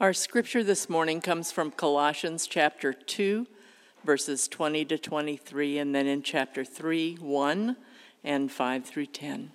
Our 0.00 0.12
scripture 0.12 0.62
this 0.62 0.88
morning 0.88 1.20
comes 1.20 1.50
from 1.50 1.72
Colossians 1.72 2.46
chapter 2.46 2.92
2, 2.92 3.48
verses 4.04 4.46
20 4.46 4.84
to 4.84 4.96
23, 4.96 5.76
and 5.78 5.92
then 5.92 6.06
in 6.06 6.22
chapter 6.22 6.64
3, 6.64 7.16
1 7.16 7.76
and 8.22 8.52
5 8.52 8.84
through 8.84 9.06
10. 9.06 9.50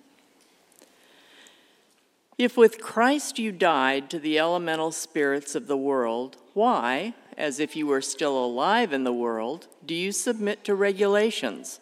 If 2.36 2.58
with 2.58 2.78
Christ 2.78 3.38
you 3.38 3.52
died 3.52 4.10
to 4.10 4.18
the 4.18 4.38
elemental 4.38 4.92
spirits 4.92 5.54
of 5.54 5.66
the 5.66 5.78
world, 5.78 6.36
why, 6.52 7.14
as 7.38 7.58
if 7.58 7.74
you 7.74 7.86
were 7.86 8.02
still 8.02 8.36
alive 8.36 8.92
in 8.92 9.04
the 9.04 9.14
world, 9.14 9.66
do 9.86 9.94
you 9.94 10.12
submit 10.12 10.62
to 10.64 10.74
regulations? 10.74 11.80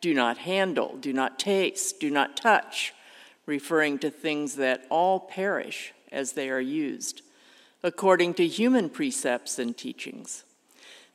Do 0.00 0.14
not 0.14 0.38
handle, 0.38 0.96
do 1.00 1.12
not 1.12 1.40
taste, 1.40 1.98
do 1.98 2.10
not 2.10 2.36
touch, 2.36 2.94
referring 3.44 3.98
to 3.98 4.08
things 4.08 4.54
that 4.54 4.86
all 4.88 5.18
perish 5.18 5.92
as 6.12 6.34
they 6.34 6.48
are 6.48 6.60
used, 6.60 7.22
according 7.84 8.34
to 8.34 8.48
human 8.48 8.90
precepts 8.90 9.60
and 9.60 9.76
teachings. 9.76 10.42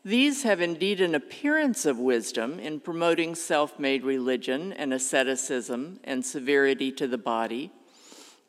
These 0.06 0.44
have 0.44 0.62
indeed 0.62 1.02
an 1.02 1.14
appearance 1.14 1.86
of 1.86 2.00
wisdom 2.00 2.58
in 2.58 2.80
promoting 2.80 3.36
self 3.36 3.78
made 3.78 4.06
religion 4.06 4.72
and 4.72 4.94
asceticism 4.94 6.00
and 6.06 6.26
severity 6.26 6.94
to 6.94 7.06
the 7.06 7.18
body 7.18 7.74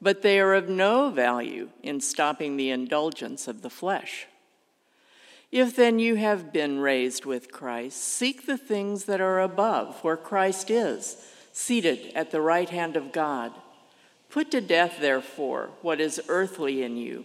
but 0.01 0.23
they 0.23 0.41
are 0.41 0.55
of 0.55 0.69
no 0.69 1.11
value 1.11 1.69
in 1.83 2.01
stopping 2.01 2.57
the 2.57 2.71
indulgence 2.71 3.47
of 3.47 3.63
the 3.63 3.71
flesh. 3.71 4.27
If 5.53 5.77
then 5.77 5.99
you 5.99 6.15
have 6.17 6.53
been 6.53 6.79
raised 6.79 7.27
with 7.27 7.53
Christ, 7.53 8.03
seek 8.03 8.47
the 8.47 8.57
things 8.57 9.05
that 9.05 9.21
are 9.21 9.41
above, 9.41 10.03
where 10.03 10.17
Christ 10.17 10.71
is, 10.71 11.17
seated 11.53 12.13
at 12.15 12.31
the 12.31 12.41
right 12.41 12.71
hand 12.71 12.97
of 12.97 13.13
God. 13.13 13.53
Put 14.31 14.53
to 14.53 14.61
death, 14.61 14.99
therefore, 15.01 15.71
what 15.83 16.01
is 16.01 16.23
earthly 16.29 16.83
in 16.83 16.97
you 16.97 17.25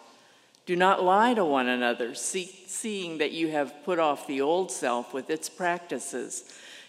Do 0.65 0.75
not 0.75 1.03
lie 1.03 1.33
to 1.33 1.43
one 1.43 1.67
another, 1.67 2.13
seeing 2.13 3.17
that 3.17 3.31
you 3.31 3.49
have 3.49 3.83
put 3.83 3.99
off 3.99 4.27
the 4.27 4.41
old 4.41 4.71
self 4.71 5.13
with 5.13 5.29
its 5.29 5.49
practices 5.49 6.43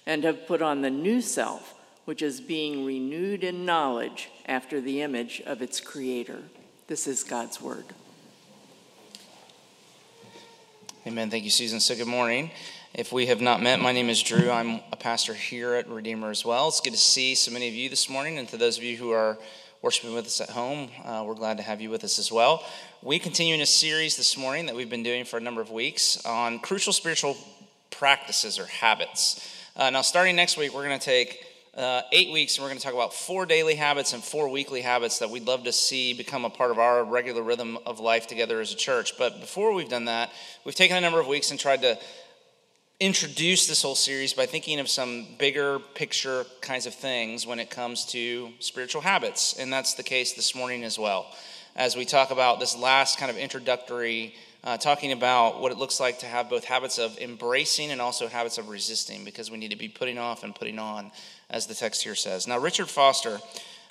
and 0.07 0.25
have 0.25 0.47
put 0.47 0.61
on 0.61 0.83
the 0.83 0.91
new 0.91 1.21
self, 1.21 1.75
which 2.05 2.23
is 2.23 2.41
being 2.41 2.85
renewed 2.85 3.45
in 3.45 3.65
knowledge 3.65 4.31
after 4.47 4.81
the 4.81 5.01
image 5.01 5.41
of 5.47 5.63
its 5.63 5.81
creator. 5.81 6.43
This 6.87 7.07
is 7.07 7.25
God's 7.25 7.61
word. 7.61 7.87
Amen. 11.07 11.31
Thank 11.31 11.45
you, 11.45 11.51
Susan. 11.51 11.81
So, 11.81 11.97
good 11.97 12.07
morning. 12.07 12.51
If 12.95 13.11
we 13.11 13.27
have 13.27 13.41
not 13.41 13.63
met, 13.63 13.81
my 13.81 13.91
name 13.91 14.11
is 14.11 14.23
Drew. 14.23 14.51
I'm 14.51 14.81
a 14.93 14.97
pastor 14.97 15.33
here 15.33 15.75
at 15.75 15.89
Redeemer 15.89 16.31
as 16.31 16.45
well. 16.45 16.69
It's 16.69 16.81
good 16.81 16.93
to 16.93 16.99
see 16.99 17.35
so 17.35 17.51
many 17.51 17.67
of 17.69 17.75
you 17.75 17.89
this 17.89 18.11
morning, 18.11 18.39
and 18.39 18.47
to 18.51 18.59
those 18.59 18.77
of 18.77 18.85
you 18.85 18.99
who 18.99 19.11
are 19.13 19.39
worshiping 19.83 20.15
with 20.15 20.27
us 20.27 20.41
at 20.41 20.49
home, 20.49 20.89
uh, 21.05 21.25
we're 21.27 21.35
glad 21.35 21.57
to 21.57 21.63
have 21.63 21.81
you 21.81 21.91
with 21.91 22.05
us 22.05 22.21
as 22.21 22.31
well. 22.31 22.65
We 23.03 23.19
continue 23.19 23.53
in 23.53 23.61
a 23.61 23.67
series 23.67 24.17
this 24.17 24.37
morning 24.37 24.67
that 24.67 24.77
we've 24.77 24.89
been 24.89 25.03
doing 25.03 25.25
for 25.25 25.39
a 25.39 25.41
number 25.41 25.61
of 25.61 25.73
weeks 25.73 26.25
on 26.25 26.61
crucial 26.61 26.93
spiritual 26.93 27.37
practices 27.91 28.61
or 28.61 28.67
habits. 28.67 29.45
Uh, 29.75 29.91
now, 29.91 30.03
starting 30.03 30.37
next 30.37 30.57
week, 30.57 30.73
we're 30.73 30.87
going 30.87 31.01
to 31.01 31.05
take 31.05 31.45
uh, 31.77 32.03
eight 32.13 32.31
weeks, 32.31 32.57
and 32.57 32.63
we're 32.63 32.69
going 32.69 32.79
to 32.79 32.85
talk 32.85 32.95
about 32.95 33.13
four 33.13 33.45
daily 33.45 33.75
habits 33.75 34.13
and 34.13 34.23
four 34.23 34.49
weekly 34.49 34.83
habits 34.83 35.19
that 35.19 35.31
we'd 35.31 35.47
love 35.47 35.65
to 35.65 35.73
see 35.73 36.15
become 36.15 36.45
a 36.45 36.51
part 36.51 36.71
of 36.71 36.79
our 36.79 37.03
regular 37.03 37.43
rhythm 37.43 37.77
of 37.85 37.99
life 37.99 38.29
together 38.29 38.61
as 38.61 38.73
a 38.73 38.77
church. 38.77 39.19
But 39.19 39.41
before 39.41 39.73
we've 39.73 39.89
done 39.89 40.05
that, 40.05 40.31
we've 40.65 40.77
taken 40.77 40.97
a 40.97 41.01
number 41.01 41.19
of 41.19 41.27
weeks 41.27 41.51
and 41.51 41.59
tried 41.59 41.83
to 41.83 41.99
introduce 43.03 43.67
this 43.67 43.83
whole 43.83 43.97
series 43.97 44.33
by 44.33 44.47
thinking 44.47 44.79
of 44.79 44.89
some 44.89 45.27
bigger 45.37 45.81
picture 45.81 46.47
kinds 46.61 46.87
of 46.87 46.95
things 46.95 47.45
when 47.45 47.59
it 47.59 47.69
comes 47.69 48.05
to 48.05 48.53
spiritual 48.61 49.03
habits. 49.03 49.59
And 49.59 49.73
that's 49.73 49.95
the 49.95 50.05
case 50.05 50.35
this 50.35 50.55
morning 50.55 50.85
as 50.85 51.01
well. 51.01 51.27
As 51.75 51.97
we 51.97 52.05
talk 52.05 52.31
about 52.31 52.61
this 52.61 52.79
last 52.79 53.19
kind 53.19 53.29
of 53.29 53.37
introductory 53.37 54.37
uh, 54.63 54.77
talking 54.77 55.11
about 55.11 55.61
what 55.61 55.73
it 55.73 55.79
looks 55.79 55.99
like 55.99 56.21
to 56.21 56.27
have 56.27 56.49
both 56.49 56.63
habits 56.63 57.01
of 57.01 57.19
embracing 57.19 57.91
and 57.91 58.01
also 58.01 58.29
habits 58.29 58.57
of 58.57 58.69
resisting 58.69 59.25
because 59.25 59.51
we 59.51 59.59
need 59.59 59.73
to 59.73 59.77
be 59.77 59.89
putting 59.89 60.17
off 60.17 60.45
and 60.45 60.55
putting 60.55 60.79
on 60.79 61.11
as 61.51 61.67
the 61.67 61.75
text 61.75 62.05
here 62.05 62.15
says. 62.15 62.47
Now, 62.47 62.59
Richard 62.59 62.89
Foster 62.89 63.41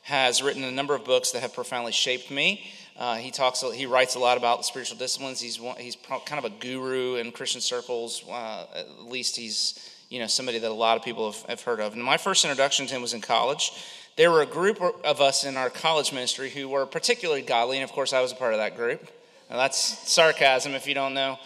has 0.04 0.42
written 0.42 0.64
a 0.64 0.72
number 0.72 0.96
of 0.96 1.04
books 1.04 1.32
that 1.32 1.42
have 1.42 1.54
profoundly 1.54 1.92
shaped 1.92 2.32
me. 2.32 2.72
Uh, 3.02 3.16
he 3.16 3.32
talks, 3.32 3.62
he 3.74 3.88
writes 3.88 4.14
a 4.14 4.20
lot 4.20 4.38
about 4.38 4.64
spiritual 4.64 4.96
disciplines. 4.96 5.42
He's 5.42 5.60
he's 5.80 5.98
kind 6.28 6.38
of 6.38 6.46
a 6.46 6.52
guru 6.52 7.16
in 7.16 7.32
Christian 7.32 7.60
circles. 7.60 8.24
Uh, 8.30 8.68
at 8.76 9.06
least 9.06 9.36
he's 9.36 9.90
you 10.10 10.20
know 10.20 10.28
somebody 10.28 10.60
that 10.60 10.70
a 10.70 10.72
lot 10.72 10.98
of 10.98 11.04
people 11.04 11.32
have, 11.32 11.42
have 11.50 11.62
heard 11.64 11.80
of. 11.80 11.94
And 11.94 12.04
my 12.04 12.18
first 12.18 12.46
introduction 12.46 12.86
to 12.86 12.94
him 12.94 13.02
was 13.02 13.16
in 13.16 13.22
college. 13.22 13.72
There 14.18 14.30
were 14.30 14.44
a 14.44 14.46
group 14.46 14.80
of 15.04 15.20
us 15.20 15.46
in 15.46 15.58
our 15.58 15.72
college 15.72 16.14
ministry 16.14 16.52
who 16.52 16.70
were 16.70 16.86
particularly 16.86 17.42
godly, 17.42 17.78
and 17.78 17.84
of 17.84 17.92
course, 17.92 18.14
I 18.14 18.22
was 18.22 18.34
a 18.34 18.36
part 18.36 18.54
of 18.54 18.60
that 18.60 18.76
group. 18.76 19.02
Now, 19.50 19.58
that's 19.58 19.80
sarcasm 20.08 20.74
if 20.74 20.86
you 20.86 20.94
don't 20.94 21.16
know, 21.16 21.40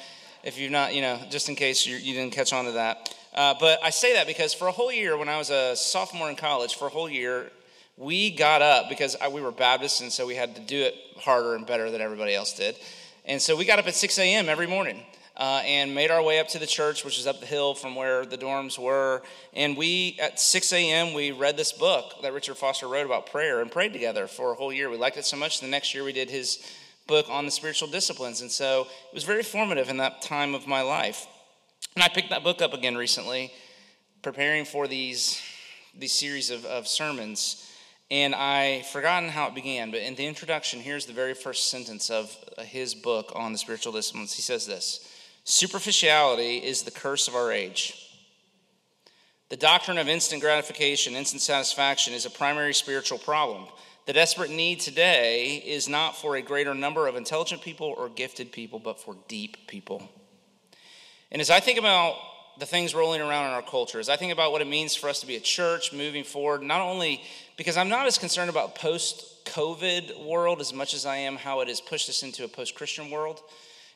if 0.44 0.60
you've 0.60 0.74
not, 0.74 0.94
you 0.94 1.02
know, 1.02 1.22
just 1.30 1.48
in 1.48 1.56
case 1.56 1.88
you, 1.88 1.96
you 1.96 2.16
didn't 2.16 2.34
catch 2.34 2.52
on 2.52 2.66
to 2.66 2.74
that. 2.74 3.16
Uh, 3.34 3.54
but 3.62 3.80
I 3.82 3.92
say 3.92 4.16
that 4.16 4.28
because 4.28 4.54
for 4.54 4.68
a 4.68 4.74
whole 4.74 4.92
year, 4.92 5.16
when 5.16 5.30
I 5.30 5.38
was 5.38 5.52
a 5.52 5.74
sophomore 5.78 6.30
in 6.30 6.36
college, 6.36 6.76
for 6.76 6.88
a 6.88 6.92
whole 6.92 7.10
year, 7.10 7.50
we 7.98 8.32
got 8.32 8.62
up 8.62 8.90
because 8.90 9.16
we 9.32 9.42
were 9.42 9.52
Baptists, 9.52 10.02
and 10.02 10.12
so 10.12 10.26
we 10.26 10.36
had 10.36 10.56
to 10.56 10.62
do 10.62 10.82
it 10.84 10.96
harder 11.18 11.56
and 11.56 11.66
better 11.66 11.90
than 11.90 12.02
everybody 12.02 12.36
else 12.36 12.54
did. 12.54 12.76
And 13.26 13.42
so 13.42 13.56
we 13.56 13.66
got 13.66 13.80
up 13.80 13.88
at 13.88 13.96
6 13.96 14.20
a.m. 14.20 14.50
every 14.50 14.68
morning 14.68 15.02
uh, 15.38 15.62
and 15.66 15.96
made 15.96 16.12
our 16.12 16.22
way 16.22 16.40
up 16.40 16.48
to 16.50 16.60
the 16.60 16.68
church, 16.68 17.04
which 17.04 17.18
is 17.18 17.26
up 17.26 17.40
the 17.40 17.46
hill 17.46 17.74
from 17.74 17.96
where 17.96 18.26
the 18.26 18.38
dorms 18.38 18.78
were. 18.78 19.24
And 19.54 19.76
we, 19.76 20.18
at 20.22 20.40
6 20.40 20.74
a.m., 20.74 21.14
we 21.14 21.32
read 21.32 21.58
this 21.58 21.72
book 21.72 22.22
that 22.22 22.34
Richard 22.34 22.58
Foster 22.58 22.88
wrote 22.88 23.06
about 23.06 23.32
prayer 23.32 23.62
and 23.62 23.72
prayed 23.72 23.94
together 23.94 24.28
for 24.28 24.52
a 24.52 24.56
whole 24.56 24.72
year. 24.72 24.90
We 24.90 24.98
liked 24.98 25.18
it 25.18 25.26
so 25.26 25.38
much. 25.38 25.60
The 25.60 25.68
next 25.68 25.94
year, 25.94 26.04
we 26.04 26.14
did 26.14 26.30
his 26.30 26.66
book 27.08 27.28
on 27.30 27.46
the 27.46 27.52
spiritual 27.52 27.88
disciplines. 27.88 28.42
And 28.42 28.52
so 28.52 28.82
it 28.82 29.14
was 29.14 29.24
very 29.24 29.44
formative 29.44 29.90
in 29.90 29.98
that 29.98 30.22
time 30.22 30.54
of 30.54 30.68
my 30.68 30.82
life. 30.82 31.28
And 31.96 32.04
I 32.04 32.10
picked 32.10 32.30
that 32.30 32.44
book 32.44 32.62
up 32.62 32.74
again 32.74 32.96
recently, 32.96 33.54
preparing 34.22 34.66
for 34.66 34.88
these, 34.88 35.42
these 35.98 36.14
series 36.14 36.50
of, 36.50 36.66
of 36.66 36.88
sermons. 36.88 37.72
And 38.12 38.36
I 38.36 38.84
forgotten 38.92 39.30
how 39.30 39.48
it 39.48 39.56
began, 39.56 39.90
but 39.90 40.02
in 40.02 40.14
the 40.16 40.28
introduction, 40.28 40.80
here's 40.80 41.08
the 41.08 41.14
very 41.14 41.34
first 41.34 41.70
sentence 41.70 42.12
of 42.12 42.36
uh, 42.58 42.62
his 42.62 42.94
book 42.94 43.32
on 43.34 43.52
the 43.52 43.58
spiritual 43.58 43.94
disciplines. 43.94 44.34
He 44.34 44.44
says 44.44 44.68
this 44.68 45.10
Superficiality 45.44 46.58
is 46.58 46.84
the 46.84 46.92
curse 46.92 47.28
of 47.28 47.36
our 47.36 47.52
age. 47.52 48.02
The 49.50 49.58
doctrine 49.58 49.98
of 49.98 50.08
instant 50.08 50.42
gratification, 50.42 51.14
instant 51.14 51.42
satisfaction, 51.42 52.14
is 52.14 52.26
a 52.26 52.32
primary 52.32 52.74
spiritual 52.74 53.20
problem. 53.20 53.68
The 54.06 54.14
desperate 54.14 54.52
need 54.52 54.80
today 54.80 55.64
is 55.66 55.90
not 55.90 56.16
for 56.16 56.36
a 56.36 56.42
greater 56.42 56.76
number 56.76 57.08
of 57.08 57.16
intelligent 57.16 57.62
people 57.62 57.94
or 57.98 58.10
gifted 58.10 58.52
people, 58.52 58.78
but 58.78 59.00
for 59.00 59.16
deep 59.28 59.68
people. 59.68 60.08
And 61.32 61.42
as 61.42 61.50
I 61.50 61.60
think 61.60 61.80
about 61.80 62.18
the 62.60 62.66
things 62.66 62.96
rolling 62.96 63.22
around 63.22 63.48
in 63.48 63.52
our 63.52 63.62
culture, 63.62 64.00
as 64.00 64.10
I 64.10 64.16
think 64.16 64.32
about 64.32 64.52
what 64.52 64.62
it 64.62 64.68
means 64.68 64.96
for 64.96 65.10
us 65.10 65.20
to 65.22 65.28
be 65.28 65.36
a 65.36 65.40
church 65.40 65.92
moving 65.92 66.24
forward, 66.24 66.62
not 66.62 66.82
only 66.82 67.22
because 67.58 67.78
I'm 67.78 67.90
not 67.90 68.06
as 68.06 68.18
concerned 68.18 68.50
about 68.50 68.76
post 68.76 69.46
COVID 69.46 70.26
world 70.26 70.62
as 70.62 70.74
much 70.74 70.94
as 70.94 71.06
I 71.06 71.18
am 71.18 71.36
how 71.36 71.62
it 71.62 71.68
has 71.68 71.82
pushed 71.82 72.10
us 72.10 72.24
into 72.24 72.44
a 72.44 72.48
post 72.48 72.76
Christian 72.76 73.10
world. 73.10 73.42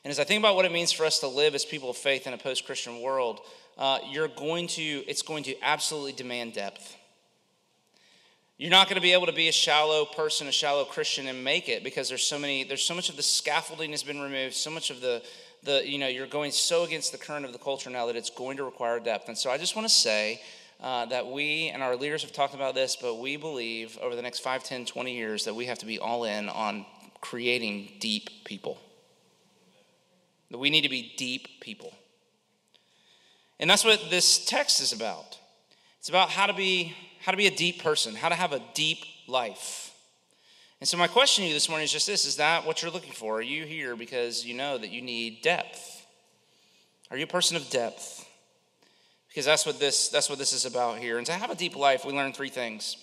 And 0.04 0.10
as 0.10 0.18
I 0.18 0.24
think 0.24 0.40
about 0.40 0.56
what 0.56 0.64
it 0.64 0.72
means 0.72 0.92
for 0.92 1.04
us 1.04 1.18
to 1.20 1.28
live 1.28 1.54
as 1.54 1.64
people 1.64 1.90
of 1.90 1.96
faith 1.96 2.26
in 2.26 2.32
a 2.32 2.38
post 2.38 2.64
Christian 2.64 3.02
world, 3.02 3.40
uh, 3.76 3.98
you're 4.10 4.28
going 4.28 4.66
to, 4.68 4.82
it's 4.82 5.22
going 5.22 5.44
to 5.44 5.54
absolutely 5.62 6.12
demand 6.12 6.54
depth. 6.54 6.96
You're 8.56 8.70
not 8.70 8.88
going 8.88 8.96
to 8.96 9.02
be 9.02 9.12
able 9.12 9.26
to 9.26 9.32
be 9.32 9.48
a 9.48 9.52
shallow 9.52 10.04
person, 10.04 10.46
a 10.46 10.52
shallow 10.52 10.84
Christian, 10.84 11.26
and 11.28 11.42
make 11.42 11.68
it 11.68 11.82
because 11.82 12.08
there's 12.08 12.22
so 12.22 12.38
many, 12.38 12.64
there's 12.64 12.82
so 12.82 12.94
much 12.94 13.08
of 13.08 13.16
the 13.16 13.22
scaffolding 13.22 13.90
has 13.90 14.02
been 14.02 14.20
removed, 14.20 14.54
so 14.54 14.70
much 14.70 14.90
of 14.90 15.00
the 15.00 15.22
the, 15.62 15.86
you 15.86 15.98
know, 15.98 16.08
you're 16.08 16.26
going 16.26 16.52
so 16.52 16.84
against 16.84 17.12
the 17.12 17.18
current 17.18 17.44
of 17.44 17.52
the 17.52 17.58
culture 17.58 17.90
now 17.90 18.06
that 18.06 18.16
it's 18.16 18.30
going 18.30 18.56
to 18.56 18.64
require 18.64 18.98
depth. 18.98 19.28
And 19.28 19.36
so 19.36 19.50
I 19.50 19.58
just 19.58 19.76
want 19.76 19.86
to 19.86 19.94
say 19.94 20.40
uh, 20.80 21.06
that 21.06 21.26
we 21.26 21.68
and 21.68 21.82
our 21.82 21.96
leaders 21.96 22.22
have 22.22 22.32
talked 22.32 22.54
about 22.54 22.74
this, 22.74 22.96
but 22.96 23.16
we 23.16 23.36
believe 23.36 23.98
over 24.00 24.16
the 24.16 24.22
next 24.22 24.40
5, 24.40 24.64
10, 24.64 24.86
20 24.86 25.14
years 25.14 25.44
that 25.44 25.54
we 25.54 25.66
have 25.66 25.78
to 25.78 25.86
be 25.86 25.98
all 25.98 26.24
in 26.24 26.48
on 26.48 26.86
creating 27.20 27.92
deep 28.00 28.30
people. 28.44 28.78
That 30.50 30.58
we 30.58 30.70
need 30.70 30.82
to 30.82 30.88
be 30.88 31.12
deep 31.16 31.60
people. 31.60 31.92
And 33.58 33.68
that's 33.68 33.84
what 33.84 34.08
this 34.08 34.44
text 34.44 34.80
is 34.80 34.92
about. 34.92 35.38
It's 35.98 36.08
about 36.08 36.30
how 36.30 36.46
to 36.46 36.54
be 36.54 36.94
how 37.20 37.32
to 37.32 37.36
be 37.36 37.46
a 37.46 37.50
deep 37.50 37.82
person, 37.82 38.14
how 38.14 38.30
to 38.30 38.34
have 38.34 38.54
a 38.54 38.62
deep 38.72 39.04
life. 39.28 39.94
And 40.80 40.88
so, 40.88 40.96
my 40.96 41.06
question 41.06 41.42
to 41.44 41.48
you 41.48 41.54
this 41.54 41.68
morning 41.68 41.84
is 41.84 41.92
just 41.92 42.06
this 42.06 42.24
Is 42.24 42.36
that 42.36 42.64
what 42.64 42.80
you're 42.80 42.90
looking 42.90 43.12
for? 43.12 43.36
Are 43.36 43.42
you 43.42 43.64
here 43.64 43.94
because 43.96 44.46
you 44.46 44.54
know 44.54 44.78
that 44.78 44.90
you 44.90 45.02
need 45.02 45.42
depth? 45.42 46.06
Are 47.10 47.18
you 47.18 47.24
a 47.24 47.26
person 47.26 47.56
of 47.56 47.68
depth? 47.68 48.26
Because 49.30 49.46
that's 49.46 49.64
what 49.64 49.78
this 49.78 50.08
that's 50.08 50.28
what 50.28 50.38
this 50.38 50.52
is 50.52 50.66
about 50.66 50.98
here. 50.98 51.16
And 51.16 51.26
to 51.26 51.32
have 51.32 51.50
a 51.50 51.54
deep 51.54 51.76
life, 51.76 52.04
we 52.04 52.12
learn 52.12 52.32
three 52.32 52.50
things 52.50 52.96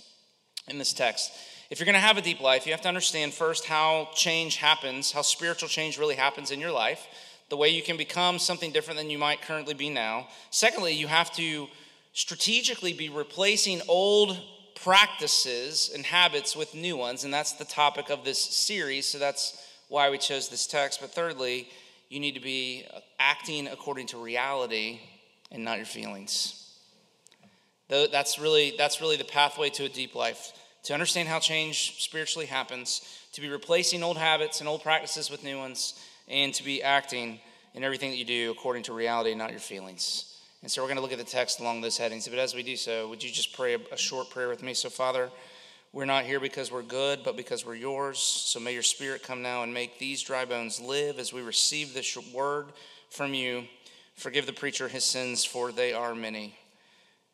in 0.68 0.78
this 0.78 0.94
text. 0.94 1.32
If 1.70 1.80
you're 1.80 1.86
going 1.86 1.96
to 1.96 2.00
have 2.00 2.18
a 2.18 2.22
deep 2.22 2.40
life, 2.40 2.66
you 2.66 2.72
have 2.74 2.82
to 2.82 2.88
understand 2.88 3.34
first 3.34 3.66
how 3.66 4.10
change 4.14 4.58
happens, 4.58 5.12
how 5.12 5.22
spiritual 5.22 5.68
change 5.68 5.98
really 5.98 6.16
happens 6.16 6.52
in 6.52 6.60
your 6.62 6.72
life, 6.72 7.06
the 7.50 7.58
way 7.58 7.70
you 7.70 7.82
can 7.82 7.98
become 7.98 8.40
something 8.40 8.72
different 8.72 8.98
than 8.98 9.10
you 9.10 9.18
might 9.18 9.42
currently 9.42 9.74
be 9.74 9.90
now. 9.90 10.28
Secondly, 10.50 10.94
you 10.94 11.08
have 11.08 11.32
to 11.34 11.68
strategically 12.14 12.94
be 12.94 13.10
replacing 13.10 13.82
old 13.88 14.38
practices 14.76 15.92
and 15.94 16.06
habits 16.06 16.56
with 16.56 16.74
new 16.74 16.96
ones, 16.96 17.24
and 17.24 17.34
that's 17.34 17.54
the 17.54 17.66
topic 17.66 18.10
of 18.10 18.24
this 18.24 18.40
series, 18.40 19.06
so 19.06 19.18
that's 19.18 19.62
why 19.90 20.10
we 20.10 20.18
chose 20.18 20.48
this 20.48 20.68
text. 20.68 21.02
But 21.02 21.12
thirdly, 21.12 21.70
you 22.10 22.20
need 22.20 22.36
to 22.36 22.42
be 22.42 22.86
acting 23.20 23.68
according 23.68 24.08
to 24.08 24.18
reality 24.18 25.00
and 25.52 25.64
not 25.64 25.78
your 25.78 25.86
feelings. 25.86 26.64
That's 27.90 28.38
really, 28.38 28.74
that's 28.78 29.02
really 29.02 29.18
the 29.18 29.24
pathway 29.24 29.70
to 29.72 29.86
a 29.86 29.90
deep 29.90 30.16
life. 30.16 30.54
To 30.84 30.94
understand 30.94 31.28
how 31.28 31.40
change 31.40 32.02
spiritually 32.04 32.46
happens, 32.46 33.02
to 33.34 33.42
be 33.42 33.50
replacing 33.50 34.04
old 34.04 34.18
habits 34.18 34.60
and 34.60 34.70
old 34.70 34.84
practices 34.84 35.30
with 35.30 35.44
new 35.44 35.58
ones, 35.58 36.00
and 36.28 36.54
to 36.54 36.64
be 36.64 36.82
acting 36.84 37.40
in 37.74 37.84
everything 37.84 38.10
that 38.10 38.18
you 38.18 38.26
do 38.26 38.52
according 38.52 38.84
to 38.84 38.94
reality, 38.94 39.34
not 39.36 39.52
your 39.52 39.60
feelings. 39.60 40.38
And 40.62 40.72
so 40.72 40.82
we're 40.82 40.88
going 40.88 40.98
to 40.98 41.02
look 41.02 41.12
at 41.12 41.18
the 41.18 41.24
text 41.24 41.60
along 41.60 41.82
those 41.82 41.98
headings. 41.98 42.28
But 42.28 42.40
as 42.40 42.56
we 42.56 42.64
do 42.64 42.76
so, 42.76 43.08
would 43.10 43.24
you 43.24 43.30
just 43.30 43.56
pray 43.56 43.76
a 43.76 43.98
short 43.98 44.30
prayer 44.30 44.50
with 44.50 44.64
me? 44.64 44.74
So, 44.74 44.90
Father, 44.90 45.30
we're 45.94 46.06
not 46.06 46.26
here 46.26 46.40
because 46.40 46.72
we're 46.72 46.82
good, 46.82 47.20
but 47.24 47.38
because 47.38 47.66
we're 47.66 47.76
yours. 47.76 48.20
So 48.20 48.60
may 48.60 48.74
your 48.74 48.84
spirit 48.84 49.24
come 49.24 49.42
now 49.42 49.64
and 49.64 49.74
make 49.74 50.00
these 50.00 50.22
dry 50.22 50.46
bones 50.46 50.82
live 50.82 51.20
as 51.20 51.32
we 51.32 51.42
receive 51.42 51.94
this 51.94 52.18
word 52.34 52.68
from 53.10 53.34
you. 53.34 53.66
Forgive 54.18 54.48
the 54.48 54.54
preacher 54.54 54.88
his 54.88 55.06
sins, 55.06 55.46
for 55.46 55.72
they 55.72 55.94
are 55.94 56.16
many. 56.16 56.56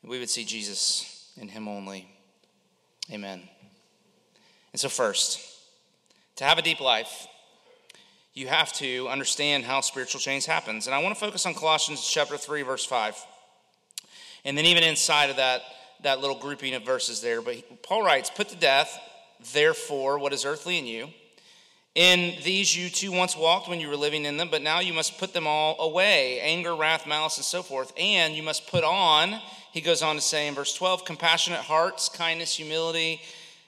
We 0.03 0.19
would 0.19 0.29
see 0.29 0.43
Jesus 0.43 1.31
in 1.39 1.47
him 1.47 1.69
only. 1.69 2.09
Amen. 3.09 3.41
And 4.73 4.79
so, 4.79 4.89
first, 4.89 5.39
to 6.35 6.43
have 6.43 6.57
a 6.57 6.61
deep 6.61 6.81
life, 6.81 7.27
you 8.33 8.47
have 8.47 8.73
to 8.73 9.07
understand 9.07 9.63
how 9.63 9.79
spiritual 9.79 10.19
change 10.19 10.45
happens. 10.45 10.85
And 10.85 10.93
I 10.93 11.01
want 11.01 11.15
to 11.15 11.19
focus 11.19 11.45
on 11.45 11.53
Colossians 11.53 12.05
chapter 12.05 12.37
3, 12.37 12.63
verse 12.63 12.85
5. 12.85 13.15
And 14.43 14.57
then, 14.57 14.65
even 14.65 14.83
inside 14.83 15.29
of 15.29 15.37
that, 15.37 15.61
that 16.01 16.19
little 16.19 16.37
grouping 16.37 16.73
of 16.73 16.83
verses 16.83 17.21
there. 17.21 17.41
But 17.41 17.81
Paul 17.81 18.03
writes, 18.03 18.29
Put 18.29 18.49
to 18.49 18.57
death, 18.57 18.99
therefore, 19.53 20.19
what 20.19 20.33
is 20.33 20.43
earthly 20.43 20.77
in 20.77 20.85
you. 20.85 21.07
In 21.95 22.33
these 22.43 22.75
you 22.75 22.89
too 22.89 23.11
once 23.11 23.37
walked 23.37 23.69
when 23.69 23.79
you 23.79 23.87
were 23.87 23.95
living 23.95 24.25
in 24.25 24.37
them, 24.37 24.49
but 24.49 24.63
now 24.63 24.79
you 24.79 24.93
must 24.93 25.19
put 25.19 25.31
them 25.31 25.45
all 25.45 25.79
away 25.79 26.39
anger, 26.39 26.75
wrath, 26.75 27.05
malice, 27.05 27.37
and 27.37 27.45
so 27.45 27.61
forth. 27.61 27.93
And 27.97 28.33
you 28.33 28.41
must 28.41 28.67
put 28.67 28.83
on, 28.83 29.39
he 29.71 29.79
goes 29.79 30.01
on 30.01 30.15
to 30.15 30.21
say 30.21 30.47
in 30.47 30.55
verse 30.55 30.73
12, 30.73 31.05
compassionate 31.05 31.59
hearts, 31.59 32.09
kindness, 32.09 32.55
humility, 32.55 33.21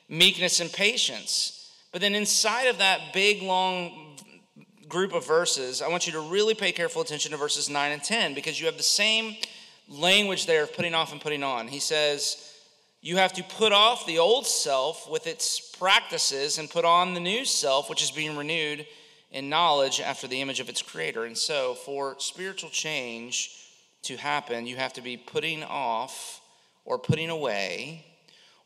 meekness, 0.09 0.59
and 0.59 0.71
patience. 0.73 1.71
But 1.91 2.01
then 2.01 2.15
inside 2.15 2.63
of 2.63 2.79
that 2.79 3.13
big, 3.13 3.43
long 3.43 4.17
group 4.87 5.13
of 5.13 5.25
verses, 5.27 5.81
I 5.81 5.87
want 5.87 6.07
you 6.07 6.13
to 6.13 6.19
really 6.19 6.55
pay 6.55 6.71
careful 6.71 7.01
attention 7.01 7.31
to 7.31 7.37
verses 7.37 7.69
9 7.69 7.91
and 7.91 8.03
10 8.03 8.33
because 8.33 8.59
you 8.59 8.65
have 8.65 8.77
the 8.77 8.83
same 8.83 9.35
language 9.87 10.47
there 10.47 10.63
of 10.63 10.73
putting 10.73 10.95
off 10.95 11.11
and 11.11 11.21
putting 11.21 11.43
on. 11.43 11.67
He 11.67 11.79
says, 11.79 12.44
you 13.05 13.17
have 13.17 13.33
to 13.33 13.43
put 13.43 13.71
off 13.71 14.07
the 14.07 14.17
old 14.17 14.47
self 14.47 15.07
with 15.07 15.27
its 15.27 15.59
practices 15.59 16.57
and 16.57 16.67
put 16.67 16.83
on 16.83 17.13
the 17.13 17.19
new 17.19 17.45
self, 17.45 17.87
which 17.87 18.01
is 18.01 18.09
being 18.09 18.35
renewed 18.35 18.83
in 19.31 19.47
knowledge 19.47 20.01
after 20.01 20.25
the 20.25 20.41
image 20.41 20.59
of 20.59 20.69
its 20.69 20.81
creator. 20.81 21.23
And 21.23 21.37
so, 21.37 21.75
for 21.75 22.15
spiritual 22.17 22.71
change 22.71 23.51
to 24.01 24.17
happen, 24.17 24.65
you 24.65 24.77
have 24.77 24.93
to 24.93 25.01
be 25.01 25.17
putting 25.17 25.63
off 25.63 26.41
or 26.83 26.97
putting 26.97 27.29
away 27.29 28.03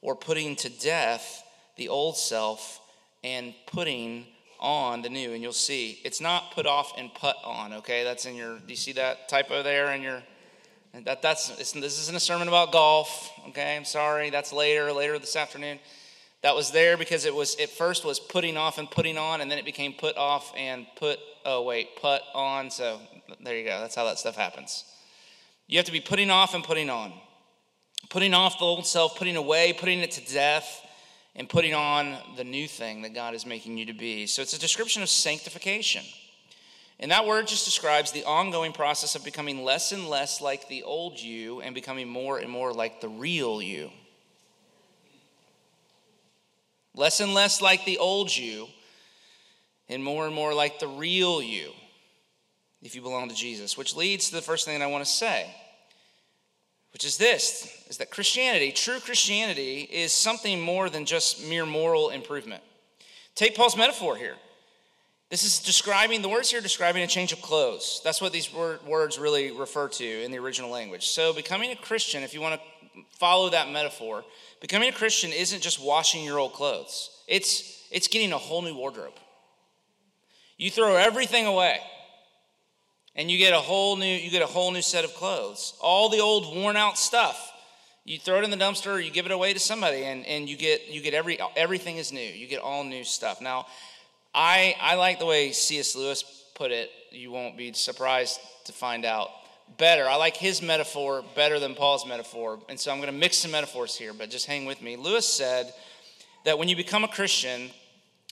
or 0.02 0.16
putting 0.16 0.56
to 0.56 0.70
death 0.70 1.44
the 1.76 1.90
old 1.90 2.16
self 2.16 2.80
and 3.26 3.54
putting 3.68 4.26
on 4.58 5.02
the 5.02 5.10
new. 5.10 5.34
And 5.34 5.44
you'll 5.44 5.52
see 5.52 6.00
it's 6.06 6.22
not 6.22 6.54
put 6.54 6.66
off 6.66 6.94
and 6.98 7.14
put 7.14 7.36
on, 7.44 7.74
okay? 7.74 8.06
That's 8.06 8.26
in 8.26 8.36
your, 8.36 8.60
do 8.60 8.70
you 8.70 8.78
see 8.78 8.94
that 8.94 9.28
typo 9.28 9.64
there 9.64 9.92
in 9.92 10.02
your 10.02 10.24
that, 11.06 11.22
that's, 11.22 11.50
this 11.50 11.76
isn't 11.76 12.16
a 12.16 12.20
sermon 12.20 12.48
about 12.48 12.72
golf, 12.72 13.32
okay? 13.50 13.76
I'm 13.76 13.86
sorry. 13.86 14.30
That's 14.30 14.52
later, 14.52 14.92
later 14.92 15.20
this 15.20 15.36
afternoon. 15.36 15.80
That 16.42 16.56
was 16.56 16.72
there 16.72 16.98
because 16.98 17.26
it 17.26 17.36
was, 17.36 17.56
it 17.56 17.70
first 17.70 18.06
was 18.06 18.20
putting 18.20 18.58
off 18.58 18.78
and 18.78 18.90
putting 18.90 19.18
on, 19.18 19.42
and 19.42 19.52
then 19.52 19.60
it 19.60 19.66
became 19.66 19.94
put 19.94 20.18
off 20.18 20.54
and 20.56 20.88
put, 20.96 21.20
oh, 21.46 21.64
wait, 21.64 21.96
put 22.02 22.22
on. 22.34 22.72
So 22.72 23.00
there 23.44 23.58
you 23.58 23.66
go. 23.66 23.80
That's 23.80 23.96
how 23.96 24.06
that 24.06 24.20
stuff 24.20 24.36
happens. 24.36 24.86
You 25.68 25.78
have 25.78 25.86
to 25.86 25.92
be 25.92 26.02
putting 26.02 26.32
off 26.32 26.56
and 26.56 26.64
putting 26.64 26.90
on. 26.90 27.14
Putting 28.10 28.34
off 28.34 28.58
the 28.58 28.66
old 28.66 28.88
self, 28.88 29.18
putting 29.18 29.36
away, 29.36 29.74
putting 29.74 30.00
it 30.00 30.12
to 30.12 30.34
death, 30.34 30.82
and 31.36 31.48
putting 31.48 31.74
on 31.74 32.18
the 32.38 32.44
new 32.44 32.68
thing 32.68 33.04
that 33.04 33.14
God 33.14 33.36
is 33.36 33.46
making 33.46 33.78
you 33.78 33.86
to 33.86 33.94
be. 33.94 34.26
So 34.26 34.42
it's 34.42 34.54
a 34.54 34.60
description 34.60 35.04
of 35.04 35.10
sanctification. 35.10 36.04
And 37.00 37.12
that 37.12 37.26
word 37.26 37.48
just 37.48 37.64
describes 37.64 38.12
the 38.12 38.26
ongoing 38.26 38.74
process 38.74 39.16
of 39.16 39.24
becoming 39.24 39.64
less 39.64 39.92
and 39.94 40.10
less 40.10 40.42
like 40.42 40.68
the 40.68 40.84
old 40.84 41.20
you 41.20 41.62
and 41.62 41.74
becoming 41.74 42.10
more 42.10 42.40
and 42.40 42.50
more 42.50 42.74
like 42.74 43.00
the 43.00 43.08
real 43.08 43.62
you. 43.62 43.90
Less 46.94 47.22
and 47.22 47.34
less 47.34 47.62
like 47.62 47.86
the 47.86 48.00
old 48.00 48.36
you 48.36 48.68
and 49.88 50.04
more 50.04 50.26
and 50.26 50.36
more 50.36 50.54
like 50.54 50.80
the 50.80 50.88
real 50.88 51.42
you 51.42 51.72
if 52.82 52.96
you 52.96 53.02
belong 53.02 53.30
to 53.30 53.36
Jesus, 53.36 53.78
which 53.78 53.96
leads 53.96 54.30
to 54.30 54.36
the 54.36 54.42
first 54.42 54.66
thing 54.66 54.78
that 54.78 54.84
I 54.84 54.90
want 54.90 55.06
to 55.06 55.10
say, 55.10 55.54
which 56.92 57.06
is 57.06 57.18
this 57.18 57.86
is 57.90 57.98
that 57.98 58.12
Christianity, 58.12 58.74
true 58.74 59.00
Christianity 59.00 59.82
is 59.90 60.12
something 60.12 60.60
more 60.60 60.90
than 60.90 61.06
just 61.06 61.48
mere 61.48 61.66
moral 61.66 62.10
improvement. 62.10 62.64
Take 63.36 63.56
Paul's 63.56 63.78
metaphor 63.78 64.18
here. 64.18 64.36
This 65.30 65.44
is 65.44 65.60
describing, 65.60 66.24
the 66.24 66.30
words 66.30 66.50
here 66.50 66.60
describing 66.60 67.04
a 67.04 67.08
change 67.08 67.32
of 67.32 67.42
clothes. 67.42 68.02
That's 68.04 68.20
what 68.20 68.34
these 68.34 68.52
word, 68.52 68.84
words 68.86 69.20
really 69.20 69.52
refer 69.52 69.88
to 69.88 70.24
in 70.24 70.32
the 70.32 70.40
original 70.40 70.72
language. 70.72 71.08
So, 71.08 71.34
becoming 71.34 71.72
a 71.72 71.76
Christian, 71.76 72.24
if 72.24 72.34
you 72.34 72.42
want 72.42 72.60
to 72.60 73.02
follow 73.20 73.50
that 73.52 73.70
metaphor, 73.70 74.26
becoming 74.60 74.90
a 74.90 74.94
Christian 74.94 75.32
isn't 75.32 75.62
just 75.62 75.80
washing 75.80 76.24
your 76.24 76.40
old 76.40 76.54
clothes, 76.54 77.12
it's, 77.28 77.88
it's 77.92 78.08
getting 78.08 78.34
a 78.34 78.38
whole 78.40 78.64
new 78.64 78.76
wardrobe. 78.76 79.14
You 80.58 80.72
throw 80.72 80.96
everything 80.96 81.46
away 81.46 81.80
and 83.16 83.30
you 83.30 83.38
get 83.38 83.54
a 83.54 83.60
whole 83.60 83.98
new 83.98 84.06
you 84.06 84.32
get 84.32 84.42
a 84.42 84.48
whole 84.48 84.72
new 84.72 84.82
set 84.82 85.04
of 85.04 85.14
clothes 85.14 85.74
all 85.82 86.10
the 86.10 86.20
old 86.20 86.56
worn 86.56 86.76
out 86.76 86.98
stuff 86.98 87.52
you 88.06 88.18
throw 88.18 88.40
it 88.40 88.44
in 88.44 88.50
the 88.50 88.58
dumpster 88.58 88.94
or 88.94 89.00
you 89.00 89.12
give 89.12 89.26
it 89.26 89.32
away 89.32 89.54
to 89.54 89.60
somebody 89.60 90.04
and, 90.04 90.26
and 90.26 90.50
you 90.50 90.58
get 90.58 90.88
you 90.90 91.02
get 91.02 91.14
every 91.14 91.40
everything 91.56 91.98
is 91.98 92.12
new 92.12 92.20
you 92.20 92.48
get 92.48 92.62
all 92.62 92.84
new 92.84 93.04
stuff 93.04 93.42
now 93.42 93.66
I, 94.34 94.76
I 94.80 94.96
like 94.96 95.20
the 95.20 95.26
way 95.26 95.52
C.S. 95.52 95.96
Lewis 95.96 96.24
put 96.56 96.72
it. 96.72 96.90
You 97.12 97.32
won't 97.32 97.58
be 97.58 97.74
surprised 97.74 98.40
to 98.66 98.72
find 98.72 99.06
out 99.06 99.30
better. 99.78 100.08
I 100.08 100.16
like 100.16 100.36
his 100.36 100.62
metaphor 100.62 101.24
better 101.36 101.60
than 101.60 101.76
Paul's 101.76 102.08
metaphor. 102.08 102.60
And 102.70 102.80
so 102.80 102.92
I'm 102.92 102.98
going 102.98 103.12
to 103.12 103.18
mix 103.18 103.38
some 103.38 103.52
metaphors 103.52 103.96
here, 103.96 104.14
but 104.14 104.30
just 104.30 104.46
hang 104.46 104.66
with 104.66 104.82
me. 104.82 104.96
Lewis 104.96 105.26
said 105.26 105.74
that 106.46 106.58
when 106.58 106.68
you 106.68 106.76
become 106.76 107.04
a 107.04 107.08
Christian, 107.08 107.70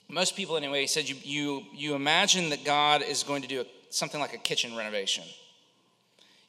most 0.08 0.36
people 0.36 0.56
anyway, 0.56 0.82
he 0.82 0.86
said 0.86 1.08
you, 1.08 1.16
you, 1.22 1.62
you 1.74 1.94
imagine 1.94 2.50
that 2.50 2.64
God 2.64 3.02
is 3.02 3.22
going 3.22 3.42
to 3.42 3.48
do 3.48 3.60
a, 3.60 3.66
something 3.90 4.20
like 4.20 4.34
a 4.34 4.38
kitchen 4.38 4.76
renovation. 4.76 5.24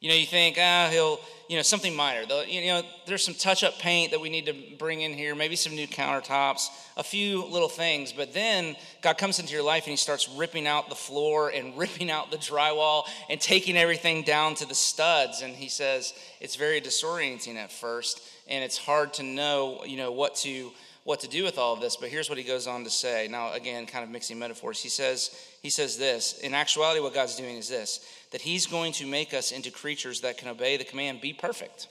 You 0.01 0.07
know, 0.07 0.15
you 0.15 0.25
think, 0.25 0.57
ah, 0.57 0.87
he'll, 0.89 1.19
you 1.49 1.57
know, 1.57 1.61
something 1.61 1.93
minor. 1.93 2.25
Though, 2.25 2.43
you 2.43 2.67
know, 2.67 2.83
there's 3.05 3.23
some 3.23 3.33
touch-up 3.33 3.79
paint 3.79 4.11
that 4.11 4.21
we 4.21 4.29
need 4.29 4.45
to 4.45 4.55
bring 4.77 5.01
in 5.01 5.13
here, 5.13 5.35
maybe 5.35 5.57
some 5.57 5.75
new 5.75 5.87
countertops, 5.87 6.67
a 6.95 7.03
few 7.03 7.43
little 7.45 7.67
things. 7.67 8.13
But 8.13 8.33
then 8.33 8.77
God 9.01 9.17
comes 9.17 9.39
into 9.39 9.51
your 9.51 9.63
life 9.63 9.83
and 9.83 9.91
He 9.91 9.97
starts 9.97 10.29
ripping 10.29 10.67
out 10.67 10.87
the 10.87 10.95
floor 10.95 11.49
and 11.49 11.77
ripping 11.77 12.09
out 12.09 12.31
the 12.31 12.37
drywall 12.37 13.03
and 13.29 13.41
taking 13.41 13.75
everything 13.75 14.23
down 14.23 14.55
to 14.55 14.65
the 14.65 14.75
studs. 14.75 15.41
And 15.41 15.53
He 15.53 15.67
says 15.67 16.13
it's 16.39 16.55
very 16.55 16.79
disorienting 16.79 17.55
at 17.55 17.69
first, 17.69 18.21
and 18.47 18.63
it's 18.63 18.77
hard 18.77 19.13
to 19.15 19.23
know, 19.23 19.83
you 19.85 19.97
know, 19.97 20.13
what 20.13 20.35
to 20.35 20.71
what 21.05 21.21
to 21.21 21.27
do 21.27 21.43
with 21.43 21.57
all 21.57 21.73
of 21.73 21.81
this. 21.81 21.95
But 21.95 22.09
here's 22.09 22.29
what 22.29 22.37
He 22.37 22.43
goes 22.45 22.67
on 22.67 22.85
to 22.85 22.89
say. 22.89 23.27
Now, 23.29 23.53
again, 23.53 23.85
kind 23.85 24.03
of 24.03 24.11
mixing 24.11 24.39
metaphors. 24.39 24.81
He 24.81 24.89
says 24.89 25.31
He 25.61 25.69
says 25.69 25.97
this. 25.97 26.39
In 26.39 26.53
actuality, 26.53 27.01
what 27.01 27.13
God's 27.13 27.35
doing 27.35 27.57
is 27.57 27.67
this 27.67 28.05
that 28.31 28.41
he's 28.41 28.67
going 28.67 28.93
to 28.93 29.07
make 29.07 29.33
us 29.33 29.51
into 29.51 29.71
creatures 29.71 30.21
that 30.21 30.37
can 30.37 30.47
obey 30.47 30.77
the 30.77 30.83
command 30.83 31.21
be 31.21 31.33
perfect. 31.33 31.87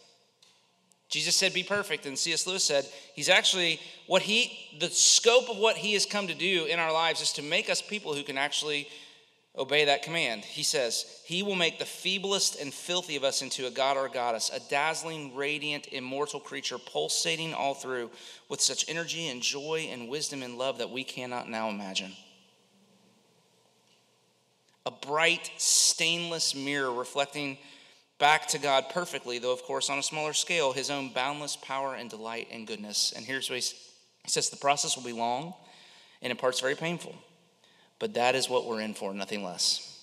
Jesus 1.09 1.37
said, 1.37 1.55
Be 1.55 1.63
perfect. 1.63 2.07
And 2.07 2.19
C.S. 2.19 2.47
Lewis 2.47 2.65
said, 2.65 2.87
He's 3.15 3.29
actually 3.29 3.81
what 4.07 4.23
he, 4.23 4.77
the 4.79 4.89
scope 4.89 5.49
of 5.49 5.57
what 5.57 5.77
he 5.77 5.95
has 5.95 6.07
come 6.07 6.29
to 6.29 6.35
do 6.35 6.67
in 6.67 6.79
our 6.79 6.93
lives 6.93 7.21
is 7.21 7.33
to 7.35 7.43
make 7.43 7.71
us 7.71 7.81
people 7.81 8.15
who 8.15 8.23
can 8.23 8.39
actually 8.39 8.89
obey 9.57 9.87
that 9.87 10.03
command. 10.03 10.45
He 10.45 10.63
says, 10.63 11.21
He 11.25 11.43
will 11.43 11.55
make 11.55 11.79
the 11.79 11.85
feeblest 11.87 12.61
and 12.61 12.73
filthy 12.73 13.17
of 13.17 13.25
us 13.25 13.41
into 13.43 13.67
a 13.67 13.71
god 13.71 13.97
or 13.97 14.07
a 14.07 14.11
goddess, 14.11 14.51
a 14.55 14.61
dazzling, 14.69 15.35
radiant, 15.35 15.89
immortal 15.89 16.41
creature, 16.41 16.79
pulsating 16.79 17.55
all 17.55 17.75
through 17.75 18.11
with 18.49 18.61
such 18.61 18.89
energy 18.89 19.29
and 19.29 19.41
joy 19.41 19.89
and 19.91 20.09
wisdom 20.09 20.43
and 20.43 20.59
love 20.59 20.79
that 20.79 20.91
we 20.91 21.05
cannot 21.05 21.49
now 21.49 21.71
imagine 21.71 22.13
a 24.89 25.07
bright, 25.07 25.51
stainless 25.59 26.55
mirror 26.55 26.91
reflecting 26.91 27.59
back 28.19 28.49
to 28.49 28.59
God 28.59 28.87
perfectly, 28.89 29.39
though, 29.39 29.53
of 29.53 29.63
course, 29.63 29.91
on 29.91 29.99
a 29.99 30.03
smaller 30.03 30.33
scale, 30.33 30.73
his 30.73 30.89
own 30.89 31.13
boundless 31.13 31.57
power 31.57 31.95
and 31.95 32.09
delight 32.09 32.49
and 32.51 32.67
goodness. 32.67 33.13
And 33.15 33.23
here's 33.23 33.51
what 33.51 33.57
he 33.57 33.75
says 34.27 34.49
the 34.49 34.57
process 34.57 34.97
will 34.97 35.05
be 35.05 35.13
long 35.13 35.53
and 36.23 36.31
in 36.31 36.39
parts 36.39 36.61
very 36.61 36.75
painful, 36.75 37.15
but 37.99 38.15
that 38.15 38.35
is 38.35 38.49
what 38.49 38.65
we're 38.65 38.81
in 38.81 38.95
for, 38.95 39.13
nothing 39.13 39.45
less. 39.45 39.95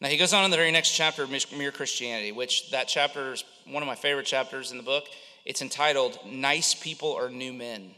Now, 0.00 0.06
he 0.06 0.16
goes 0.16 0.32
on 0.32 0.44
in 0.44 0.52
the 0.52 0.56
very 0.56 0.70
next 0.70 0.92
chapter 0.96 1.24
of 1.24 1.30
Mere 1.56 1.72
Christianity, 1.72 2.30
which 2.30 2.70
that 2.70 2.86
chapter 2.86 3.32
is 3.32 3.42
one 3.66 3.82
of 3.82 3.88
my 3.88 3.96
favorite 3.96 4.26
chapters 4.26 4.70
in 4.70 4.76
the 4.76 4.82
book. 4.84 5.06
It's 5.44 5.60
entitled 5.60 6.20
Nice 6.24 6.72
People 6.72 7.08
or 7.08 7.30
New 7.30 7.52
Men. 7.52 7.90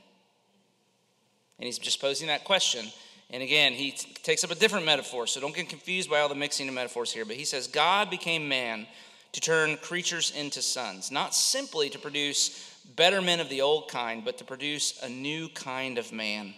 And 1.58 1.66
he's 1.66 1.78
just 1.78 2.00
posing 2.00 2.28
that 2.28 2.44
question. 2.44 2.86
And 3.34 3.42
again, 3.42 3.72
he 3.72 3.90
t- 3.90 4.12
takes 4.22 4.44
up 4.44 4.52
a 4.52 4.54
different 4.54 4.86
metaphor, 4.86 5.26
so 5.26 5.40
don't 5.40 5.52
get 5.52 5.68
confused 5.68 6.08
by 6.08 6.20
all 6.20 6.28
the 6.28 6.36
mixing 6.36 6.68
of 6.68 6.74
metaphors 6.74 7.12
here. 7.12 7.24
But 7.24 7.34
he 7.34 7.44
says, 7.44 7.66
God 7.66 8.08
became 8.08 8.48
man 8.48 8.86
to 9.32 9.40
turn 9.40 9.76
creatures 9.78 10.30
into 10.30 10.62
sons, 10.62 11.10
not 11.10 11.34
simply 11.34 11.90
to 11.90 11.98
produce 11.98 12.80
better 12.94 13.20
men 13.20 13.40
of 13.40 13.48
the 13.48 13.60
old 13.60 13.90
kind, 13.90 14.24
but 14.24 14.38
to 14.38 14.44
produce 14.44 15.02
a 15.02 15.08
new 15.08 15.48
kind 15.48 15.98
of 15.98 16.12
man. 16.12 16.54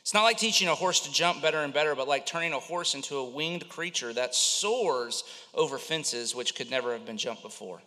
It's 0.00 0.14
not 0.14 0.22
like 0.22 0.38
teaching 0.38 0.68
a 0.68 0.74
horse 0.74 1.00
to 1.00 1.12
jump 1.12 1.42
better 1.42 1.58
and 1.58 1.74
better, 1.74 1.94
but 1.94 2.08
like 2.08 2.24
turning 2.24 2.54
a 2.54 2.58
horse 2.58 2.94
into 2.94 3.16
a 3.16 3.28
winged 3.28 3.68
creature 3.68 4.14
that 4.14 4.34
soars 4.34 5.24
over 5.52 5.76
fences 5.76 6.34
which 6.34 6.54
could 6.54 6.70
never 6.70 6.94
have 6.94 7.04
been 7.04 7.18
jumped 7.18 7.42
before. 7.42 7.82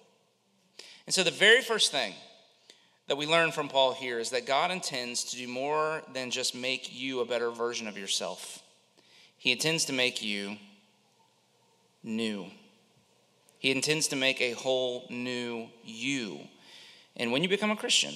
And 1.07 1.13
so, 1.15 1.23
the 1.23 1.31
very 1.31 1.61
first 1.63 1.91
thing 1.91 2.13
that 3.07 3.17
we 3.17 3.25
learn 3.25 3.51
from 3.51 3.69
Paul 3.69 3.93
here 3.93 4.19
is 4.19 4.31
that 4.31 4.45
God 4.45 4.69
intends 4.69 5.23
to 5.25 5.37
do 5.37 5.47
more 5.47 6.03
than 6.13 6.29
just 6.29 6.53
make 6.53 6.93
you 6.93 7.21
a 7.21 7.25
better 7.25 7.49
version 7.51 7.87
of 7.87 7.97
yourself. 7.97 8.61
He 9.37 9.51
intends 9.51 9.85
to 9.85 9.93
make 9.93 10.21
you 10.21 10.57
new. 12.03 12.47
He 13.59 13.71
intends 13.71 14.07
to 14.09 14.15
make 14.15 14.41
a 14.41 14.51
whole 14.51 15.07
new 15.09 15.67
you. 15.83 16.39
And 17.15 17.31
when 17.31 17.43
you 17.43 17.49
become 17.49 17.71
a 17.71 17.75
Christian, 17.75 18.13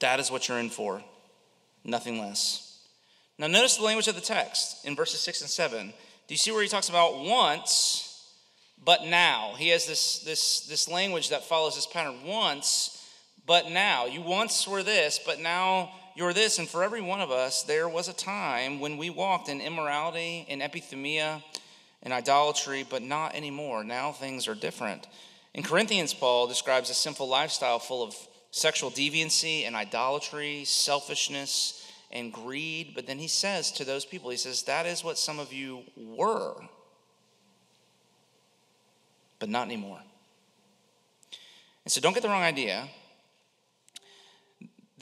that 0.00 0.20
is 0.20 0.30
what 0.30 0.48
you're 0.48 0.58
in 0.58 0.70
for, 0.70 1.02
nothing 1.84 2.20
less. 2.20 2.80
Now, 3.38 3.46
notice 3.46 3.76
the 3.76 3.84
language 3.84 4.08
of 4.08 4.14
the 4.14 4.20
text 4.20 4.84
in 4.84 4.94
verses 4.94 5.20
6 5.20 5.40
and 5.40 5.50
7. 5.50 5.86
Do 5.88 6.34
you 6.34 6.38
see 6.38 6.50
where 6.50 6.62
he 6.62 6.68
talks 6.68 6.88
about 6.88 7.18
once, 7.18 8.32
but 8.84 9.04
now? 9.04 9.54
He 9.56 9.68
has 9.68 9.86
this, 9.86 10.18
this, 10.20 10.66
this 10.66 10.88
language 10.88 11.30
that 11.30 11.44
follows 11.44 11.74
this 11.74 11.86
pattern 11.86 12.24
once, 12.24 13.01
but 13.46 13.70
now. 13.70 14.06
You 14.06 14.22
once 14.22 14.66
were 14.66 14.82
this, 14.82 15.20
but 15.24 15.40
now 15.40 15.90
you're 16.14 16.32
this. 16.32 16.58
And 16.58 16.68
for 16.68 16.82
every 16.82 17.00
one 17.00 17.20
of 17.20 17.30
us, 17.30 17.62
there 17.62 17.88
was 17.88 18.08
a 18.08 18.12
time 18.12 18.80
when 18.80 18.96
we 18.96 19.10
walked 19.10 19.48
in 19.48 19.60
immorality, 19.60 20.46
in 20.48 20.60
epithumia, 20.60 21.42
in 22.02 22.12
idolatry, 22.12 22.86
but 22.88 23.02
not 23.02 23.34
anymore. 23.34 23.84
Now 23.84 24.12
things 24.12 24.48
are 24.48 24.54
different. 24.54 25.06
In 25.54 25.62
Corinthians, 25.62 26.14
Paul 26.14 26.46
describes 26.46 26.90
a 26.90 26.94
sinful 26.94 27.28
lifestyle 27.28 27.78
full 27.78 28.02
of 28.02 28.14
sexual 28.50 28.90
deviancy 28.90 29.66
and 29.66 29.76
idolatry, 29.76 30.64
selfishness, 30.64 31.90
and 32.10 32.32
greed. 32.32 32.92
But 32.94 33.06
then 33.06 33.18
he 33.18 33.28
says 33.28 33.72
to 33.72 33.84
those 33.84 34.04
people, 34.04 34.30
he 34.30 34.36
says, 34.36 34.62
That 34.64 34.86
is 34.86 35.04
what 35.04 35.18
some 35.18 35.38
of 35.38 35.52
you 35.52 35.82
were, 35.96 36.54
but 39.38 39.48
not 39.48 39.66
anymore. 39.66 40.00
And 41.84 41.90
so 41.90 42.00
don't 42.00 42.12
get 42.12 42.22
the 42.22 42.28
wrong 42.28 42.42
idea. 42.42 42.88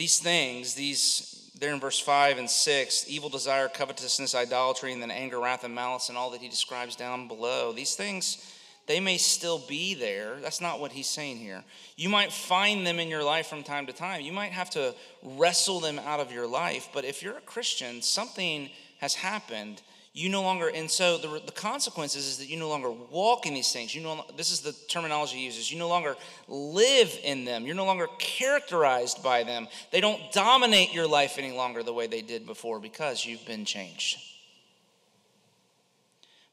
These 0.01 0.19
things, 0.19 0.73
these, 0.73 1.51
there 1.59 1.75
in 1.75 1.79
verse 1.79 2.01
5 2.01 2.39
and 2.39 2.49
6, 2.49 3.05
evil 3.07 3.29
desire, 3.29 3.69
covetousness, 3.69 4.35
idolatry, 4.35 4.95
and 4.95 5.03
then 5.03 5.11
anger, 5.11 5.39
wrath, 5.39 5.63
and 5.63 5.75
malice, 5.75 6.09
and 6.09 6.17
all 6.17 6.31
that 6.31 6.41
he 6.41 6.49
describes 6.49 6.97
down 6.97 7.29
below, 7.29 7.71
these 7.73 7.97
things 7.97 8.51
they 8.87 8.99
may 8.99 9.19
still 9.19 9.59
be 9.59 9.93
there. 9.93 10.37
That's 10.41 10.63
not 10.63 10.81
what 10.81 10.93
he's 10.93 11.07
saying 11.07 11.37
here. 11.37 11.63
You 11.97 12.09
might 12.09 12.33
find 12.33 12.87
them 12.87 12.99
in 12.99 13.09
your 13.09 13.23
life 13.23 13.47
from 13.47 13.63
time 13.63 13.85
to 13.89 13.93
time. 13.93 14.23
You 14.23 14.33
might 14.33 14.53
have 14.53 14.71
to 14.71 14.95
wrestle 15.23 15.81
them 15.81 15.99
out 15.99 16.19
of 16.19 16.33
your 16.33 16.47
life. 16.47 16.89
But 16.95 17.05
if 17.05 17.23
you're 17.23 17.37
a 17.37 17.43
Christian, 17.43 18.01
something 18.01 18.71
has 19.01 19.15
happened. 19.15 19.83
You 20.13 20.29
no 20.29 20.43
longer, 20.43 20.69
and 20.69 20.91
so 20.91 21.19
the, 21.19 21.41
the 21.47 21.53
consequences 21.53 22.27
is 22.27 22.39
that 22.39 22.49
you 22.49 22.57
no 22.57 22.69
longer 22.69 22.91
walk 22.91 23.47
in 23.47 23.55
these 23.55 23.73
things. 23.73 23.95
You 23.95 24.03
know, 24.03 24.25
this 24.37 24.51
is 24.51 24.61
the 24.61 24.73
terminology 24.89 25.37
he 25.37 25.45
uses. 25.45 25.71
You 25.71 25.79
no 25.79 25.87
longer 25.87 26.17
live 26.49 27.17
in 27.23 27.45
them. 27.45 27.65
You're 27.65 27.77
no 27.77 27.85
longer 27.85 28.09
characterized 28.19 29.23
by 29.23 29.45
them. 29.45 29.69
They 29.93 30.01
don't 30.01 30.21
dominate 30.33 30.93
your 30.93 31.07
life 31.07 31.37
any 31.39 31.53
longer 31.53 31.85
the 31.85 31.93
way 31.93 32.09
they 32.09 32.23
did 32.23 32.45
before 32.45 32.81
because 32.81 33.25
you've 33.25 33.47
been 33.47 33.65
changed. 33.65 34.19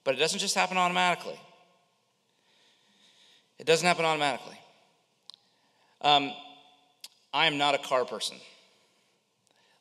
But 0.04 0.14
it 0.14 0.20
doesn't 0.20 0.40
just 0.40 0.54
happen 0.54 0.78
automatically. 0.78 1.40
It 3.58 3.66
doesn't 3.66 3.88
happen 3.88 4.06
automatically. 4.06 4.60
Um, 6.02 6.32
I 7.34 7.48
am 7.48 7.58
not 7.58 7.74
a 7.74 7.80
car 7.80 8.06
person. 8.06 8.38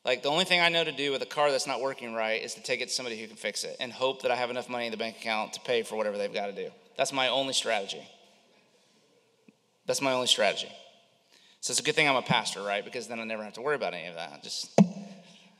Like, 0.07 0.23
the 0.23 0.29
only 0.29 0.45
thing 0.45 0.61
I 0.61 0.69
know 0.69 0.85
to 0.85 0.93
do 0.93 1.11
with 1.11 1.21
a 1.21 1.25
car 1.25 1.51
that's 1.51 1.67
not 1.67 1.81
working 1.81 2.13
right 2.13 2.41
is 2.41 2.53
to 2.53 2.63
take 2.63 2.79
it 2.79 2.87
to 2.87 2.93
somebody 2.93 3.19
who 3.19 3.27
can 3.27 3.35
fix 3.35 3.65
it 3.65 3.75
and 3.81 3.91
hope 3.91 4.21
that 4.21 4.31
I 4.31 4.37
have 4.37 4.49
enough 4.49 4.69
money 4.69 4.85
in 4.85 4.91
the 4.91 4.97
bank 4.97 5.17
account 5.17 5.51
to 5.53 5.59
pay 5.59 5.83
for 5.83 5.97
whatever 5.97 6.17
they've 6.17 6.33
got 6.33 6.45
to 6.45 6.53
do. 6.53 6.69
That's 6.95 7.11
my 7.11 7.27
only 7.27 7.51
strategy. 7.51 8.07
That's 9.85 10.01
my 10.01 10.13
only 10.13 10.27
strategy. 10.27 10.71
So 11.59 11.71
it's 11.71 11.81
a 11.81 11.83
good 11.83 11.93
thing 11.95 12.07
I'm 12.07 12.15
a 12.15 12.21
pastor, 12.21 12.61
right? 12.61 12.85
Because 12.85 13.09
then 13.09 13.19
I 13.19 13.25
never 13.25 13.43
have 13.43 13.53
to 13.53 13.61
worry 13.61 13.75
about 13.75 13.93
any 13.93 14.07
of 14.07 14.15
that. 14.15 14.41
Just, 14.43 14.71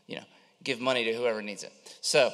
you 0.08 0.16
know, 0.16 0.26
give 0.64 0.80
money 0.80 1.04
to 1.04 1.14
whoever 1.14 1.42
needs 1.42 1.64
it. 1.64 1.74
So, 2.00 2.32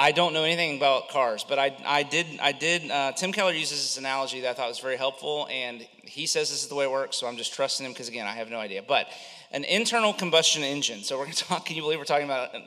I 0.00 0.12
don't 0.12 0.32
know 0.32 0.44
anything 0.44 0.76
about 0.76 1.08
cars, 1.08 1.44
but 1.46 1.58
I, 1.58 1.76
I 1.84 2.04
did, 2.04 2.26
I 2.40 2.52
did, 2.52 2.88
uh, 2.88 3.10
Tim 3.10 3.32
Keller 3.32 3.50
uses 3.50 3.78
this 3.78 3.98
analogy 3.98 4.42
that 4.42 4.50
I 4.50 4.54
thought 4.54 4.68
was 4.68 4.78
very 4.78 4.96
helpful, 4.96 5.48
and 5.50 5.84
he 6.02 6.26
says 6.26 6.50
this 6.50 6.62
is 6.62 6.68
the 6.68 6.76
way 6.76 6.84
it 6.84 6.90
works, 6.92 7.16
so 7.16 7.26
I'm 7.26 7.36
just 7.36 7.52
trusting 7.52 7.84
him 7.84 7.90
because, 7.90 8.06
again, 8.06 8.24
I 8.24 8.30
have 8.30 8.48
no 8.48 8.60
idea. 8.60 8.80
But 8.80 9.08
an 9.50 9.64
internal 9.64 10.12
combustion 10.12 10.62
engine, 10.62 11.02
so 11.02 11.18
we're 11.18 11.24
going 11.24 11.34
to 11.34 11.44
talk, 11.44 11.66
can 11.66 11.74
you 11.74 11.82
believe 11.82 11.98
we're 11.98 12.04
talking 12.04 12.26
about, 12.26 12.54
uh, 12.54 12.60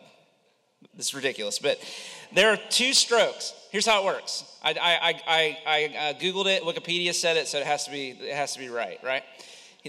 this 0.93 1.07
is 1.07 1.13
ridiculous, 1.13 1.57
but 1.57 1.79
there 2.33 2.51
are 2.51 2.57
two 2.69 2.91
strokes. 2.91 3.53
Here's 3.71 3.85
how 3.85 4.01
it 4.01 4.05
works. 4.05 4.43
I, 4.61 4.71
I, 4.71 5.21
I, 5.25 5.57
I 5.65 6.09
uh, 6.09 6.13
Googled 6.19 6.47
it, 6.47 6.63
Wikipedia 6.63 7.13
said 7.13 7.37
it, 7.37 7.47
so 7.47 7.59
it 7.59 7.65
has 7.65 7.85
to 7.85 7.91
be, 7.91 8.09
it 8.09 8.35
has 8.35 8.51
to 8.55 8.59
be 8.59 8.67
right, 8.67 8.99
right? 9.05 9.23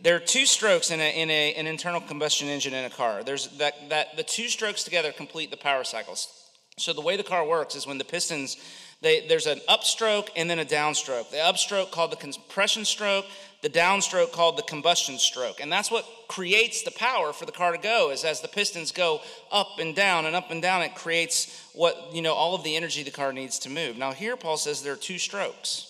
There 0.01 0.15
are 0.15 0.21
two 0.21 0.47
strokes 0.47 0.93
in, 0.93 1.01
a, 1.01 1.21
in 1.21 1.29
a, 1.29 1.55
an 1.55 1.67
internal 1.67 2.01
combustion 2.01 2.47
engine 2.47 2.73
in 2.73 2.85
a 2.85 2.91
car. 2.91 3.25
There's 3.25 3.49
that, 3.59 3.89
that 3.89 4.17
the 4.17 4.23
two 4.23 4.47
strokes 4.47 4.85
together 4.85 5.11
complete 5.11 5.51
the 5.51 5.57
power 5.57 5.83
cycles. 5.83 6.42
So 6.79 6.93
the 6.93 7.01
way 7.01 7.17
the 7.17 7.23
car 7.23 7.47
works 7.47 7.75
is 7.75 7.87
when 7.87 7.99
the 7.99 8.05
pistons, 8.05 8.57
they, 9.03 9.27
there's 9.27 9.47
an 9.47 9.61
upstroke 9.69 10.29
and 10.37 10.49
then 10.49 10.59
a 10.59 10.65
downstroke. 10.65 11.31
The 11.31 11.37
upstroke 11.37 11.91
called 11.91 12.13
the 12.13 12.17
compression 12.17 12.85
stroke, 12.85 13.27
the 13.61 13.69
downstroke 13.69 14.33
called 14.33 14.57
the 14.57 14.63
combustion 14.63 15.19
stroke. 15.19 15.61
And 15.61 15.71
that's 15.71 15.91
what 15.91 16.07
creates 16.29 16.83
the 16.83 16.91
power 16.91 17.33
for 17.33 17.47
the 17.47 17.53
car 17.53 17.73
to 17.73 17.79
go 17.79 18.11
is 18.11 18.25
as 18.25 18.41
the 18.41 18.49
pistons 18.49 18.91
go 18.91 19.21
up 19.51 19.79
and 19.79 19.95
down 19.95 20.27
and 20.27 20.35
up 20.35 20.51
and 20.51 20.63
down, 20.63 20.83
it 20.83 20.95
creates 20.95 21.71
what, 21.75 21.97
you 22.13 22.23
know, 22.23 22.35
all 22.35 22.55
of 22.55 22.65
the 22.65 22.75
energy 22.75 23.03
the 23.03 23.11
car 23.11 23.33
needs 23.33 23.59
to 23.61 23.71
move. 23.71 23.97
Now 23.97 24.13
here 24.13 24.37
Paul 24.37 24.57
says 24.57 24.83
there 24.83 24.95
are 24.95 24.97
two 24.97 25.19
strokes 25.19 25.89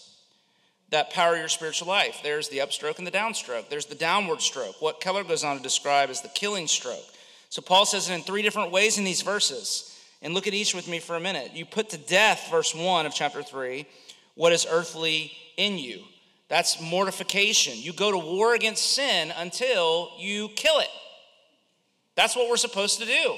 that 0.91 1.11
power 1.11 1.37
your 1.37 1.49
spiritual 1.49 1.89
life. 1.89 2.21
There's 2.23 2.51
the 2.51 2.59
upstroke 2.59 2.99
and 2.99 3.07
the 3.07 3.11
downstroke. 3.11 3.71
There's 3.71 3.87
the 3.87 3.95
downward 3.95 4.43
stroke, 4.43 4.83
what 4.83 5.01
Keller 5.01 5.25
goes 5.25 5.43
on 5.43 5.57
to 5.57 5.62
describe 5.62 6.11
as 6.11 6.21
the 6.21 6.29
killing 6.29 6.67
stroke. 6.67 7.07
So 7.49 7.62
Paul 7.62 7.87
says 7.87 8.11
it 8.11 8.15
in 8.15 8.23
three 8.23 8.43
different 8.43 8.73
ways 8.73 8.99
in 8.99 9.05
these 9.05 9.23
verses. 9.23 9.91
And 10.23 10.35
look 10.35 10.47
at 10.47 10.55
each 10.55 10.75
with 10.75 10.88
me 10.88 11.00
for 11.00 11.17
a 11.17 11.21
minute. 11.21 11.50
You 11.52 11.67
put 11.67 11.91
to 11.91 11.99
death, 11.99 12.49
verse 12.50 12.75
1 12.75 13.07
of 13.07 13.14
chapter 13.14 13.43
3, 13.43 13.85
what 14.35 14.52
is 14.52 14.67
earthly 14.71 15.33
in 15.57 15.79
you. 15.79 16.02
That's 16.49 16.81
mortification. 16.81 17.75
You 17.76 17.93
go 17.93 18.12
to 18.12 18.19
war 18.19 18.55
against 18.55 18.93
sin 18.93 19.33
until 19.37 20.12
you 20.19 20.49
kill 20.50 20.79
it. 20.81 20.88
That's 22.14 22.37
what 22.37 22.49
we're 22.49 22.57
supposed 22.57 23.00
to 23.00 23.07
do. 23.07 23.37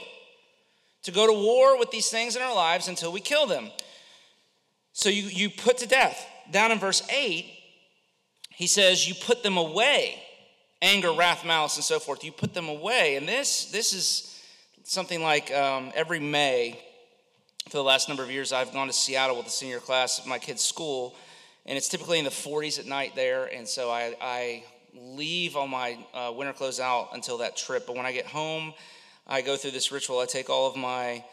To 1.05 1.13
go 1.13 1.27
to 1.27 1.33
war 1.33 1.79
with 1.79 1.91
these 1.91 2.11
things 2.11 2.37
in 2.37 2.43
our 2.43 2.55
lives 2.55 2.89
until 2.89 3.13
we 3.13 3.21
kill 3.21 3.47
them. 3.47 3.71
So 4.93 5.09
you, 5.09 5.25
you 5.25 5.51
put 5.51 5.79
to 5.79 5.87
death. 5.87 6.27
Down 6.51 6.73
in 6.73 6.79
verse 6.79 7.07
8, 7.11 7.47
he 8.51 8.67
says, 8.67 9.09
You 9.09 9.15
put 9.15 9.43
them 9.43 9.57
away. 9.57 10.21
Anger, 10.83 11.13
wrath, 11.13 11.45
malice, 11.45 11.77
and 11.77 11.85
so 11.85 11.99
forth. 11.99 12.25
You 12.25 12.33
put 12.33 12.53
them 12.53 12.69
away. 12.69 13.17
And 13.17 13.29
this, 13.29 13.71
this 13.71 13.93
is 13.93 14.34
something 14.85 15.23
like 15.23 15.51
um, 15.53 15.91
every 15.95 16.21
May 16.21 16.79
for 17.69 17.79
the 17.79 17.83
last 17.83 18.09
number 18.09 18.23
of 18.23 18.31
years, 18.31 18.53
I've 18.53 18.73
gone 18.73 18.87
to 18.87 18.93
Seattle 18.93 19.37
with 19.37 19.47
the 19.47 19.51
senior 19.51 19.81
class 19.81 20.19
of 20.19 20.27
my 20.27 20.39
kids' 20.39 20.63
school, 20.63 21.17
and 21.65 21.77
it's 21.77 21.89
typically 21.89 22.19
in 22.19 22.25
the 22.25 22.31
40s 22.31 22.79
at 22.79 22.87
night 22.87 23.17
there. 23.17 23.47
And 23.47 23.67
so 23.67 23.91
I, 23.91 24.15
I 24.21 24.65
leave 24.95 25.57
all 25.57 25.67
my 25.67 25.97
uh, 26.13 26.33
winter 26.37 26.53
clothes 26.53 26.79
out 26.79 27.09
until 27.15 27.39
that 27.39 27.57
trip. 27.57 27.87
But 27.87 27.97
when 27.97 28.05
I 28.05 28.13
get 28.13 28.27
home, 28.27 28.75
I 29.27 29.41
go 29.41 29.57
through 29.57 29.71
this 29.71 29.91
ritual. 29.91 30.21
I 30.21 30.27
take 30.27 30.51
all 30.51 30.69
of 30.69 30.77
my 30.77 31.25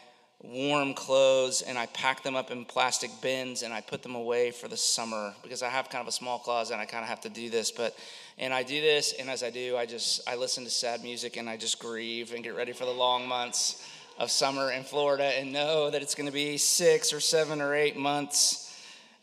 warm 0.42 0.92
clothes 0.94 1.62
and 1.62 1.78
I 1.78 1.86
pack 1.86 2.22
them 2.22 2.34
up 2.34 2.50
in 2.50 2.64
plastic 2.64 3.10
bins 3.20 3.62
and 3.62 3.72
I 3.72 3.80
put 3.80 4.02
them 4.02 4.14
away 4.14 4.50
for 4.50 4.68
the 4.68 4.76
summer 4.76 5.34
because 5.42 5.62
I 5.62 5.68
have 5.68 5.88
kind 5.88 6.02
of 6.02 6.08
a 6.08 6.12
small 6.12 6.38
closet 6.38 6.74
and 6.74 6.82
I 6.82 6.86
kind 6.86 7.02
of 7.02 7.08
have 7.08 7.20
to 7.22 7.28
do 7.28 7.48
this. 7.50 7.70
But 7.70 7.96
and 8.38 8.52
I 8.52 8.62
do 8.62 8.80
this, 8.80 9.12
and 9.18 9.28
as 9.28 9.42
I 9.42 9.50
do, 9.50 9.76
I 9.76 9.86
just 9.86 10.28
I 10.28 10.36
listen 10.36 10.64
to 10.64 10.70
sad 10.70 11.02
music 11.02 11.36
and 11.36 11.48
I 11.48 11.56
just 11.56 11.78
grieve 11.78 12.32
and 12.32 12.42
get 12.42 12.56
ready 12.56 12.72
for 12.72 12.84
the 12.84 12.92
long 12.92 13.28
months 13.28 13.86
of 14.18 14.30
summer 14.30 14.72
in 14.72 14.84
Florida 14.84 15.24
and 15.24 15.52
know 15.52 15.90
that 15.90 16.02
it's 16.02 16.14
going 16.14 16.26
to 16.26 16.32
be 16.32 16.56
six 16.56 17.12
or 17.12 17.20
seven 17.20 17.60
or 17.60 17.74
eight 17.74 17.96
months 17.96 18.62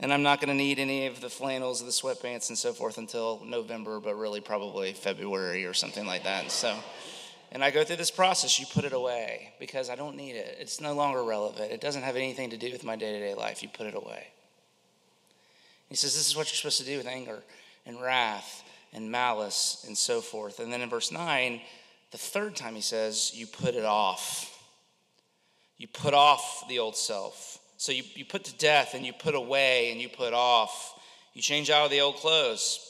and 0.02 0.14
I'm 0.14 0.24
not 0.24 0.40
going 0.40 0.50
to 0.50 0.56
need 0.56 0.80
any 0.80 1.08
of 1.08 1.20
the 1.20 1.30
flannels, 1.30 1.84
the 1.84 1.92
sweatpants, 1.92 2.50
and 2.50 2.58
so 2.58 2.72
forth 2.72 2.98
until 2.98 3.42
November, 3.46 4.00
but 4.00 4.16
really 4.16 4.40
probably 4.40 4.94
February 4.94 5.66
or 5.66 5.74
something 5.74 6.06
like 6.06 6.24
that. 6.24 6.52
So, 6.52 6.78
and 7.52 7.64
I 7.64 7.72
go 7.72 7.84
through 7.84 7.96
this 7.96 8.12
process. 8.12 8.60
You 8.60 8.66
put 8.68 8.86
it 8.86 8.94
away 8.94 9.54
because 9.60 9.90
I 9.90 9.96
don't 9.96 10.16
need 10.16 10.36
it. 10.36 10.58
It's 10.60 10.80
no 10.80 10.94
longer 10.94 11.24
relevant. 11.24 11.72
It 11.72 11.82
doesn't 11.82 12.04
have 12.04 12.16
anything 12.16 12.52
to 12.52 12.58
do 12.58 12.72
with 12.72 12.84
my 12.84 12.96
day 12.96 13.14
to 13.14 13.20
day 13.20 13.34
life. 13.34 13.64
You 13.64 13.70
put 13.70 13.88
it 13.88 13.96
away. 13.96 14.28
He 15.90 15.96
says, 15.96 16.14
This 16.14 16.28
is 16.28 16.36
what 16.36 16.48
you're 16.48 16.56
supposed 16.56 16.80
to 16.80 16.86
do 16.86 16.98
with 16.98 17.08
anger 17.08 17.42
and 17.86 18.00
wrath 18.02 18.64
and 18.94 19.12
malice 19.12 19.84
and 19.88 19.98
so 19.98 20.22
forth. 20.22 20.60
And 20.60 20.72
then 20.72 20.82
in 20.82 20.90
verse 20.90 21.12
9, 21.12 21.60
the 22.12 22.18
third 22.18 22.56
time 22.56 22.76
he 22.76 22.82
says, 22.82 23.32
You 23.34 23.48
put 23.48 23.76
it 23.76 23.86
off. 23.86 24.56
You 25.78 25.88
put 25.88 26.14
off 26.14 26.66
the 26.68 26.80
old 26.80 26.96
self. 26.96 27.58
So 27.78 27.92
you, 27.92 28.04
you 28.14 28.26
put 28.26 28.44
to 28.44 28.58
death 28.58 28.94
and 28.94 29.06
you 29.06 29.14
put 29.14 29.34
away 29.34 29.92
and 29.92 30.02
you 30.02 30.10
put 30.10 30.34
off. 30.34 31.00
You 31.34 31.42
change 31.42 31.70
out 31.70 31.86
of 31.86 31.92
the 31.92 32.02
old 32.02 32.18
clothes. 32.18 32.86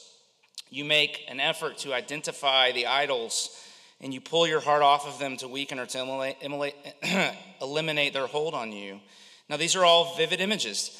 You 0.68 0.84
make 0.84 1.24
an 1.28 1.40
effort 1.40 1.78
to 1.78 1.94
identify 1.94 2.72
the 2.72 2.86
idols 2.86 3.56
and 4.00 4.14
you 4.14 4.20
pull 4.20 4.46
your 4.46 4.60
heart 4.60 4.82
off 4.82 5.06
of 5.06 5.18
them 5.18 5.36
to 5.38 5.48
weaken 5.48 5.78
or 5.78 5.86
to 5.86 6.34
eliminate 7.62 8.12
their 8.12 8.26
hold 8.26 8.54
on 8.54 8.72
you. 8.72 9.00
Now, 9.48 9.56
these 9.56 9.76
are 9.76 9.84
all 9.84 10.16
vivid 10.16 10.40
images, 10.40 10.96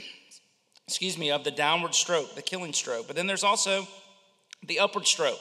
excuse 0.86 1.18
me, 1.18 1.30
of 1.30 1.44
the 1.44 1.50
downward 1.50 1.94
stroke, 1.94 2.34
the 2.34 2.42
killing 2.42 2.72
stroke. 2.72 3.06
But 3.06 3.16
then 3.16 3.26
there's 3.26 3.44
also 3.44 3.86
the 4.64 4.78
upward 4.78 5.06
stroke, 5.06 5.40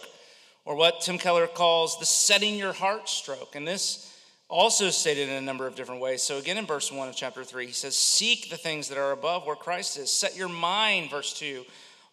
or 0.65 0.75
what 0.75 1.01
Tim 1.01 1.17
Keller 1.17 1.47
calls 1.47 1.99
the 1.99 2.05
setting 2.05 2.55
your 2.55 2.73
heart 2.73 3.07
stroke. 3.07 3.55
And 3.55 3.67
this 3.67 4.11
also 4.49 4.89
stated 4.89 5.29
in 5.29 5.35
a 5.35 5.41
number 5.41 5.67
of 5.67 5.75
different 5.75 6.01
ways. 6.01 6.23
So, 6.23 6.37
again, 6.37 6.57
in 6.57 6.65
verse 6.65 6.91
1 6.91 7.09
of 7.09 7.15
chapter 7.15 7.43
3, 7.43 7.67
he 7.67 7.73
says, 7.73 7.95
Seek 7.95 8.49
the 8.49 8.57
things 8.57 8.89
that 8.89 8.97
are 8.97 9.11
above 9.11 9.45
where 9.45 9.55
Christ 9.55 9.97
is. 9.97 10.11
Set 10.11 10.35
your 10.35 10.49
mind, 10.49 11.09
verse 11.09 11.33
2, 11.33 11.63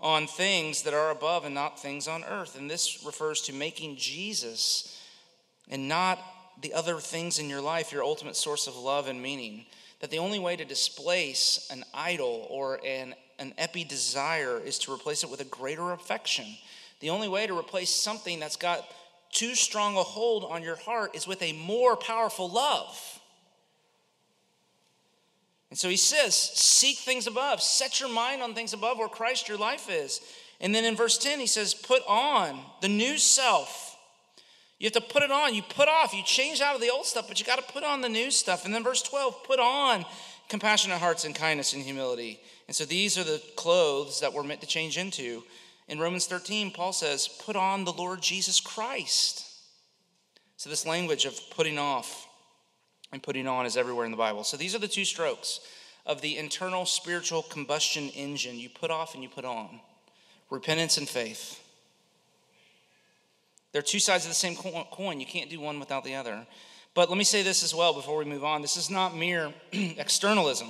on 0.02 0.26
things 0.26 0.82
that 0.82 0.92
are 0.92 1.10
above 1.10 1.44
and 1.44 1.54
not 1.54 1.78
things 1.78 2.08
on 2.08 2.24
earth. 2.24 2.58
And 2.58 2.68
this 2.68 3.04
refers 3.06 3.40
to 3.42 3.52
making 3.52 3.96
Jesus 3.96 5.00
and 5.68 5.88
not 5.88 6.18
the 6.60 6.74
other 6.74 6.98
things 6.98 7.38
in 7.38 7.48
your 7.48 7.60
life 7.60 7.92
your 7.92 8.02
ultimate 8.02 8.36
source 8.36 8.66
of 8.66 8.76
love 8.76 9.06
and 9.06 9.22
meaning. 9.22 9.64
That 10.00 10.10
the 10.10 10.18
only 10.18 10.40
way 10.40 10.56
to 10.56 10.64
displace 10.64 11.68
an 11.70 11.84
idol 11.94 12.48
or 12.50 12.80
an, 12.84 13.14
an 13.38 13.54
epi 13.56 13.84
desire 13.84 14.58
is 14.58 14.78
to 14.80 14.92
replace 14.92 15.22
it 15.22 15.30
with 15.30 15.40
a 15.40 15.44
greater 15.44 15.92
affection. 15.92 16.46
The 16.98 17.10
only 17.10 17.28
way 17.28 17.46
to 17.46 17.56
replace 17.56 17.90
something 17.90 18.40
that's 18.40 18.56
got 18.56 18.84
too 19.30 19.54
strong 19.54 19.96
a 19.96 20.02
hold 20.02 20.44
on 20.44 20.64
your 20.64 20.76
heart 20.76 21.14
is 21.14 21.28
with 21.28 21.40
a 21.42 21.52
more 21.52 21.96
powerful 21.96 22.50
love. 22.50 23.20
And 25.72 25.78
so 25.78 25.88
he 25.88 25.96
says, 25.96 26.36
Seek 26.36 26.98
things 26.98 27.26
above, 27.26 27.62
set 27.62 27.98
your 27.98 28.10
mind 28.10 28.42
on 28.42 28.52
things 28.52 28.74
above 28.74 28.98
where 28.98 29.08
Christ 29.08 29.48
your 29.48 29.56
life 29.56 29.88
is. 29.88 30.20
And 30.60 30.74
then 30.74 30.84
in 30.84 30.94
verse 30.94 31.16
10, 31.16 31.40
he 31.40 31.46
says, 31.46 31.72
Put 31.72 32.02
on 32.06 32.60
the 32.82 32.90
new 32.90 33.16
self. 33.16 33.96
You 34.78 34.84
have 34.84 34.92
to 34.92 35.00
put 35.00 35.22
it 35.22 35.30
on. 35.30 35.54
You 35.54 35.62
put 35.62 35.88
off. 35.88 36.12
You 36.12 36.22
change 36.24 36.60
out 36.60 36.74
of 36.74 36.82
the 36.82 36.90
old 36.90 37.06
stuff, 37.06 37.26
but 37.26 37.40
you 37.40 37.46
got 37.46 37.58
to 37.58 37.72
put 37.72 37.84
on 37.84 38.02
the 38.02 38.10
new 38.10 38.30
stuff. 38.30 38.66
And 38.66 38.74
then 38.74 38.84
verse 38.84 39.00
12, 39.00 39.44
put 39.44 39.60
on 39.60 40.04
compassionate 40.50 40.98
hearts 40.98 41.24
and 41.24 41.34
kindness 41.34 41.72
and 41.72 41.82
humility. 41.82 42.38
And 42.68 42.76
so 42.76 42.84
these 42.84 43.16
are 43.16 43.24
the 43.24 43.42
clothes 43.56 44.20
that 44.20 44.34
we're 44.34 44.42
meant 44.42 44.60
to 44.60 44.66
change 44.66 44.98
into. 44.98 45.42
In 45.88 45.98
Romans 45.98 46.26
13, 46.26 46.72
Paul 46.72 46.92
says, 46.92 47.28
Put 47.28 47.56
on 47.56 47.84
the 47.84 47.94
Lord 47.94 48.20
Jesus 48.20 48.60
Christ. 48.60 49.48
So, 50.58 50.68
this 50.68 50.86
language 50.86 51.24
of 51.24 51.40
putting 51.56 51.78
off 51.78 52.28
and 53.12 53.22
putting 53.22 53.46
on 53.46 53.66
is 53.66 53.76
everywhere 53.76 54.04
in 54.04 54.10
the 54.10 54.16
Bible. 54.16 54.44
So, 54.44 54.56
these 54.56 54.74
are 54.74 54.78
the 54.78 54.88
two 54.88 55.04
strokes 55.04 55.60
of 56.06 56.20
the 56.20 56.36
internal 56.36 56.84
spiritual 56.86 57.42
combustion 57.42 58.08
engine 58.10 58.58
you 58.58 58.68
put 58.68 58.90
off 58.90 59.14
and 59.14 59.22
you 59.22 59.28
put 59.28 59.44
on 59.44 59.80
repentance 60.50 60.98
and 60.98 61.08
faith. 61.08 61.60
They're 63.72 63.82
two 63.82 64.00
sides 64.00 64.24
of 64.24 64.30
the 64.30 64.34
same 64.34 64.54
coin. 64.54 65.18
You 65.18 65.26
can't 65.26 65.48
do 65.48 65.60
one 65.60 65.80
without 65.80 66.04
the 66.04 66.14
other. 66.14 66.46
But 66.94 67.08
let 67.08 67.16
me 67.16 67.24
say 67.24 67.42
this 67.42 67.62
as 67.62 67.74
well 67.74 67.94
before 67.94 68.18
we 68.18 68.26
move 68.26 68.44
on. 68.44 68.60
This 68.60 68.76
is 68.76 68.90
not 68.90 69.16
mere 69.16 69.52
externalism. 69.72 70.68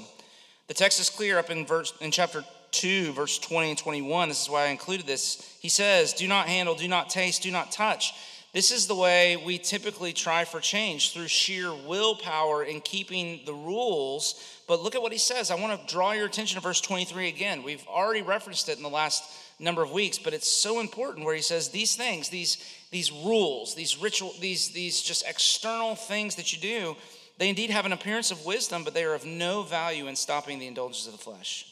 The 0.69 0.75
text 0.75 1.01
is 1.01 1.11
clear 1.11 1.39
up 1.39 1.51
in 1.51 1.67
verse 1.67 1.93
in 2.01 2.13
chapter 2.13 2.45
2, 2.71 3.13
verse 3.13 3.39
20 3.39 3.71
and 3.71 3.79
21. 3.79 4.29
This 4.29 4.43
is 4.43 4.49
why 4.49 4.67
I 4.67 4.69
included 4.69 5.07
this. 5.07 5.57
He 5.61 5.69
says, 5.69 6.13
Do 6.13 6.29
not 6.29 6.47
handle, 6.47 6.77
do 6.77 6.87
not 6.87 7.11
taste, 7.11 7.43
do 7.43 7.51
not 7.51 7.73
touch. 7.73 8.15
This 8.53 8.71
is 8.71 8.87
the 8.87 8.95
way 8.95 9.39
we 9.39 9.57
typically 9.57 10.13
try 10.13 10.45
for 10.45 10.61
change 10.61 11.13
through 11.13 11.29
sheer 11.29 11.73
willpower 11.73 12.65
in 12.65 12.83
keeping 12.83 13.41
the 13.47 13.55
rules. 13.55 14.61
But 14.69 14.83
look 14.83 14.95
at 14.95 15.01
what 15.01 15.13
he 15.13 15.19
says. 15.19 15.51
I 15.51 15.55
want 15.55 15.81
to 15.81 15.93
draw 15.93 16.13
your 16.13 16.27
attention 16.27 16.57
to 16.57 16.63
verse 16.63 16.83
23 16.83 17.29
again. 17.29 17.63
We've 17.63 17.87
already 17.89 18.21
referenced 18.21 18.69
it 18.69 18.77
in 18.77 18.83
the 18.83 18.91
last 18.91 19.25
number 19.59 19.83
of 19.83 19.91
weeks, 19.91 20.19
but 20.19 20.35
it's 20.35 20.51
so 20.51 20.81
important 20.81 21.25
where 21.25 21.35
he 21.35 21.41
says 21.41 21.71
these 21.71 21.97
things, 21.97 22.29
these, 22.29 22.63
these 22.91 23.11
rules, 23.11 23.75
these 23.75 23.97
ritual, 23.97 24.35
these, 24.39 24.71
these 24.71 25.01
just 25.01 25.27
external 25.27 25.95
things 25.95 26.35
that 26.35 26.53
you 26.53 26.59
do, 26.59 26.97
they 27.39 27.49
indeed 27.49 27.71
have 27.71 27.87
an 27.87 27.93
appearance 27.93 28.31
of 28.31 28.45
wisdom, 28.45 28.85
but 28.85 28.93
they 28.93 29.05
are 29.05 29.15
of 29.15 29.25
no 29.25 29.63
value 29.63 30.09
in 30.09 30.17
stopping 30.17 30.59
the 30.59 30.67
indulgence 30.67 31.07
of 31.07 31.13
the 31.13 31.19
flesh. 31.19 31.67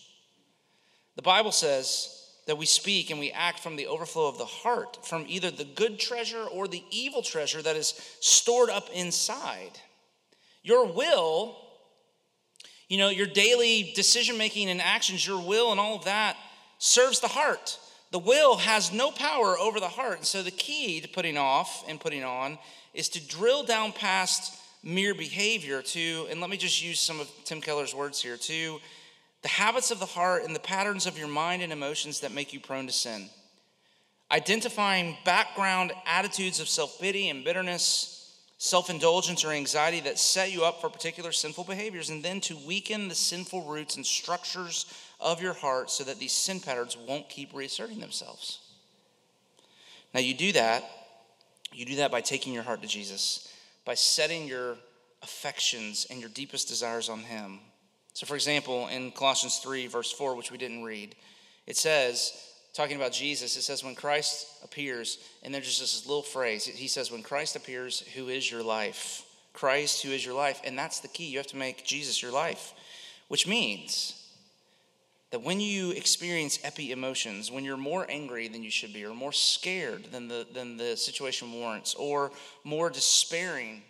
The 1.16 1.22
Bible 1.22 1.52
says 1.52 2.19
that 2.50 2.56
we 2.56 2.66
speak 2.66 3.10
and 3.10 3.20
we 3.20 3.30
act 3.30 3.60
from 3.60 3.76
the 3.76 3.86
overflow 3.86 4.26
of 4.26 4.36
the 4.36 4.44
heart, 4.44 5.06
from 5.06 5.24
either 5.28 5.52
the 5.52 5.62
good 5.62 6.00
treasure 6.00 6.42
or 6.42 6.66
the 6.66 6.82
evil 6.90 7.22
treasure 7.22 7.62
that 7.62 7.76
is 7.76 7.94
stored 8.18 8.68
up 8.68 8.90
inside. 8.92 9.78
Your 10.64 10.84
will, 10.92 11.56
you 12.88 12.98
know, 12.98 13.08
your 13.08 13.28
daily 13.28 13.92
decision 13.94 14.36
making 14.36 14.68
and 14.68 14.82
actions, 14.82 15.24
your 15.24 15.40
will 15.40 15.70
and 15.70 15.78
all 15.78 15.94
of 15.94 16.06
that 16.06 16.36
serves 16.78 17.20
the 17.20 17.28
heart. 17.28 17.78
The 18.10 18.18
will 18.18 18.56
has 18.56 18.92
no 18.92 19.12
power 19.12 19.56
over 19.56 19.78
the 19.78 19.86
heart. 19.86 20.16
And 20.16 20.26
so 20.26 20.42
the 20.42 20.50
key 20.50 21.00
to 21.02 21.06
putting 21.06 21.38
off 21.38 21.84
and 21.88 22.00
putting 22.00 22.24
on 22.24 22.58
is 22.94 23.08
to 23.10 23.24
drill 23.24 23.62
down 23.62 23.92
past 23.92 24.58
mere 24.82 25.14
behavior 25.14 25.82
to, 25.82 26.26
and 26.28 26.40
let 26.40 26.50
me 26.50 26.56
just 26.56 26.82
use 26.82 26.98
some 26.98 27.20
of 27.20 27.30
Tim 27.44 27.60
Keller's 27.60 27.94
words 27.94 28.20
here, 28.20 28.36
to 28.36 28.80
the 29.42 29.48
habits 29.48 29.90
of 29.90 30.00
the 30.00 30.06
heart 30.06 30.44
and 30.44 30.54
the 30.54 30.60
patterns 30.60 31.06
of 31.06 31.18
your 31.18 31.28
mind 31.28 31.62
and 31.62 31.72
emotions 31.72 32.20
that 32.20 32.32
make 32.32 32.52
you 32.52 32.60
prone 32.60 32.86
to 32.86 32.92
sin. 32.92 33.28
Identifying 34.30 35.16
background 35.24 35.92
attitudes 36.06 36.60
of 36.60 36.68
self 36.68 37.00
pity 37.00 37.30
and 37.30 37.44
bitterness, 37.44 38.38
self 38.58 38.90
indulgence, 38.90 39.44
or 39.44 39.50
anxiety 39.50 40.00
that 40.00 40.18
set 40.18 40.52
you 40.52 40.64
up 40.64 40.80
for 40.80 40.88
particular 40.88 41.32
sinful 41.32 41.64
behaviors, 41.64 42.10
and 42.10 42.22
then 42.22 42.40
to 42.42 42.56
weaken 42.66 43.08
the 43.08 43.14
sinful 43.14 43.64
roots 43.64 43.96
and 43.96 44.06
structures 44.06 44.86
of 45.18 45.42
your 45.42 45.54
heart 45.54 45.90
so 45.90 46.04
that 46.04 46.18
these 46.18 46.32
sin 46.32 46.60
patterns 46.60 46.96
won't 46.96 47.28
keep 47.28 47.52
reasserting 47.52 48.00
themselves. 48.00 48.60
Now, 50.14 50.20
you 50.20 50.34
do 50.34 50.52
that. 50.52 50.84
You 51.72 51.84
do 51.84 51.96
that 51.96 52.10
by 52.10 52.20
taking 52.20 52.52
your 52.52 52.62
heart 52.62 52.82
to 52.82 52.88
Jesus, 52.88 53.52
by 53.84 53.94
setting 53.94 54.46
your 54.46 54.76
affections 55.22 56.06
and 56.10 56.20
your 56.20 56.30
deepest 56.30 56.68
desires 56.68 57.08
on 57.08 57.20
Him, 57.20 57.60
so, 58.20 58.26
for 58.26 58.34
example, 58.34 58.86
in 58.88 59.12
Colossians 59.12 59.60
3, 59.60 59.86
verse 59.86 60.12
4, 60.12 60.34
which 60.34 60.52
we 60.52 60.58
didn't 60.58 60.84
read, 60.84 61.14
it 61.66 61.78
says, 61.78 62.34
talking 62.74 62.96
about 62.98 63.12
Jesus, 63.12 63.56
it 63.56 63.62
says, 63.62 63.82
when 63.82 63.94
Christ 63.94 64.46
appears, 64.62 65.16
and 65.42 65.54
there's 65.54 65.64
just 65.64 65.80
this 65.80 66.06
little 66.06 66.22
phrase. 66.22 66.66
He 66.66 66.86
says, 66.86 67.10
when 67.10 67.22
Christ 67.22 67.56
appears, 67.56 68.00
who 68.14 68.28
is 68.28 68.50
your 68.50 68.62
life? 68.62 69.24
Christ, 69.54 70.02
who 70.02 70.10
is 70.10 70.22
your 70.22 70.34
life? 70.34 70.60
And 70.64 70.78
that's 70.78 71.00
the 71.00 71.08
key. 71.08 71.28
You 71.28 71.38
have 71.38 71.46
to 71.46 71.56
make 71.56 71.86
Jesus 71.86 72.20
your 72.20 72.30
life, 72.30 72.74
which 73.28 73.46
means 73.46 74.22
that 75.30 75.40
when 75.40 75.58
you 75.58 75.92
experience 75.92 76.58
epi 76.62 76.92
emotions, 76.92 77.50
when 77.50 77.64
you're 77.64 77.78
more 77.78 78.04
angry 78.10 78.48
than 78.48 78.62
you 78.62 78.70
should 78.70 78.92
be, 78.92 79.02
or 79.02 79.14
more 79.14 79.32
scared 79.32 80.12
than 80.12 80.28
the, 80.28 80.46
than 80.52 80.76
the 80.76 80.94
situation 80.94 81.54
warrants, 81.54 81.94
or 81.94 82.32
more 82.64 82.90
despairing 82.90 83.80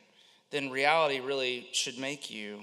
than 0.52 0.70
reality 0.70 1.18
really 1.18 1.66
should 1.72 1.98
make 1.98 2.30
you, 2.30 2.60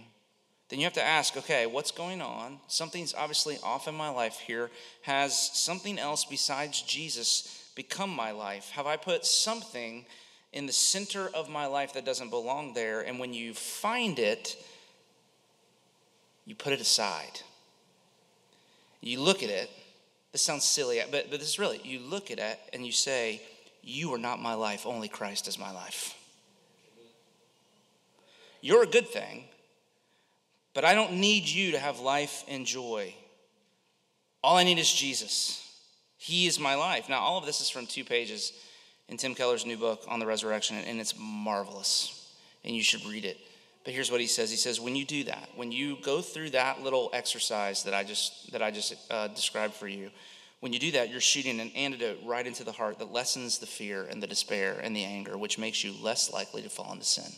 then 0.70 0.80
you 0.80 0.86
have 0.86 0.94
to 0.94 1.04
ask 1.04 1.38
okay, 1.38 1.66
what's 1.66 1.92
going 1.92 2.22
on? 2.22 2.60
Something's 2.68 3.14
obviously 3.14 3.58
off 3.64 3.88
in 3.88 3.96
my 3.96 4.10
life 4.10 4.40
here. 4.40 4.70
Has 5.04 5.38
something 5.58 5.98
else 5.98 6.26
besides 6.26 6.82
Jesus 6.82 7.72
become 7.76 8.10
my 8.10 8.32
life? 8.32 8.70
Have 8.72 8.88
I 8.88 8.98
put 8.98 9.26
something 9.26 10.06
in 10.52 10.66
the 10.66 10.74
center 10.74 11.30
of 11.34 11.50
my 11.50 11.68
life 11.68 11.94
that 11.94 12.06
doesn't 12.06 12.30
belong 12.30 12.74
there? 12.74 13.02
And 13.02 13.20
when 13.20 13.34
you 13.34 13.54
find 13.54 14.20
it, 14.20 14.58
you 16.46 16.56
put 16.56 16.74
it 16.74 16.82
aside. 16.82 17.42
You 19.00 19.22
look 19.22 19.44
at 19.44 19.50
it. 19.50 19.70
This 20.34 20.42
sounds 20.42 20.66
silly, 20.66 21.02
but, 21.10 21.30
but 21.30 21.40
this 21.40 21.48
is 21.48 21.60
really, 21.60 21.80
you 21.84 22.00
look 22.00 22.30
at 22.30 22.40
it 22.40 22.60
and 22.74 22.86
you 22.86 22.92
say, 22.92 23.42
You 23.82 24.14
are 24.14 24.18
not 24.18 24.42
my 24.42 24.54
life, 24.54 24.86
only 24.86 25.08
Christ 25.08 25.48
is 25.48 25.58
my 25.58 25.72
life. 25.72 26.14
You're 28.60 28.84
a 28.84 28.88
good 28.88 29.08
thing 29.08 29.46
but 30.78 30.86
I 30.86 30.94
don't 30.94 31.14
need 31.14 31.50
you 31.50 31.72
to 31.72 31.80
have 31.80 32.02
life 32.02 32.44
and 32.48 32.64
joy. 32.64 33.12
All 34.44 34.58
I 34.58 34.64
need 34.64 34.78
is 34.78 34.94
Jesus. 34.94 35.68
He 36.18 36.46
is 36.46 36.60
my 36.60 36.76
life. 36.76 37.10
Now, 37.10 37.18
all 37.18 37.40
of 37.40 37.48
this 37.48 37.62
is 37.62 37.70
from 37.72 37.88
two 37.88 38.04
pages 38.04 38.54
in 39.10 39.18
Tim 39.18 39.34
Keller's 39.34 39.66
new 39.66 39.76
book 39.76 40.06
on 40.08 40.20
the 40.20 40.28
resurrection, 40.28 40.78
and 40.78 41.00
it's 41.00 41.16
marvelous, 41.18 42.32
and 42.64 42.76
you 42.76 42.84
should 42.84 43.04
read 43.08 43.26
it 43.26 43.40
But 43.86 43.96
here's 43.96 44.12
what 44.12 44.22
he 44.22 44.28
says. 44.28 44.52
He 44.52 44.56
says, 44.56 44.80
when 44.80 44.96
you 44.96 45.04
do 45.04 45.24
that, 45.24 45.50
when 45.56 45.72
you 45.72 45.98
go 46.04 46.22
through 46.22 46.52
that 46.52 46.84
little 46.84 47.10
exercise 47.12 47.82
that 47.86 47.96
I 47.96 48.04
just 48.04 48.52
that 48.52 48.62
I 48.62 48.70
just 48.70 48.94
uh, 49.10 49.30
described 49.30 49.74
for 49.74 49.88
you, 49.88 50.12
when 50.60 50.74
you 50.74 50.80
do 50.80 50.92
that, 50.92 51.10
you're 51.10 51.20
shooting 51.20 51.60
an 51.60 51.72
antidote 51.72 52.20
right 52.24 52.46
into 52.46 52.64
the 52.64 52.72
heart 52.72 53.00
that 53.00 53.12
lessens 53.12 53.58
the 53.58 53.66
fear 53.66 54.04
and 54.04 54.22
the 54.22 54.28
despair 54.28 54.80
and 54.80 54.96
the 54.96 55.06
anger, 55.06 55.40
which 55.40 55.58
makes 55.58 55.84
you 55.84 55.96
less 56.04 56.32
likely 56.32 56.62
to 56.62 56.70
fall 56.70 56.94
into 56.94 57.06
sin. 57.06 57.34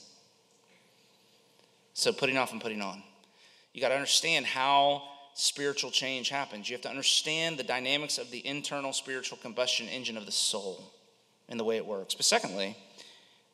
So 1.93 2.11
putting 2.11 2.37
off 2.37 2.51
and 2.51 2.59
putting 2.59 2.81
on. 2.81 3.01
You 3.79 3.83
got 3.83 3.89
to 3.89 3.95
understand 3.95 4.45
how 4.45 5.03
spiritual 5.35 5.89
change 5.89 6.27
happens. 6.27 6.69
You 6.69 6.73
have 6.73 6.81
to 6.81 6.89
understand 6.89 7.57
the 7.57 7.63
dynamics 7.63 8.17
of 8.17 8.29
the 8.29 8.45
internal 8.45 8.91
spiritual 8.91 9.37
combustion 9.37 9.87
engine 9.87 10.17
of 10.17 10.25
the 10.25 10.33
soul 10.33 10.91
and 11.47 11.57
the 11.57 11.63
way 11.63 11.77
it 11.77 11.85
works. 11.85 12.13
But 12.13 12.25
secondly, 12.25 12.75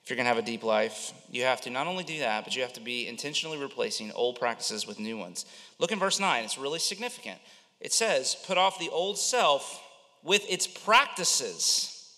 if 0.02 0.10
you're 0.10 0.16
going 0.16 0.26
to 0.26 0.30
have 0.30 0.40
a 0.40 0.42
deep 0.42 0.64
life, 0.64 1.14
you 1.30 1.44
have 1.44 1.62
to 1.62 1.70
not 1.70 1.86
only 1.86 2.04
do 2.04 2.18
that, 2.22 2.44
but 2.44 2.56
you 2.56 2.64
have 2.64 2.74
to 2.74 2.82
be 2.82 3.08
intentionally 3.08 3.60
replacing 3.60 4.12
old 4.14 4.40
practices 4.40 4.88
with 4.88 4.98
new 4.98 5.16
ones. 5.16 5.46
Look 5.78 5.92
in 5.92 6.00
verse 6.00 6.20
9, 6.20 6.44
it's 6.44 6.58
really 6.58 6.80
significant. 6.80 7.38
It 7.80 7.94
says, 7.94 8.36
Put 8.48 8.58
off 8.58 8.80
the 8.80 8.90
old 8.90 9.20
self 9.20 9.80
with 10.24 10.44
its 10.50 10.66
practices 10.66 12.18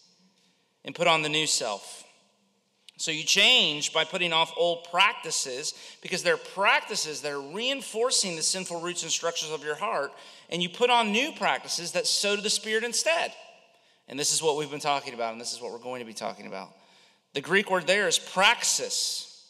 and 0.85 0.95
put 0.95 1.07
on 1.07 1.23
the 1.23 1.29
new 1.29 1.45
self. 1.45 2.05
So 2.97 3.11
you 3.11 3.23
change 3.23 3.93
by 3.93 4.03
putting 4.03 4.33
off 4.33 4.51
old 4.57 4.87
practices 4.89 5.75
because 6.01 6.23
they're 6.23 6.35
practices 6.35 7.21
that 7.21 7.31
are 7.31 7.39
reinforcing 7.39 8.35
the 8.35 8.41
sinful 8.41 8.81
roots 8.81 9.03
and 9.03 9.11
structures 9.11 9.51
of 9.51 9.63
your 9.63 9.75
heart, 9.75 10.11
and 10.49 10.63
you 10.63 10.69
put 10.69 10.89
on 10.89 11.11
new 11.11 11.31
practices 11.31 11.91
that 11.91 12.07
sow 12.07 12.35
to 12.35 12.41
the 12.41 12.49
Spirit 12.49 12.83
instead. 12.83 13.31
And 14.07 14.17
this 14.17 14.33
is 14.33 14.41
what 14.41 14.57
we've 14.57 14.71
been 14.71 14.79
talking 14.79 15.13
about, 15.13 15.33
and 15.33 15.39
this 15.39 15.53
is 15.53 15.61
what 15.61 15.71
we're 15.71 15.77
going 15.77 15.99
to 15.99 16.05
be 16.05 16.13
talking 16.13 16.47
about. 16.47 16.69
The 17.33 17.41
Greek 17.41 17.69
word 17.69 17.85
there 17.85 18.07
is 18.07 18.17
praxis. 18.17 19.45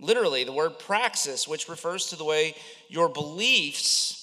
Literally, 0.00 0.44
the 0.44 0.52
word 0.52 0.78
praxis, 0.78 1.46
which 1.46 1.68
refers 1.68 2.06
to 2.06 2.16
the 2.16 2.24
way 2.24 2.54
your 2.88 3.08
beliefs 3.08 4.18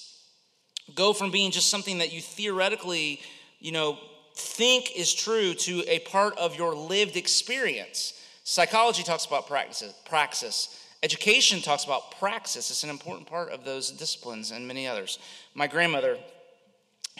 go 0.96 1.12
from 1.12 1.30
being 1.30 1.52
just 1.52 1.70
something 1.70 1.98
that 1.98 2.12
you 2.12 2.20
theoretically, 2.20 3.20
you 3.60 3.70
know, 3.70 3.96
think 4.34 4.96
is 4.96 5.14
true 5.14 5.54
to 5.54 5.84
a 5.86 6.00
part 6.00 6.36
of 6.36 6.56
your 6.56 6.74
lived 6.74 7.16
experience. 7.16 8.14
Psychology 8.50 9.04
talks 9.04 9.26
about 9.26 9.46
practices, 9.46 9.94
praxis. 10.04 10.76
Education 11.04 11.60
talks 11.60 11.84
about 11.84 12.18
praxis. 12.18 12.68
It's 12.68 12.82
an 12.82 12.90
important 12.90 13.28
part 13.28 13.52
of 13.52 13.64
those 13.64 13.92
disciplines 13.92 14.50
and 14.50 14.66
many 14.66 14.88
others. 14.88 15.20
My 15.54 15.68
grandmother, 15.68 16.18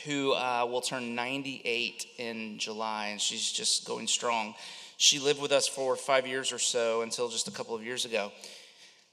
who 0.04 0.32
uh, 0.32 0.66
will 0.68 0.80
turn 0.80 1.14
98 1.14 2.04
in 2.18 2.58
July, 2.58 3.10
and 3.12 3.20
she's 3.20 3.52
just 3.52 3.86
going 3.86 4.08
strong. 4.08 4.56
She 4.96 5.20
lived 5.20 5.40
with 5.40 5.52
us 5.52 5.68
for 5.68 5.94
five 5.94 6.26
years 6.26 6.52
or 6.52 6.58
so 6.58 7.02
until 7.02 7.28
just 7.28 7.46
a 7.46 7.52
couple 7.52 7.76
of 7.76 7.84
years 7.84 8.04
ago. 8.04 8.32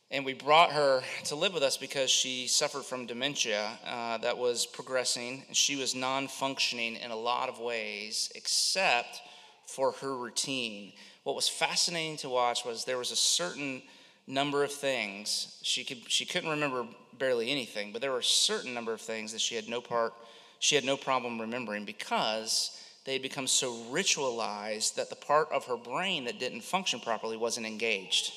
And 0.10 0.25
we 0.25 0.34
brought 0.34 0.71
her 0.71 1.03
to 1.25 1.36
live 1.36 1.53
with 1.53 1.62
us 1.62 1.77
because 1.77 2.10
she 2.10 2.47
suffered 2.47 2.84
from 2.84 3.06
dementia 3.06 3.77
uh, 3.86 4.17
that 4.17 4.39
was 4.39 4.65
progressing. 4.65 5.43
She 5.51 5.75
was 5.75 5.93
non 5.93 6.30
functioning 6.30 6.95
in 6.95 7.12
a 7.12 7.15
lot 7.15 7.47
of 7.47 7.60
ways, 7.60 8.32
except 8.34 9.21
for 9.67 9.91
her 9.91 10.17
routine. 10.17 10.93
What 11.28 11.36
was 11.36 11.50
fascinating 11.50 12.16
to 12.20 12.30
watch 12.30 12.63
was 12.63 12.86
there 12.86 12.98
was 12.98 13.12
a 13.12 13.18
certain 13.18 13.82
number 14.28 14.63
of 14.63 14.72
things 14.72 15.60
she 15.62 15.84
could 15.84 16.10
she 16.10 16.26
couldn't 16.26 16.50
remember 16.50 16.86
barely 17.20 17.52
anything, 17.52 17.92
but 17.92 18.00
there 18.00 18.13
were 18.13 18.20
a 18.20 18.24
certain 18.24 18.74
number 18.74 18.94
of 18.94 19.02
things 19.02 19.34
that 19.34 19.42
she 19.42 19.54
had 19.54 19.68
no 19.68 19.82
part 19.82 20.13
she 20.60 20.76
had 20.76 20.86
no 20.86 20.96
problem 20.96 21.42
remembering 21.42 21.84
because 21.84 22.82
they 23.04 23.12
had 23.12 23.22
become 23.22 23.46
so 23.46 23.74
ritualized 23.92 24.96
that 24.96 25.10
the 25.10 25.18
part 25.18 25.52
of 25.52 25.66
her 25.66 25.76
brain 25.76 26.24
that 26.24 26.40
didn't 26.40 26.62
function 26.62 27.02
properly 27.02 27.36
wasn't 27.36 27.66
engaged. 27.66 28.32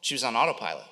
She 0.00 0.14
was 0.14 0.22
on 0.22 0.36
autopilot 0.36 0.86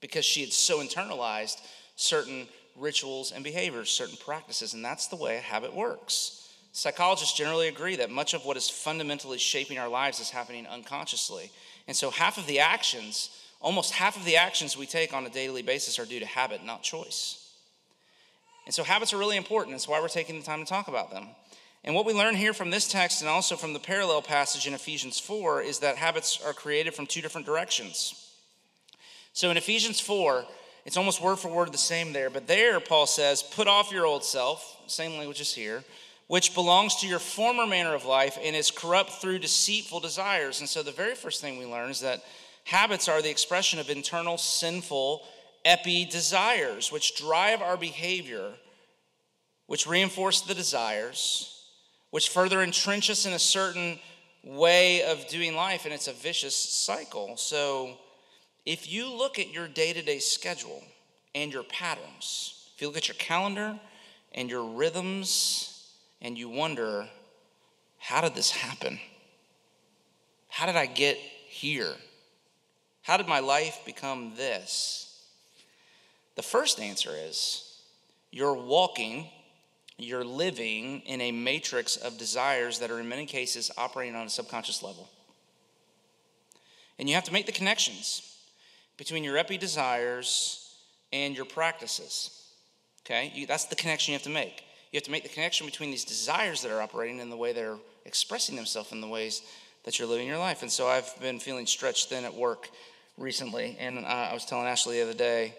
because 0.00 0.24
she 0.24 0.40
had 0.40 0.54
so 0.54 0.78
internalized 0.78 1.60
certain 1.96 2.48
rituals 2.78 3.30
and 3.30 3.44
behaviors, 3.44 3.90
certain 3.90 4.16
practices, 4.16 4.72
and 4.72 4.82
that's 4.82 5.08
the 5.08 5.16
way 5.16 5.36
a 5.36 5.40
habit 5.40 5.74
works. 5.74 6.41
Psychologists 6.72 7.36
generally 7.36 7.68
agree 7.68 7.96
that 7.96 8.10
much 8.10 8.32
of 8.32 8.46
what 8.46 8.56
is 8.56 8.70
fundamentally 8.70 9.38
shaping 9.38 9.78
our 9.78 9.90
lives 9.90 10.20
is 10.20 10.30
happening 10.30 10.66
unconsciously. 10.66 11.50
And 11.86 11.94
so, 11.94 12.10
half 12.10 12.38
of 12.38 12.46
the 12.46 12.60
actions, 12.60 13.28
almost 13.60 13.92
half 13.92 14.16
of 14.16 14.24
the 14.24 14.36
actions 14.36 14.76
we 14.76 14.86
take 14.86 15.12
on 15.12 15.26
a 15.26 15.30
daily 15.30 15.60
basis, 15.60 15.98
are 15.98 16.06
due 16.06 16.20
to 16.20 16.26
habit, 16.26 16.64
not 16.64 16.82
choice. 16.82 17.50
And 18.64 18.74
so, 18.74 18.84
habits 18.84 19.12
are 19.12 19.18
really 19.18 19.36
important. 19.36 19.74
That's 19.74 19.86
why 19.86 20.00
we're 20.00 20.08
taking 20.08 20.38
the 20.38 20.46
time 20.46 20.60
to 20.60 20.68
talk 20.68 20.88
about 20.88 21.10
them. 21.10 21.26
And 21.84 21.94
what 21.94 22.06
we 22.06 22.14
learn 22.14 22.36
here 22.36 22.54
from 22.54 22.70
this 22.70 22.88
text 22.88 23.20
and 23.20 23.28
also 23.28 23.56
from 23.56 23.74
the 23.74 23.78
parallel 23.78 24.22
passage 24.22 24.66
in 24.66 24.72
Ephesians 24.72 25.18
4 25.18 25.62
is 25.62 25.80
that 25.80 25.96
habits 25.96 26.40
are 26.42 26.54
created 26.54 26.94
from 26.94 27.06
two 27.06 27.20
different 27.20 27.46
directions. 27.46 28.30
So, 29.34 29.50
in 29.50 29.58
Ephesians 29.58 30.00
4, 30.00 30.46
it's 30.86 30.96
almost 30.96 31.20
word 31.20 31.36
for 31.36 31.48
word 31.48 31.70
the 31.70 31.78
same 31.78 32.14
there, 32.14 32.30
but 32.30 32.46
there 32.46 32.80
Paul 32.80 33.06
says, 33.06 33.42
Put 33.42 33.68
off 33.68 33.92
your 33.92 34.06
old 34.06 34.24
self, 34.24 34.78
same 34.86 35.18
language 35.18 35.42
as 35.42 35.52
here 35.52 35.84
which 36.32 36.54
belongs 36.54 36.94
to 36.94 37.06
your 37.06 37.18
former 37.18 37.66
manner 37.66 37.94
of 37.94 38.06
life 38.06 38.38
and 38.42 38.56
is 38.56 38.70
corrupt 38.70 39.10
through 39.10 39.38
deceitful 39.38 40.00
desires. 40.00 40.60
And 40.60 40.68
so, 40.68 40.82
the 40.82 40.90
very 40.90 41.14
first 41.14 41.42
thing 41.42 41.58
we 41.58 41.66
learn 41.66 41.90
is 41.90 42.00
that 42.00 42.22
habits 42.64 43.06
are 43.06 43.20
the 43.20 43.28
expression 43.28 43.78
of 43.78 43.90
internal 43.90 44.38
sinful 44.38 45.26
epi 45.66 46.06
desires, 46.06 46.90
which 46.90 47.16
drive 47.16 47.60
our 47.60 47.76
behavior, 47.76 48.54
which 49.66 49.86
reinforce 49.86 50.40
the 50.40 50.54
desires, 50.54 51.66
which 52.12 52.30
further 52.30 52.62
entrench 52.62 53.10
us 53.10 53.26
in 53.26 53.34
a 53.34 53.38
certain 53.38 53.98
way 54.42 55.02
of 55.02 55.28
doing 55.28 55.54
life, 55.54 55.84
and 55.84 55.92
it's 55.92 56.08
a 56.08 56.14
vicious 56.14 56.56
cycle. 56.56 57.36
So, 57.36 57.98
if 58.64 58.90
you 58.90 59.14
look 59.14 59.38
at 59.38 59.52
your 59.52 59.68
day 59.68 59.92
to 59.92 60.00
day 60.00 60.18
schedule 60.18 60.82
and 61.34 61.52
your 61.52 61.64
patterns, 61.64 62.70
if 62.74 62.80
you 62.80 62.86
look 62.86 62.96
at 62.96 63.08
your 63.08 63.16
calendar 63.16 63.78
and 64.34 64.48
your 64.48 64.64
rhythms, 64.64 65.71
and 66.22 66.38
you 66.38 66.48
wonder, 66.48 67.08
how 67.98 68.20
did 68.20 68.34
this 68.34 68.52
happen? 68.52 68.98
How 70.48 70.66
did 70.66 70.76
I 70.76 70.86
get 70.86 71.16
here? 71.16 71.94
How 73.02 73.16
did 73.16 73.26
my 73.26 73.40
life 73.40 73.80
become 73.84 74.32
this? 74.36 75.26
The 76.36 76.42
first 76.42 76.80
answer 76.80 77.10
is 77.12 77.80
you're 78.30 78.54
walking, 78.54 79.28
you're 79.98 80.24
living 80.24 81.00
in 81.00 81.20
a 81.20 81.32
matrix 81.32 81.96
of 81.96 82.16
desires 82.16 82.78
that 82.78 82.90
are 82.90 83.00
in 83.00 83.08
many 83.08 83.26
cases 83.26 83.70
operating 83.76 84.14
on 84.14 84.26
a 84.26 84.30
subconscious 84.30 84.82
level. 84.82 85.10
And 86.98 87.08
you 87.08 87.16
have 87.16 87.24
to 87.24 87.32
make 87.32 87.46
the 87.46 87.52
connections 87.52 88.38
between 88.96 89.24
your 89.24 89.36
epi 89.36 89.58
desires 89.58 90.76
and 91.12 91.34
your 91.34 91.46
practices. 91.46 92.46
Okay? 93.04 93.32
You, 93.34 93.46
that's 93.46 93.64
the 93.64 93.74
connection 93.74 94.12
you 94.12 94.16
have 94.16 94.22
to 94.22 94.30
make. 94.30 94.62
You 94.92 94.98
have 94.98 95.04
to 95.04 95.10
make 95.10 95.22
the 95.22 95.30
connection 95.30 95.66
between 95.66 95.90
these 95.90 96.04
desires 96.04 96.60
that 96.62 96.70
are 96.70 96.82
operating 96.82 97.20
and 97.20 97.32
the 97.32 97.36
way 97.36 97.54
they're 97.54 97.78
expressing 98.04 98.56
themselves 98.56 98.92
in 98.92 99.00
the 99.00 99.08
ways 99.08 99.40
that 99.84 99.98
you're 99.98 100.06
living 100.06 100.28
your 100.28 100.38
life. 100.38 100.60
And 100.60 100.70
so 100.70 100.86
I've 100.86 101.10
been 101.18 101.40
feeling 101.40 101.64
stretched 101.64 102.10
thin 102.10 102.24
at 102.24 102.34
work 102.34 102.68
recently. 103.16 103.76
And 103.80 104.00
uh, 104.00 104.02
I 104.02 104.34
was 104.34 104.44
telling 104.44 104.66
Ashley 104.66 104.98
the 104.98 105.04
other 105.04 105.14
day 105.14 105.54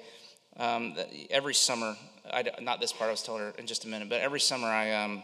um, 0.58 0.94
that 0.96 1.10
every 1.32 1.56
summer, 1.56 1.96
I, 2.32 2.46
not 2.62 2.80
this 2.80 2.94
part, 2.94 3.08
I 3.08 3.12
was 3.12 3.24
telling 3.24 3.42
her 3.42 3.54
in 3.58 3.66
just 3.66 3.86
a 3.86 3.88
minute, 3.88 4.08
but 4.08 4.22
every 4.22 4.40
summer 4.40 4.68
I, 4.68 4.92
um, 4.92 5.24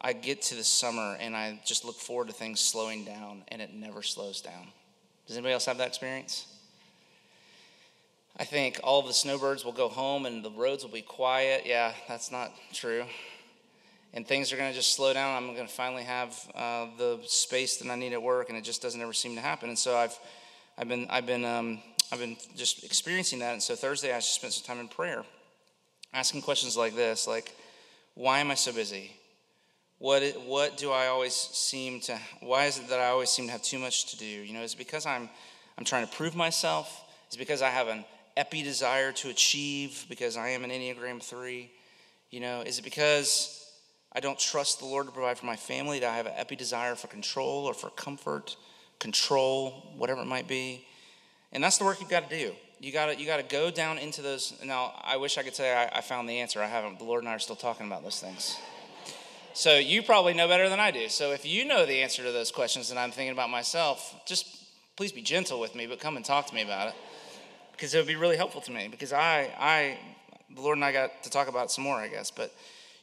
I 0.00 0.14
get 0.14 0.40
to 0.42 0.54
the 0.54 0.64
summer 0.64 1.18
and 1.20 1.36
I 1.36 1.60
just 1.66 1.84
look 1.84 1.96
forward 1.96 2.28
to 2.28 2.32
things 2.34 2.60
slowing 2.60 3.04
down 3.04 3.44
and 3.48 3.60
it 3.60 3.74
never 3.74 4.02
slows 4.02 4.40
down. 4.40 4.68
Does 5.26 5.36
anybody 5.36 5.52
else 5.52 5.66
have 5.66 5.76
that 5.78 5.88
experience? 5.88 6.46
I 8.40 8.44
think 8.44 8.78
all 8.84 9.00
of 9.00 9.06
the 9.06 9.12
snowbirds 9.12 9.64
will 9.64 9.72
go 9.72 9.88
home 9.88 10.24
and 10.24 10.44
the 10.44 10.50
roads 10.50 10.84
will 10.84 10.92
be 10.92 11.02
quiet. 11.02 11.64
Yeah, 11.66 11.92
that's 12.06 12.30
not 12.30 12.52
true. 12.72 13.04
And 14.14 14.26
things 14.26 14.52
are 14.52 14.56
going 14.56 14.70
to 14.70 14.76
just 14.76 14.94
slow 14.94 15.12
down. 15.12 15.36
I'm 15.36 15.54
going 15.54 15.66
to 15.66 15.72
finally 15.72 16.04
have 16.04 16.38
uh, 16.54 16.86
the 16.96 17.18
space 17.26 17.78
that 17.78 17.90
I 17.90 17.96
need 17.96 18.12
at 18.12 18.22
work, 18.22 18.48
and 18.48 18.56
it 18.56 18.62
just 18.62 18.80
doesn't 18.80 19.00
ever 19.00 19.12
seem 19.12 19.34
to 19.34 19.40
happen. 19.40 19.68
And 19.68 19.78
so 19.78 19.96
I've, 19.96 20.18
I've 20.78 20.88
been, 20.88 21.06
I've 21.10 21.26
been, 21.26 21.44
um, 21.44 21.80
I've 22.10 22.20
been 22.20 22.36
just 22.56 22.84
experiencing 22.84 23.40
that. 23.40 23.52
And 23.52 23.62
so 23.62 23.74
Thursday, 23.74 24.12
I 24.12 24.18
just 24.18 24.34
spent 24.34 24.52
some 24.54 24.64
time 24.64 24.80
in 24.80 24.88
prayer, 24.88 25.24
asking 26.14 26.42
questions 26.42 26.76
like 26.76 26.94
this, 26.94 27.26
like, 27.26 27.54
why 28.14 28.38
am 28.38 28.50
I 28.50 28.54
so 28.54 28.72
busy? 28.72 29.12
What, 29.98 30.22
what 30.46 30.76
do 30.76 30.92
I 30.92 31.08
always 31.08 31.34
seem 31.34 32.00
to? 32.02 32.18
Why 32.40 32.66
is 32.66 32.78
it 32.78 32.88
that 32.88 33.00
I 33.00 33.08
always 33.08 33.30
seem 33.30 33.46
to 33.46 33.52
have 33.52 33.62
too 33.62 33.80
much 33.80 34.06
to 34.12 34.16
do? 34.16 34.24
You 34.24 34.54
know, 34.54 34.62
is 34.62 34.74
it 34.74 34.78
because 34.78 35.06
I'm, 35.06 35.28
I'm 35.76 35.84
trying 35.84 36.06
to 36.06 36.16
prove 36.16 36.36
myself? 36.36 37.04
Is 37.28 37.34
it 37.34 37.38
because 37.38 37.62
I 37.62 37.68
have 37.68 37.88
an 37.88 38.04
epi 38.38 38.62
desire 38.62 39.10
to 39.10 39.28
achieve 39.28 40.06
because 40.08 40.36
I 40.36 40.50
am 40.50 40.62
an 40.64 40.70
Enneagram 40.70 41.20
3? 41.20 41.70
You 42.30 42.40
know, 42.40 42.60
is 42.60 42.78
it 42.78 42.82
because 42.82 43.68
I 44.12 44.20
don't 44.20 44.38
trust 44.38 44.78
the 44.78 44.86
Lord 44.86 45.06
to 45.06 45.12
provide 45.12 45.38
for 45.38 45.46
my 45.46 45.56
family 45.56 45.98
that 45.98 46.08
I 46.08 46.16
have 46.16 46.26
an 46.26 46.34
epi 46.36 46.54
desire 46.54 46.94
for 46.94 47.08
control 47.08 47.66
or 47.66 47.74
for 47.74 47.90
comfort, 47.90 48.56
control, 49.00 49.92
whatever 49.96 50.22
it 50.22 50.26
might 50.26 50.46
be? 50.46 50.86
And 51.52 51.64
that's 51.64 51.78
the 51.78 51.84
work 51.84 52.00
you've 52.00 52.08
got 52.08 52.30
to 52.30 52.38
do. 52.38 52.52
You 52.80 52.92
got 52.92 53.06
to 53.06 53.18
you 53.18 53.26
got 53.26 53.38
to 53.38 53.42
go 53.42 53.72
down 53.72 53.98
into 53.98 54.22
those. 54.22 54.54
Now, 54.64 54.92
I 55.02 55.16
wish 55.16 55.36
I 55.36 55.42
could 55.42 55.56
say 55.56 55.74
I, 55.74 55.98
I 55.98 56.00
found 56.00 56.28
the 56.28 56.38
answer. 56.38 56.62
I 56.62 56.66
haven't. 56.66 57.00
The 57.00 57.04
Lord 57.04 57.22
and 57.22 57.28
I 57.28 57.34
are 57.34 57.40
still 57.40 57.56
talking 57.56 57.86
about 57.86 58.04
those 58.04 58.20
things. 58.20 58.56
So 59.52 59.76
you 59.76 60.04
probably 60.04 60.34
know 60.34 60.46
better 60.46 60.68
than 60.68 60.78
I 60.78 60.92
do. 60.92 61.08
So 61.08 61.32
if 61.32 61.44
you 61.44 61.64
know 61.64 61.84
the 61.84 62.02
answer 62.02 62.22
to 62.22 62.30
those 62.30 62.52
questions 62.52 62.90
and 62.90 63.00
I'm 63.00 63.10
thinking 63.10 63.32
about 63.32 63.50
myself, 63.50 64.14
just 64.24 64.46
please 64.94 65.10
be 65.10 65.22
gentle 65.22 65.58
with 65.58 65.74
me, 65.74 65.88
but 65.88 65.98
come 65.98 66.16
and 66.16 66.24
talk 66.24 66.46
to 66.46 66.54
me 66.54 66.62
about 66.62 66.88
it 66.88 66.94
because 67.78 67.94
it 67.94 67.98
would 67.98 68.08
be 68.08 68.16
really 68.16 68.36
helpful 68.36 68.60
to 68.60 68.72
me 68.72 68.88
because 68.88 69.12
I, 69.12 69.54
I, 69.56 69.98
the 70.52 70.60
Lord 70.60 70.78
and 70.78 70.84
I 70.84 70.90
got 70.90 71.22
to 71.22 71.30
talk 71.30 71.46
about 71.46 71.70
some 71.70 71.84
more, 71.84 71.94
I 71.94 72.08
guess. 72.08 72.32
But 72.32 72.52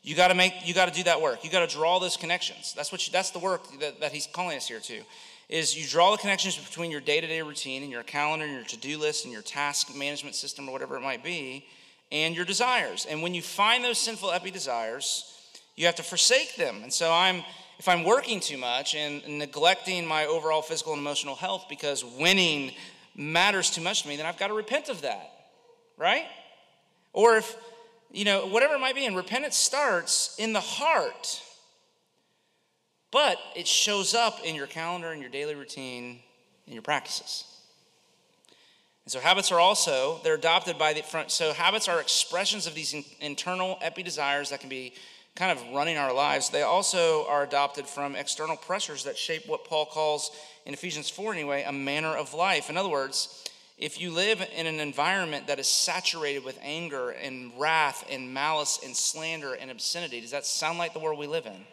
you 0.03 0.15
got 0.15 0.27
to 0.27 0.35
make, 0.35 0.53
you 0.65 0.73
got 0.73 0.89
to 0.89 0.93
do 0.93 1.03
that 1.03 1.21
work. 1.21 1.45
You 1.45 1.49
got 1.49 1.67
to 1.67 1.73
draw 1.73 1.97
those 1.97 2.17
connections. 2.17 2.73
That's 2.75 2.91
what, 2.91 3.07
you, 3.07 3.13
that's 3.13 3.29
the 3.31 3.39
work 3.39 3.79
that, 3.79 4.01
that 4.01 4.11
He's 4.11 4.27
calling 4.27 4.57
us 4.57 4.67
here 4.67 4.81
to. 4.81 5.01
Is 5.47 5.77
you 5.77 5.87
draw 5.87 6.11
the 6.11 6.17
connections 6.17 6.57
between 6.57 6.91
your 6.91 6.99
day-to-day 6.99 7.41
routine 7.41 7.83
and 7.83 7.91
your 7.91 8.03
calendar 8.03 8.43
and 8.43 8.53
your 8.53 8.65
to-do 8.65 8.97
list 8.97 9.23
and 9.23 9.31
your 9.31 9.43
task 9.43 9.95
management 9.95 10.35
system 10.35 10.67
or 10.67 10.73
whatever 10.73 10.97
it 10.97 11.01
might 11.01 11.23
be, 11.23 11.65
and 12.11 12.35
your 12.35 12.45
desires. 12.45 13.07
And 13.09 13.21
when 13.21 13.33
you 13.33 13.41
find 13.41 13.81
those 13.81 13.97
sinful 13.97 14.31
epi 14.31 14.51
desires, 14.51 15.31
you 15.77 15.85
have 15.85 15.95
to 15.95 16.03
forsake 16.03 16.57
them. 16.57 16.81
And 16.83 16.91
so 16.91 17.13
I'm 17.13 17.43
if 17.77 17.89
I'm 17.89 18.03
working 18.03 18.39
too 18.39 18.57
much 18.57 18.95
and 18.95 19.21
neglecting 19.27 20.05
my 20.05 20.25
overall 20.25 20.61
physical 20.61 20.93
and 20.93 21.01
emotional 21.01 21.35
health 21.35 21.65
because 21.69 22.05
winning 22.05 22.71
matters 23.15 23.69
too 23.69 23.81
much 23.81 24.03
to 24.03 24.07
me, 24.07 24.17
then 24.17 24.25
I've 24.25 24.37
got 24.37 24.47
to 24.47 24.53
repent 24.53 24.89
of 24.89 25.01
that. 25.01 25.31
Right? 25.97 26.25
Or 27.13 27.37
if, 27.37 27.55
you 28.11 28.25
know, 28.25 28.47
whatever 28.47 28.75
it 28.75 28.79
might 28.79 28.95
be, 28.95 29.05
and 29.05 29.15
repentance 29.15 29.55
starts 29.55 30.35
in 30.37 30.51
the 30.51 30.59
heart. 30.59 31.41
But 33.11 33.37
it 33.55 33.67
shows 33.67 34.13
up 34.13 34.43
in 34.43 34.55
your 34.55 34.67
calendar, 34.67 35.13
in 35.13 35.21
your 35.21 35.29
daily 35.29 35.55
routine, 35.55 36.19
in 36.67 36.73
your 36.73 36.81
practices. 36.81 37.45
And 39.05 39.11
so 39.11 39.19
habits 39.19 39.51
are 39.51 39.59
also, 39.59 40.19
they're 40.23 40.35
adopted 40.35 40.77
by 40.77 40.93
the 40.93 41.01
front. 41.01 41.31
So 41.31 41.53
habits 41.53 41.87
are 41.87 42.01
expressions 42.01 42.67
of 42.67 42.73
these 42.73 42.93
in, 42.93 43.05
internal 43.21 43.77
epi 43.81 44.03
desires 44.03 44.49
that 44.49 44.59
can 44.59 44.67
be 44.67 44.93
kind 45.35 45.51
of 45.51 45.73
running 45.73 45.97
our 45.97 46.13
lives. 46.13 46.49
They 46.49 46.61
also 46.61 47.27
are 47.27 47.43
adopted 47.43 47.87
from 47.87 48.15
external 48.15 48.55
pressures 48.55 49.03
that 49.03 49.17
shape 49.17 49.47
what 49.47 49.65
Paul 49.65 49.85
calls, 49.85 50.31
in 50.65 50.73
Ephesians 50.73 51.09
4 51.09 51.33
anyway, 51.33 51.63
a 51.63 51.71
manner 51.71 52.15
of 52.15 52.33
life. 52.33 52.69
In 52.69 52.77
other 52.77 52.89
words, 52.89 53.43
if 53.77 53.99
you 53.99 54.11
live 54.11 54.41
in 54.55 54.65
an 54.65 54.79
environment 54.79 55.47
that 55.47 55.59
is 55.59 55.67
saturated 55.67 56.45
with 56.45 56.57
anger 56.61 57.09
and 57.09 57.51
wrath 57.57 58.05
and 58.09 58.33
malice 58.33 58.79
and 58.83 58.95
slander 58.95 59.53
and 59.53 59.69
obscenity, 59.69 60.21
does 60.21 60.31
that 60.31 60.45
sound 60.45 60.79
like 60.79 60.93
the 60.93 60.99
world 60.99 61.19
we 61.19 61.27
live 61.27 61.45
in? 61.45 61.65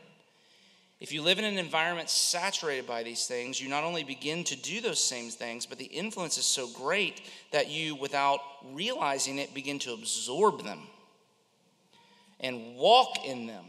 If 0.98 1.12
you 1.12 1.22
live 1.22 1.38
in 1.38 1.44
an 1.44 1.58
environment 1.58 2.10
saturated 2.10 2.86
by 2.86 3.02
these 3.02 3.26
things, 3.26 3.60
you 3.60 3.68
not 3.68 3.82
only 3.82 4.04
begin 4.04 4.44
to 4.44 4.56
do 4.56 4.80
those 4.80 5.02
same 5.02 5.30
things, 5.30 5.66
but 5.66 5.78
the 5.78 5.84
influence 5.84 6.38
is 6.38 6.44
so 6.44 6.68
great 6.68 7.22
that 7.52 7.70
you, 7.70 7.94
without 7.94 8.40
realizing 8.72 9.38
it, 9.38 9.54
begin 9.54 9.78
to 9.80 9.92
absorb 9.92 10.62
them 10.62 10.80
and 12.42 12.76
walk 12.76 13.24
in 13.24 13.46
them 13.46 13.64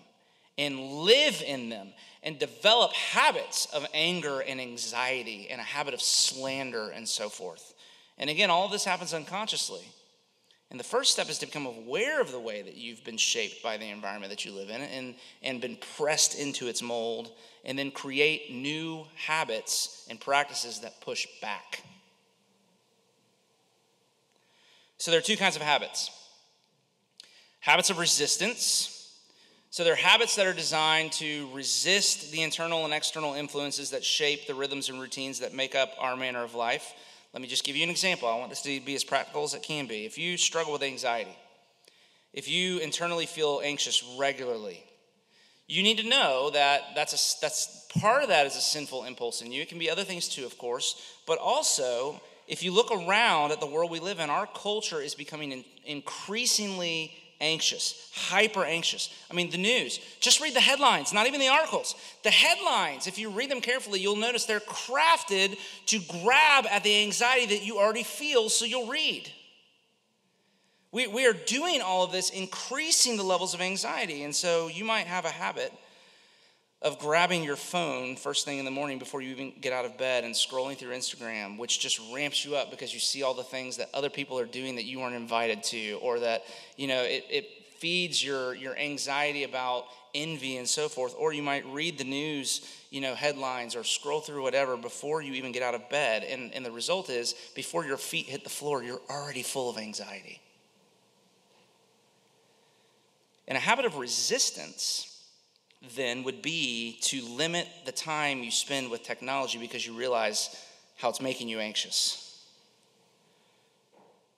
and 0.57 0.79
live 0.79 1.41
in 1.45 1.69
them 1.69 1.89
and 2.21 2.39
develop 2.39 2.93
habits 2.93 3.67
of 3.73 3.85
anger 3.93 4.39
and 4.41 4.59
anxiety 4.59 5.47
and 5.49 5.59
a 5.59 5.63
habit 5.63 5.93
of 5.93 6.01
slander 6.01 6.89
and 6.89 7.07
so 7.07 7.29
forth. 7.29 7.73
And 8.17 8.29
again, 8.29 8.49
all 8.49 8.65
of 8.65 8.71
this 8.71 8.85
happens 8.85 9.13
unconsciously. 9.13 9.83
And 10.69 10.79
the 10.79 10.83
first 10.83 11.11
step 11.11 11.29
is 11.29 11.37
to 11.39 11.45
become 11.45 11.67
aware 11.67 12.19
of 12.19 12.31
the 12.31 12.39
way 12.39 12.63
that 12.63 12.75
you've 12.75 13.03
been 13.03 13.17
shaped 13.17 13.61
by 13.61 13.77
the 13.77 13.89
environment 13.89 14.31
that 14.31 14.43
you 14.43 14.51
live 14.51 14.69
in 14.69 14.81
and, 14.81 15.15
and 15.43 15.61
been 15.61 15.77
pressed 15.97 16.39
into 16.39 16.67
its 16.67 16.81
mold, 16.81 17.31
and 17.63 17.77
then 17.77 17.91
create 17.91 18.51
new 18.51 19.05
habits 19.15 20.07
and 20.09 20.19
practices 20.19 20.79
that 20.79 20.99
push 20.99 21.27
back. 21.41 21.83
So 24.97 25.11
there 25.11 25.19
are 25.19 25.23
two 25.23 25.37
kinds 25.37 25.55
of 25.55 25.61
habits 25.61 26.09
habits 27.63 27.89
of 27.89 27.97
resistance. 27.97 29.09
So 29.69 29.85
they're 29.85 29.95
habits 29.95 30.35
that 30.35 30.45
are 30.45 30.53
designed 30.53 31.13
to 31.13 31.47
resist 31.53 32.29
the 32.33 32.41
internal 32.41 32.83
and 32.83 32.93
external 32.93 33.35
influences 33.35 33.91
that 33.91 34.03
shape 34.03 34.47
the 34.47 34.53
rhythms 34.53 34.89
and 34.89 34.99
routines 34.99 35.39
that 35.39 35.53
make 35.53 35.73
up 35.73 35.93
our 35.97 36.17
manner 36.17 36.43
of 36.43 36.55
life. 36.55 36.93
Let 37.31 37.41
me 37.41 37.47
just 37.47 37.63
give 37.63 37.77
you 37.77 37.83
an 37.83 37.89
example. 37.89 38.27
I 38.27 38.37
want 38.37 38.49
this 38.49 38.61
to 38.63 38.81
be 38.81 38.95
as 38.95 39.05
practical 39.05 39.45
as 39.45 39.53
it 39.53 39.63
can 39.63 39.87
be. 39.87 40.05
If 40.05 40.17
you 40.17 40.35
struggle 40.35 40.73
with 40.73 40.83
anxiety, 40.83 41.37
if 42.33 42.49
you 42.49 42.79
internally 42.79 43.25
feel 43.25 43.61
anxious 43.63 44.03
regularly, 44.19 44.83
you 45.65 45.83
need 45.83 45.99
to 45.99 46.07
know 46.07 46.49
that 46.49 46.81
that's, 46.95 47.13
a, 47.13 47.41
that's 47.41 47.87
part 47.97 48.23
of 48.23 48.27
that 48.27 48.45
is 48.45 48.57
a 48.57 48.61
sinful 48.61 49.05
impulse 49.05 49.41
in 49.41 49.53
you. 49.53 49.61
It 49.61 49.69
can 49.69 49.79
be 49.79 49.89
other 49.89 50.03
things 50.03 50.27
too, 50.27 50.45
of 50.45 50.57
course, 50.57 51.01
but 51.25 51.37
also 51.37 52.19
if 52.45 52.61
you 52.61 52.73
look 52.73 52.91
around 52.91 53.53
at 53.53 53.61
the 53.61 53.67
world 53.67 53.89
we 53.89 54.01
live 54.01 54.19
in, 54.19 54.29
our 54.29 54.47
culture 54.47 54.99
is 54.99 55.15
becoming 55.15 55.63
increasingly 55.85 57.13
anxious, 57.43 58.09
hyper 58.15 58.63
anxious. 58.63 59.13
I 59.29 59.33
mean, 59.33 59.51
the 59.51 59.57
news, 59.57 59.99
just 60.19 60.41
read 60.41 60.55
the 60.55 60.61
headlines, 60.61 61.13
not 61.13 61.27
even 61.27 61.39
the 61.39 61.49
articles. 61.49 61.95
The 62.23 62.31
headlines, 62.31 63.05
if 63.05 63.19
you 63.19 63.29
read 63.29 63.51
them 63.51 63.61
carefully, 63.61 63.99
you'll 63.99 64.15
notice 64.15 64.45
they're 64.45 64.59
crafted 64.59 65.57
to 65.87 65.99
grab 66.23 66.65
at 66.65 66.83
the 66.83 67.03
anxiety 67.03 67.45
that 67.57 67.65
you 67.65 67.77
already 67.77 68.03
feel, 68.03 68.49
so 68.49 68.65
you'll 68.65 68.87
read. 68.87 69.29
We, 70.93 71.07
we 71.07 71.25
are 71.25 71.33
doing 71.33 71.81
all 71.81 72.03
of 72.03 72.11
this, 72.11 72.29
increasing 72.29 73.17
the 73.17 73.23
levels 73.23 73.53
of 73.53 73.61
anxiety. 73.61 74.23
And 74.23 74.33
so 74.33 74.67
you 74.67 74.85
might 74.85 75.07
have 75.07 75.25
a 75.25 75.29
habit 75.29 75.73
of 76.83 76.99
grabbing 76.99 77.43
your 77.43 77.55
phone 77.55 78.17
first 78.17 78.43
thing 78.43 78.59
in 78.59 78.65
the 78.65 78.71
morning 78.71 78.99
before 78.99 79.21
you 79.21 79.31
even 79.31 79.53
get 79.61 79.71
out 79.71 79.85
of 79.85 79.97
bed 79.97 80.25
and 80.25 80.35
scrolling 80.35 80.77
through 80.77 80.91
Instagram, 80.91 81.57
which 81.57 81.79
just 81.79 81.99
ramps 82.13 82.43
you 82.43 82.57
up 82.57 82.69
because 82.69 82.93
you 82.93 82.99
see 82.99 83.23
all 83.23 83.33
the 83.33 83.43
things 83.43 83.77
that 83.77 83.89
other 83.93 84.09
people 84.09 84.37
are 84.37 84.45
doing 84.45 84.75
that 84.75 84.83
you 84.83 84.99
weren't 84.99 85.15
invited 85.15 85.63
to, 85.63 85.93
or 86.01 86.19
that, 86.19 86.43
you 86.75 86.87
know, 86.87 87.01
it, 87.01 87.23
it 87.29 87.49
feeds 87.77 88.23
your, 88.23 88.53
your 88.53 88.77
anxiety 88.77 89.45
about 89.45 89.85
envy 90.13 90.57
and 90.57 90.67
so 90.67 90.89
forth. 90.89 91.15
Or 91.17 91.31
you 91.31 91.41
might 91.41 91.65
read 91.67 91.97
the 91.97 92.03
news, 92.03 92.69
you 92.89 92.99
know, 92.99 93.15
headlines 93.15 93.77
or 93.77 93.85
scroll 93.85 94.19
through 94.19 94.43
whatever 94.43 94.75
before 94.75 95.21
you 95.21 95.33
even 95.33 95.53
get 95.53 95.63
out 95.63 95.75
of 95.75 95.89
bed. 95.89 96.23
And, 96.23 96.53
and 96.53 96.65
the 96.65 96.71
result 96.71 97.09
is, 97.09 97.33
before 97.55 97.85
your 97.85 97.97
feet 97.97 98.25
hit 98.25 98.43
the 98.43 98.49
floor, 98.49 98.83
you're 98.83 99.01
already 99.09 99.41
full 99.41 99.69
of 99.69 99.77
anxiety. 99.77 100.41
And 103.47 103.57
a 103.57 103.61
habit 103.61 103.85
of 103.85 103.95
resistance 103.95 105.12
then 105.95 106.23
would 106.23 106.41
be 106.41 106.97
to 107.01 107.21
limit 107.23 107.67
the 107.85 107.91
time 107.91 108.43
you 108.43 108.51
spend 108.51 108.89
with 108.89 109.03
technology 109.03 109.57
because 109.57 109.85
you 109.85 109.93
realize 109.93 110.55
how 110.97 111.09
it's 111.09 111.21
making 111.21 111.49
you 111.49 111.59
anxious. 111.59 112.41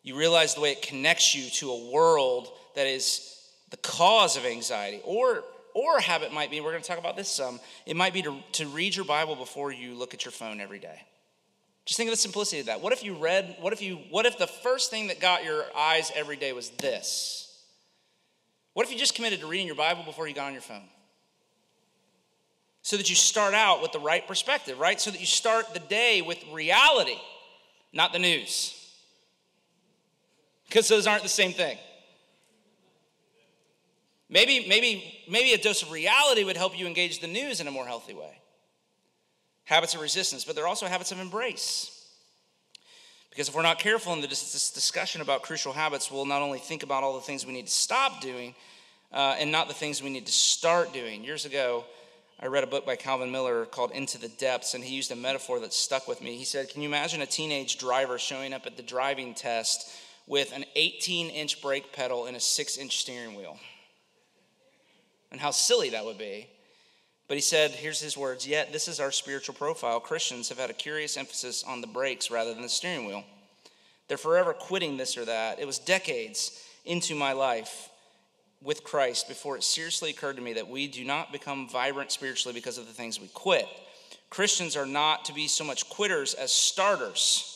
You 0.03 0.15
realize 0.17 0.55
the 0.55 0.61
way 0.61 0.71
it 0.71 0.81
connects 0.81 1.35
you 1.35 1.49
to 1.51 1.71
a 1.71 1.91
world 1.91 2.49
that 2.75 2.87
is 2.87 3.39
the 3.69 3.77
cause 3.77 4.37
of 4.37 4.45
anxiety. 4.45 5.01
Or, 5.03 5.43
or 5.73 5.97
a 5.97 6.01
habit 6.01 6.33
might 6.33 6.51
be, 6.51 6.61
we're 6.61 6.71
going 6.71 6.81
to 6.81 6.87
talk 6.87 6.99
about 6.99 7.15
this 7.15 7.29
some, 7.29 7.59
it 7.85 7.95
might 7.95 8.13
be 8.13 8.21
to, 8.23 8.37
to 8.53 8.67
read 8.67 8.95
your 8.95 9.05
Bible 9.05 9.35
before 9.35 9.71
you 9.71 9.93
look 9.93 10.13
at 10.13 10.25
your 10.25 10.31
phone 10.31 10.59
every 10.59 10.79
day. 10.79 11.01
Just 11.85 11.97
think 11.97 12.07
of 12.07 12.13
the 12.13 12.17
simplicity 12.17 12.59
of 12.61 12.65
that. 12.65 12.81
What 12.81 12.93
if 12.93 13.03
you 13.03 13.13
read, 13.15 13.57
what 13.59 13.71
if 13.71 13.81
you, 13.81 13.99
what 14.09 14.25
if 14.25 14.39
the 14.39 14.47
first 14.47 14.89
thing 14.89 15.07
that 15.07 15.19
got 15.19 15.43
your 15.43 15.65
eyes 15.77 16.11
every 16.15 16.35
day 16.35 16.51
was 16.53 16.71
this? 16.71 17.61
What 18.73 18.85
if 18.85 18.91
you 18.91 18.97
just 18.97 19.15
committed 19.15 19.39
to 19.41 19.47
reading 19.47 19.67
your 19.67 19.75
Bible 19.75 20.03
before 20.03 20.27
you 20.27 20.33
got 20.33 20.47
on 20.47 20.53
your 20.53 20.61
phone? 20.61 20.81
So 22.85 22.97
that 22.97 23.09
you 23.09 23.15
start 23.15 23.55
out 23.55 23.81
with 23.81 23.91
the 23.93 23.99
right 23.99 24.27
perspective, 24.27 24.77
right? 24.77 25.01
So 25.01 25.09
that 25.09 25.19
you 25.19 25.25
start 25.25 25.73
the 25.73 25.79
day 25.79 26.21
with 26.21 26.37
reality, 26.51 27.17
not 27.91 28.13
the 28.13 28.19
news. 28.19 28.75
Because 30.67 30.87
those 30.87 31.07
aren't 31.07 31.23
the 31.23 31.29
same 31.29 31.51
thing. 31.51 31.79
Maybe, 34.29 34.67
maybe, 34.69 35.19
maybe 35.27 35.53
a 35.53 35.57
dose 35.57 35.81
of 35.81 35.89
reality 35.89 36.43
would 36.43 36.57
help 36.57 36.77
you 36.77 36.85
engage 36.85 37.21
the 37.21 37.27
news 37.27 37.59
in 37.59 37.65
a 37.65 37.71
more 37.71 37.87
healthy 37.87 38.13
way. 38.13 38.39
Habits 39.63 39.95
of 39.95 40.01
resistance, 40.01 40.45
but 40.45 40.55
they're 40.55 40.67
also 40.67 40.85
habits 40.85 41.11
of 41.11 41.19
embrace. 41.19 42.07
Because 43.31 43.49
if 43.49 43.55
we're 43.55 43.63
not 43.63 43.79
careful 43.79 44.13
in 44.13 44.21
this 44.21 44.69
discussion 44.69 45.21
about 45.21 45.41
crucial 45.41 45.73
habits, 45.73 46.11
we'll 46.11 46.25
not 46.25 46.43
only 46.43 46.59
think 46.59 46.83
about 46.83 47.01
all 47.01 47.15
the 47.15 47.21
things 47.21 47.47
we 47.47 47.53
need 47.53 47.65
to 47.65 47.73
stop 47.73 48.21
doing 48.21 48.53
uh, 49.11 49.37
and 49.39 49.51
not 49.51 49.67
the 49.67 49.73
things 49.73 50.03
we 50.03 50.11
need 50.11 50.27
to 50.27 50.31
start 50.31 50.93
doing. 50.93 51.23
Years 51.23 51.45
ago, 51.45 51.85
I 52.39 52.47
read 52.47 52.65
a 52.65 52.67
book 52.67 52.85
by 52.85 52.97
Calvin 52.97 53.31
Miller 53.31 53.65
called 53.65 53.91
Into 53.91 54.17
the 54.17 54.27
Depths, 54.27 54.73
and 54.73 54.83
he 54.83 54.93
used 54.93 55.11
a 55.11 55.15
metaphor 55.15 55.59
that 55.61 55.71
stuck 55.71 56.05
with 56.05 56.21
me. 56.21 56.35
He 56.35 56.43
said, 56.43 56.69
Can 56.69 56.81
you 56.81 56.89
imagine 56.89 57.21
a 57.21 57.25
teenage 57.25 57.77
driver 57.77 58.19
showing 58.19 58.53
up 58.53 58.65
at 58.65 58.75
the 58.75 58.83
driving 58.83 59.33
test 59.33 59.89
with 60.27 60.51
an 60.53 60.65
18 60.75 61.29
inch 61.29 61.61
brake 61.61 61.93
pedal 61.93 62.25
and 62.25 62.35
a 62.35 62.41
6 62.41 62.77
inch 62.77 62.97
steering 62.97 63.35
wheel? 63.35 63.57
And 65.31 65.39
how 65.39 65.51
silly 65.51 65.91
that 65.91 66.03
would 66.03 66.17
be. 66.17 66.49
But 67.27 67.37
he 67.37 67.41
said, 67.41 67.71
here's 67.71 68.01
his 68.01 68.17
words 68.17 68.45
Yet, 68.45 68.73
this 68.73 68.89
is 68.89 68.99
our 68.99 69.11
spiritual 69.11 69.55
profile. 69.55 70.01
Christians 70.01 70.49
have 70.49 70.59
had 70.59 70.69
a 70.69 70.73
curious 70.73 71.15
emphasis 71.15 71.63
on 71.63 71.79
the 71.79 71.87
brakes 71.87 72.29
rather 72.29 72.53
than 72.53 72.63
the 72.63 72.69
steering 72.69 73.05
wheel. 73.05 73.23
They're 74.09 74.17
forever 74.17 74.53
quitting 74.53 74.97
this 74.97 75.17
or 75.17 75.23
that. 75.25 75.59
It 75.59 75.65
was 75.65 75.79
decades 75.79 76.61
into 76.83 77.15
my 77.15 77.31
life 77.31 77.89
with 78.65 78.83
Christ 78.83 79.27
before 79.27 79.55
it 79.55 79.63
seriously 79.63 80.09
occurred 80.09 80.35
to 80.37 80.41
me 80.41 80.53
that 80.53 80.67
we 80.67 80.87
do 80.87 81.05
not 81.05 81.31
become 81.31 81.69
vibrant 81.69 82.11
spiritually 82.11 82.53
because 82.53 82.77
of 82.77 82.87
the 82.87 82.93
things 82.93 83.21
we 83.21 83.27
quit. 83.27 83.67
Christians 84.29 84.75
are 84.75 84.87
not 84.87 85.25
to 85.25 85.33
be 85.33 85.47
so 85.47 85.63
much 85.63 85.87
quitters 85.87 86.33
as 86.33 86.51
starters. 86.51 87.51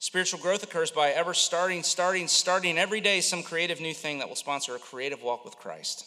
Spiritual 0.00 0.40
growth 0.40 0.62
occurs 0.62 0.90
by 0.90 1.10
ever 1.10 1.34
starting, 1.34 1.82
starting, 1.82 2.28
starting 2.28 2.78
every 2.78 3.00
day 3.00 3.20
some 3.20 3.42
creative 3.42 3.80
new 3.80 3.94
thing 3.94 4.18
that 4.18 4.28
will 4.28 4.36
sponsor 4.36 4.74
a 4.74 4.78
creative 4.78 5.22
walk 5.22 5.44
with 5.44 5.56
Christ. 5.56 6.06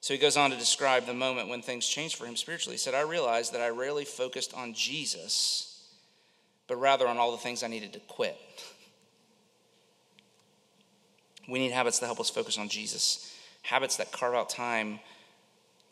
So 0.00 0.14
he 0.14 0.20
goes 0.20 0.36
on 0.36 0.50
to 0.50 0.56
describe 0.56 1.06
the 1.06 1.14
moment 1.14 1.48
when 1.48 1.62
things 1.62 1.86
changed 1.86 2.16
for 2.16 2.26
him 2.26 2.36
spiritually. 2.36 2.74
He 2.74 2.78
said, 2.78 2.94
I 2.94 3.00
realized 3.00 3.52
that 3.54 3.60
I 3.60 3.70
rarely 3.70 4.04
focused 4.04 4.54
on 4.54 4.74
Jesus, 4.74 5.84
but 6.68 6.76
rather 6.76 7.08
on 7.08 7.18
all 7.18 7.32
the 7.32 7.38
things 7.38 7.62
I 7.62 7.68
needed 7.68 7.92
to 7.94 8.00
quit. 8.00 8.36
We 11.48 11.58
need 11.58 11.72
habits 11.72 11.98
that 11.98 12.06
help 12.06 12.20
us 12.20 12.28
focus 12.28 12.58
on 12.58 12.68
Jesus, 12.68 13.34
habits 13.62 13.96
that 13.96 14.12
carve 14.12 14.34
out 14.34 14.50
time 14.50 15.00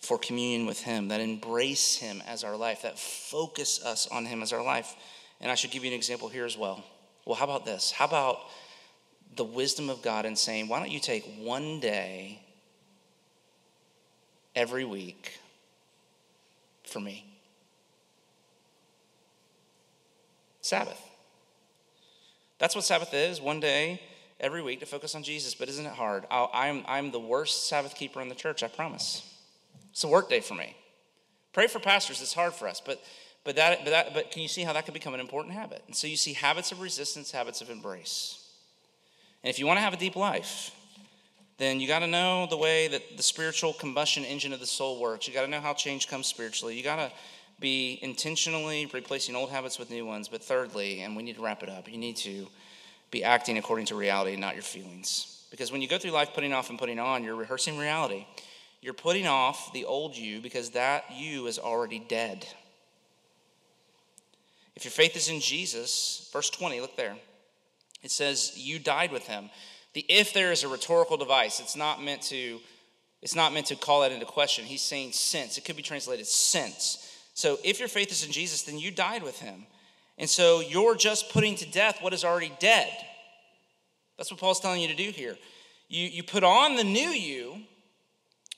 for 0.00 0.18
communion 0.18 0.66
with 0.66 0.82
Him, 0.82 1.08
that 1.08 1.20
embrace 1.20 1.96
Him 1.96 2.22
as 2.28 2.44
our 2.44 2.56
life, 2.56 2.82
that 2.82 2.98
focus 2.98 3.84
us 3.84 4.06
on 4.08 4.26
Him 4.26 4.42
as 4.42 4.52
our 4.52 4.62
life. 4.62 4.94
And 5.40 5.50
I 5.50 5.54
should 5.54 5.70
give 5.70 5.82
you 5.82 5.90
an 5.90 5.96
example 5.96 6.28
here 6.28 6.44
as 6.44 6.58
well. 6.58 6.84
Well, 7.24 7.36
how 7.36 7.44
about 7.44 7.64
this? 7.64 7.90
How 7.90 8.04
about 8.04 8.38
the 9.34 9.44
wisdom 9.44 9.88
of 9.88 10.02
God 10.02 10.26
in 10.26 10.36
saying, 10.36 10.68
why 10.68 10.78
don't 10.78 10.90
you 10.90 11.00
take 11.00 11.24
one 11.38 11.80
day 11.80 12.40
every 14.54 14.84
week 14.84 15.38
for 16.84 17.00
me? 17.00 17.24
Sabbath. 20.60 21.00
That's 22.58 22.74
what 22.74 22.84
Sabbath 22.84 23.14
is 23.14 23.40
one 23.40 23.60
day 23.60 24.00
every 24.40 24.62
week 24.62 24.80
to 24.80 24.86
focus 24.86 25.14
on 25.14 25.22
Jesus, 25.22 25.54
but 25.54 25.68
isn't 25.68 25.86
it 25.86 25.92
hard? 25.92 26.24
i 26.30 26.66
am 26.68 26.78
I'm, 26.78 26.84
I'm 26.86 27.10
the 27.10 27.20
worst 27.20 27.68
Sabbath 27.68 27.94
keeper 27.94 28.20
in 28.20 28.28
the 28.28 28.34
church, 28.34 28.62
I 28.62 28.68
promise. 28.68 29.22
It's 29.92 30.04
a 30.04 30.08
work 30.08 30.28
day 30.28 30.40
for 30.40 30.54
me. 30.54 30.76
Pray 31.52 31.66
for 31.66 31.78
pastors, 31.78 32.20
it's 32.20 32.34
hard 32.34 32.52
for 32.52 32.68
us, 32.68 32.82
but, 32.84 33.02
but, 33.44 33.56
that, 33.56 33.84
but, 33.84 33.90
that, 33.90 34.14
but 34.14 34.30
can 34.30 34.42
you 34.42 34.48
see 34.48 34.62
how 34.62 34.74
that 34.74 34.84
could 34.84 34.94
become 34.94 35.14
an 35.14 35.20
important 35.20 35.54
habit? 35.54 35.82
And 35.86 35.96
so 35.96 36.06
you 36.06 36.16
see 36.16 36.34
habits 36.34 36.70
of 36.70 36.80
resistance, 36.80 37.30
habits 37.30 37.62
of 37.62 37.70
embrace. 37.70 38.46
And 39.42 39.50
if 39.50 39.58
you 39.58 39.66
want 39.66 39.78
to 39.78 39.82
have 39.82 39.94
a 39.94 39.98
deep 39.98 40.16
life, 40.16 40.72
then 41.58 41.80
you 41.80 41.88
got 41.88 42.00
to 42.00 42.06
know 42.06 42.46
the 42.50 42.56
way 42.56 42.88
that 42.88 43.16
the 43.16 43.22
spiritual 43.22 43.72
combustion 43.72 44.24
engine 44.24 44.52
of 44.52 44.60
the 44.60 44.66
soul 44.66 45.00
works. 45.00 45.26
You 45.26 45.32
got 45.32 45.42
to 45.42 45.50
know 45.50 45.60
how 45.60 45.72
change 45.72 46.08
comes 46.08 46.26
spiritually. 46.26 46.76
You 46.76 46.82
got 46.82 46.96
to 46.96 47.12
be 47.58 47.98
intentionally 48.02 48.90
replacing 48.92 49.34
old 49.34 49.48
habits 49.48 49.78
with 49.78 49.88
new 49.88 50.04
ones. 50.04 50.28
But 50.28 50.42
thirdly, 50.42 51.00
and 51.00 51.16
we 51.16 51.22
need 51.22 51.36
to 51.36 51.42
wrap 51.42 51.62
it 51.62 51.70
up, 51.70 51.90
you 51.90 51.96
need 51.96 52.16
to 52.16 52.48
be 53.10 53.24
acting 53.24 53.58
according 53.58 53.86
to 53.86 53.94
reality, 53.94 54.32
and 54.32 54.40
not 54.40 54.54
your 54.54 54.62
feelings. 54.62 55.44
Because 55.50 55.72
when 55.72 55.82
you 55.82 55.88
go 55.88 55.98
through 55.98 56.10
life 56.10 56.34
putting 56.34 56.52
off 56.52 56.70
and 56.70 56.78
putting 56.78 56.98
on, 56.98 57.24
you're 57.24 57.36
rehearsing 57.36 57.78
reality. 57.78 58.26
You're 58.80 58.94
putting 58.94 59.26
off 59.26 59.72
the 59.72 59.84
old 59.84 60.16
you 60.16 60.40
because 60.40 60.70
that 60.70 61.04
you 61.14 61.46
is 61.46 61.58
already 61.58 61.98
dead. 61.98 62.46
If 64.74 64.84
your 64.84 64.92
faith 64.92 65.16
is 65.16 65.28
in 65.28 65.40
Jesus, 65.40 66.28
verse 66.32 66.50
20, 66.50 66.80
look 66.80 66.96
there. 66.96 67.16
It 68.02 68.10
says, 68.10 68.52
You 68.56 68.78
died 68.78 69.10
with 69.10 69.26
him. 69.26 69.50
The 69.94 70.04
if 70.08 70.34
there 70.34 70.52
is 70.52 70.62
a 70.62 70.68
rhetorical 70.68 71.16
device, 71.16 71.58
it's 71.58 71.76
not 71.76 72.02
meant 72.02 72.22
to. 72.22 72.60
It's 73.22 73.34
not 73.34 73.54
meant 73.54 73.66
to 73.66 73.76
call 73.76 74.02
that 74.02 74.12
into 74.12 74.26
question. 74.26 74.66
He's 74.66 74.82
saying 74.82 75.12
since. 75.12 75.56
It 75.56 75.64
could 75.64 75.74
be 75.74 75.82
translated 75.82 76.26
since. 76.26 77.18
So 77.32 77.58
if 77.64 77.80
your 77.80 77.88
faith 77.88 78.12
is 78.12 78.24
in 78.24 78.30
Jesus, 78.30 78.62
then 78.62 78.78
you 78.78 78.90
died 78.90 79.22
with 79.22 79.40
him. 79.40 79.66
And 80.18 80.28
so 80.28 80.60
you're 80.60 80.96
just 80.96 81.30
putting 81.30 81.56
to 81.56 81.70
death 81.70 81.98
what 82.00 82.12
is 82.12 82.24
already 82.24 82.52
dead. 82.58 82.90
That's 84.16 84.30
what 84.30 84.40
Paul's 84.40 84.60
telling 84.60 84.80
you 84.80 84.88
to 84.88 84.96
do 84.96 85.10
here. 85.10 85.36
You, 85.88 86.06
you 86.06 86.22
put 86.22 86.42
on 86.42 86.76
the 86.76 86.84
new 86.84 87.10
you. 87.10 87.58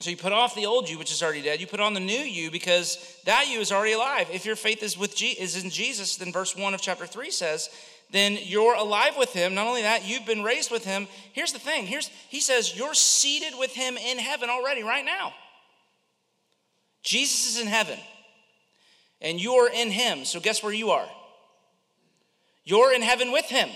So 0.01 0.11
you 0.11 0.17
put 0.17 0.33
off 0.33 0.55
the 0.55 0.67
old 0.67 0.89
you, 0.89 0.97
which 0.97 1.11
is 1.11 1.25
already 1.25 1.43
dead. 1.43 1.61
You 1.61 1.67
put 1.67 1.81
on 1.81 1.93
the 1.93 1.99
new 1.99 2.13
you 2.13 2.53
because 2.53 2.99
that 3.25 3.49
you 3.49 3.59
is 3.59 3.73
already 3.73 3.95
alive. 3.95 4.29
If 4.33 4.47
your 4.47 4.55
faith 4.55 4.85
is 4.85 4.97
with 4.97 5.21
is 5.21 5.61
in 5.61 5.71
Jesus, 5.71 6.17
then 6.17 6.33
verse 6.33 6.55
one 6.55 6.73
of 6.73 6.81
chapter 6.81 7.05
three 7.05 7.33
says, 7.33 7.69
then 8.13 8.39
you're 8.41 8.75
alive 8.75 9.17
with 9.19 9.33
him. 9.33 9.57
Not 9.57 9.67
only 9.67 9.83
that, 9.83 10.09
you've 10.09 10.25
been 10.25 10.45
raised 10.45 10.71
with 10.71 10.85
him. 10.85 11.09
Here's 11.33 11.53
the 11.53 11.59
thing. 11.59 11.85
Here's 11.85 12.09
he 12.29 12.41
says 12.41 12.77
you're 12.77 12.95
seated 12.95 13.59
with 13.59 13.75
him 13.75 13.97
in 13.97 14.19
heaven 14.19 14.49
already, 14.49 14.85
right 14.85 15.05
now. 15.05 15.35
Jesus 17.03 17.49
is 17.49 17.61
in 17.61 17.67
heaven, 17.67 17.99
and 19.21 19.41
you're 19.43 19.69
in 19.69 19.91
him. 19.91 20.25
So 20.25 20.39
guess 20.39 20.63
where 20.63 20.73
you 20.73 20.91
are? 20.91 21.09
You're 22.69 22.93
in 22.93 23.01
heaven 23.01 23.33
with 23.33 23.47
him. 23.47 23.71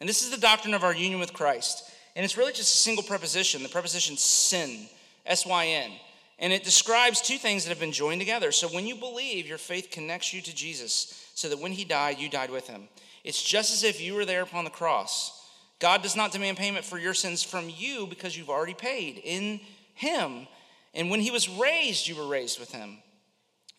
And 0.00 0.08
this 0.08 0.22
is 0.22 0.30
the 0.30 0.40
doctrine 0.40 0.72
of 0.72 0.82
our 0.82 0.94
union 0.94 1.20
with 1.20 1.34
Christ. 1.34 1.84
And 2.16 2.24
it's 2.24 2.38
really 2.38 2.54
just 2.54 2.74
a 2.74 2.78
single 2.78 3.04
preposition, 3.04 3.62
the 3.62 3.68
preposition 3.68 4.16
sin, 4.16 4.88
S 5.26 5.44
Y 5.44 5.66
N. 5.66 5.90
And 6.38 6.54
it 6.54 6.64
describes 6.64 7.20
two 7.20 7.36
things 7.36 7.64
that 7.64 7.68
have 7.68 7.78
been 7.78 7.92
joined 7.92 8.22
together. 8.22 8.50
So 8.50 8.66
when 8.68 8.86
you 8.86 8.94
believe, 8.94 9.46
your 9.46 9.58
faith 9.58 9.90
connects 9.90 10.32
you 10.32 10.40
to 10.40 10.54
Jesus 10.54 11.30
so 11.34 11.50
that 11.50 11.58
when 11.58 11.72
he 11.72 11.84
died, 11.84 12.18
you 12.18 12.30
died 12.30 12.50
with 12.50 12.66
him. 12.66 12.88
It's 13.24 13.42
just 13.42 13.74
as 13.74 13.84
if 13.84 14.00
you 14.00 14.14
were 14.14 14.24
there 14.24 14.40
upon 14.40 14.64
the 14.64 14.70
cross. 14.70 15.38
God 15.80 16.02
does 16.02 16.16
not 16.16 16.32
demand 16.32 16.56
payment 16.56 16.86
for 16.86 16.98
your 16.98 17.12
sins 17.12 17.42
from 17.42 17.68
you 17.68 18.06
because 18.06 18.38
you've 18.38 18.48
already 18.48 18.72
paid 18.72 19.20
in 19.22 19.60
him. 19.92 20.46
And 20.94 21.10
when 21.10 21.20
he 21.20 21.30
was 21.30 21.46
raised, 21.46 22.08
you 22.08 22.16
were 22.16 22.26
raised 22.26 22.58
with 22.58 22.72
him. 22.72 23.02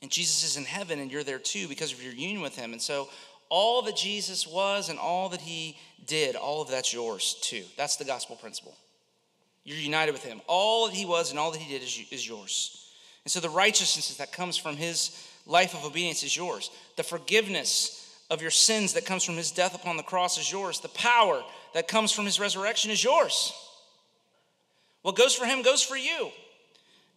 And 0.01 0.09
Jesus 0.09 0.43
is 0.43 0.57
in 0.57 0.65
heaven 0.65 0.99
and 0.99 1.11
you're 1.11 1.23
there 1.23 1.39
too 1.39 1.67
because 1.67 1.91
of 1.93 2.03
your 2.03 2.13
union 2.13 2.41
with 2.41 2.55
him. 2.55 2.71
And 2.73 2.81
so 2.81 3.09
all 3.49 3.81
that 3.83 3.95
Jesus 3.95 4.47
was 4.47 4.89
and 4.89 4.97
all 4.97 5.29
that 5.29 5.41
he 5.41 5.77
did, 6.07 6.35
all 6.35 6.61
of 6.61 6.69
that's 6.69 6.93
yours 6.93 7.37
too. 7.41 7.63
That's 7.77 7.97
the 7.97 8.05
gospel 8.05 8.35
principle. 8.35 8.75
You're 9.63 9.77
united 9.77 10.13
with 10.13 10.23
him. 10.23 10.41
All 10.47 10.87
that 10.87 10.95
he 10.95 11.05
was 11.05 11.29
and 11.29 11.39
all 11.39 11.51
that 11.51 11.61
he 11.61 11.71
did 11.71 11.83
is, 11.83 11.99
is 12.11 12.27
yours. 12.27 12.91
And 13.25 13.31
so 13.31 13.39
the 13.39 13.49
righteousness 13.49 14.15
that 14.17 14.31
comes 14.31 14.57
from 14.57 14.75
his 14.75 15.27
life 15.45 15.73
of 15.75 15.85
obedience 15.85 16.23
is 16.23 16.35
yours. 16.35 16.71
The 16.97 17.03
forgiveness 17.03 17.97
of 18.31 18.41
your 18.41 18.51
sins 18.51 18.93
that 18.93 19.05
comes 19.05 19.23
from 19.23 19.35
his 19.35 19.51
death 19.51 19.75
upon 19.75 19.97
the 19.97 20.03
cross 20.03 20.39
is 20.39 20.51
yours. 20.51 20.79
The 20.79 20.87
power 20.89 21.43
that 21.73 21.87
comes 21.87 22.11
from 22.11 22.25
his 22.25 22.39
resurrection 22.39 22.89
is 22.89 23.03
yours. 23.03 23.53
What 25.01 25.15
goes 25.15 25.35
for 25.35 25.45
him 25.45 25.61
goes 25.61 25.83
for 25.83 25.97
you. 25.97 26.31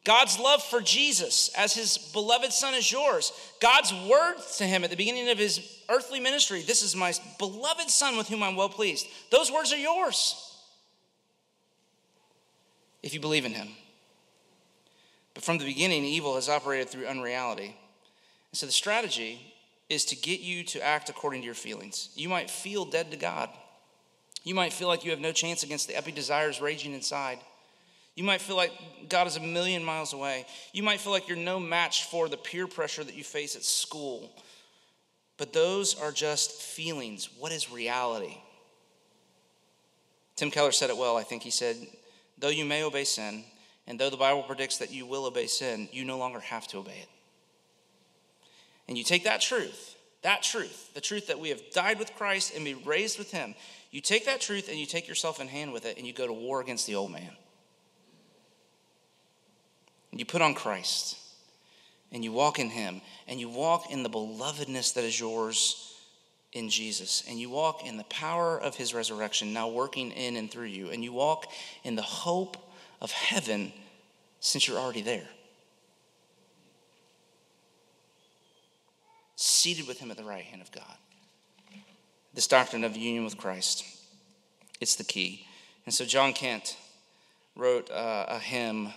God's 0.04 0.38
love 0.38 0.62
for 0.62 0.82
Jesus 0.82 1.50
as 1.56 1.74
his 1.74 1.96
beloved 1.96 2.52
son 2.52 2.74
is 2.74 2.92
yours. 2.92 3.32
God's 3.60 3.92
word 4.08 4.36
to 4.58 4.64
him 4.64 4.84
at 4.84 4.90
the 4.90 4.96
beginning 4.96 5.30
of 5.30 5.38
his 5.38 5.80
earthly 5.88 6.20
ministry 6.20 6.62
this 6.62 6.82
is 6.82 6.94
my 6.94 7.12
beloved 7.38 7.90
son 7.90 8.16
with 8.16 8.28
whom 8.28 8.42
I'm 8.42 8.56
well 8.56 8.68
pleased. 8.68 9.06
Those 9.30 9.50
words 9.50 9.72
are 9.72 9.78
yours 9.78 10.54
if 13.02 13.12
you 13.12 13.20
believe 13.20 13.44
in 13.44 13.52
him. 13.52 13.68
But 15.34 15.42
from 15.42 15.58
the 15.58 15.64
beginning, 15.64 16.04
evil 16.04 16.36
has 16.36 16.48
operated 16.48 16.88
through 16.88 17.06
unreality. 17.06 17.76
And 18.50 18.58
so 18.58 18.66
the 18.66 18.72
strategy 18.72 19.54
is 19.90 20.04
to 20.06 20.16
get 20.16 20.40
you 20.40 20.64
to 20.64 20.82
act 20.84 21.08
according 21.08 21.42
to 21.42 21.44
your 21.44 21.54
feelings. 21.54 22.10
You 22.14 22.28
might 22.28 22.50
feel 22.50 22.84
dead 22.84 23.10
to 23.10 23.16
God. 23.16 23.50
You 24.42 24.54
might 24.54 24.72
feel 24.72 24.88
like 24.88 25.04
you 25.04 25.10
have 25.10 25.20
no 25.20 25.32
chance 25.32 25.62
against 25.62 25.88
the 25.88 25.96
epic 25.96 26.14
desires 26.14 26.60
raging 26.60 26.94
inside. 26.94 27.38
You 28.14 28.24
might 28.24 28.40
feel 28.40 28.56
like 28.56 28.72
God 29.08 29.26
is 29.26 29.36
a 29.36 29.40
million 29.40 29.84
miles 29.84 30.12
away. 30.12 30.46
You 30.72 30.82
might 30.82 31.00
feel 31.00 31.12
like 31.12 31.28
you're 31.28 31.36
no 31.36 31.58
match 31.58 32.04
for 32.04 32.28
the 32.28 32.36
peer 32.36 32.66
pressure 32.66 33.02
that 33.02 33.14
you 33.14 33.24
face 33.24 33.56
at 33.56 33.64
school. 33.64 34.30
But 35.36 35.52
those 35.52 36.00
are 36.00 36.12
just 36.12 36.62
feelings. 36.62 37.28
What 37.38 37.50
is 37.50 37.72
reality? 37.72 38.36
Tim 40.36 40.50
Keller 40.50 40.72
said 40.72 40.90
it 40.90 40.96
well. 40.96 41.16
I 41.16 41.24
think 41.24 41.42
he 41.42 41.50
said, 41.50 41.76
Though 42.38 42.48
you 42.48 42.64
may 42.64 42.84
obey 42.84 43.04
sin, 43.04 43.44
and 43.86 43.98
though 43.98 44.10
the 44.10 44.16
Bible 44.16 44.42
predicts 44.42 44.78
that 44.78 44.92
you 44.92 45.06
will 45.06 45.26
obey 45.26 45.46
sin, 45.46 45.88
you 45.92 46.04
no 46.04 46.18
longer 46.18 46.40
have 46.40 46.66
to 46.68 46.78
obey 46.78 46.98
it. 47.02 47.08
And 48.88 48.98
you 48.98 49.04
take 49.04 49.24
that 49.24 49.40
truth, 49.40 49.96
that 50.22 50.42
truth, 50.42 50.92
the 50.94 51.00
truth 51.00 51.28
that 51.28 51.38
we 51.38 51.48
have 51.48 51.70
died 51.72 51.98
with 51.98 52.14
Christ 52.14 52.54
and 52.54 52.64
be 52.64 52.74
raised 52.74 53.18
with 53.18 53.30
Him, 53.30 53.54
you 53.90 54.00
take 54.00 54.26
that 54.26 54.40
truth 54.40 54.68
and 54.68 54.78
you 54.78 54.86
take 54.86 55.08
yourself 55.08 55.40
in 55.40 55.48
hand 55.48 55.72
with 55.72 55.84
it 55.86 55.96
and 55.96 56.06
you 56.06 56.12
go 56.12 56.26
to 56.26 56.32
war 56.32 56.60
against 56.60 56.86
the 56.86 56.94
old 56.94 57.12
man. 57.12 57.30
And 60.14 60.20
you 60.20 60.26
put 60.26 60.42
on 60.42 60.54
Christ 60.54 61.18
and 62.12 62.22
you 62.22 62.30
walk 62.30 62.60
in 62.60 62.70
Him 62.70 63.00
and 63.26 63.40
you 63.40 63.48
walk 63.48 63.90
in 63.90 64.04
the 64.04 64.08
belovedness 64.08 64.94
that 64.94 65.02
is 65.02 65.18
yours 65.18 65.92
in 66.52 66.70
Jesus. 66.70 67.24
And 67.28 67.36
you 67.40 67.50
walk 67.50 67.84
in 67.84 67.96
the 67.96 68.04
power 68.04 68.56
of 68.56 68.76
His 68.76 68.94
resurrection, 68.94 69.52
now 69.52 69.66
working 69.66 70.12
in 70.12 70.36
and 70.36 70.48
through 70.48 70.66
you. 70.66 70.90
And 70.90 71.02
you 71.02 71.12
walk 71.12 71.46
in 71.82 71.96
the 71.96 72.02
hope 72.02 72.56
of 73.00 73.10
heaven 73.10 73.72
since 74.38 74.68
you're 74.68 74.78
already 74.78 75.02
there. 75.02 75.26
Seated 79.34 79.88
with 79.88 79.98
Him 79.98 80.12
at 80.12 80.16
the 80.16 80.22
right 80.22 80.44
hand 80.44 80.62
of 80.62 80.70
God. 80.70 80.96
This 82.34 82.46
doctrine 82.46 82.84
of 82.84 82.96
union 82.96 83.24
with 83.24 83.36
Christ, 83.36 83.84
it's 84.80 84.94
the 84.94 85.02
key. 85.02 85.48
And 85.86 85.92
so 85.92 86.04
John 86.04 86.32
Kent 86.32 86.76
wrote 87.56 87.90
uh, 87.90 88.26
a 88.28 88.38
hymn 88.38 88.92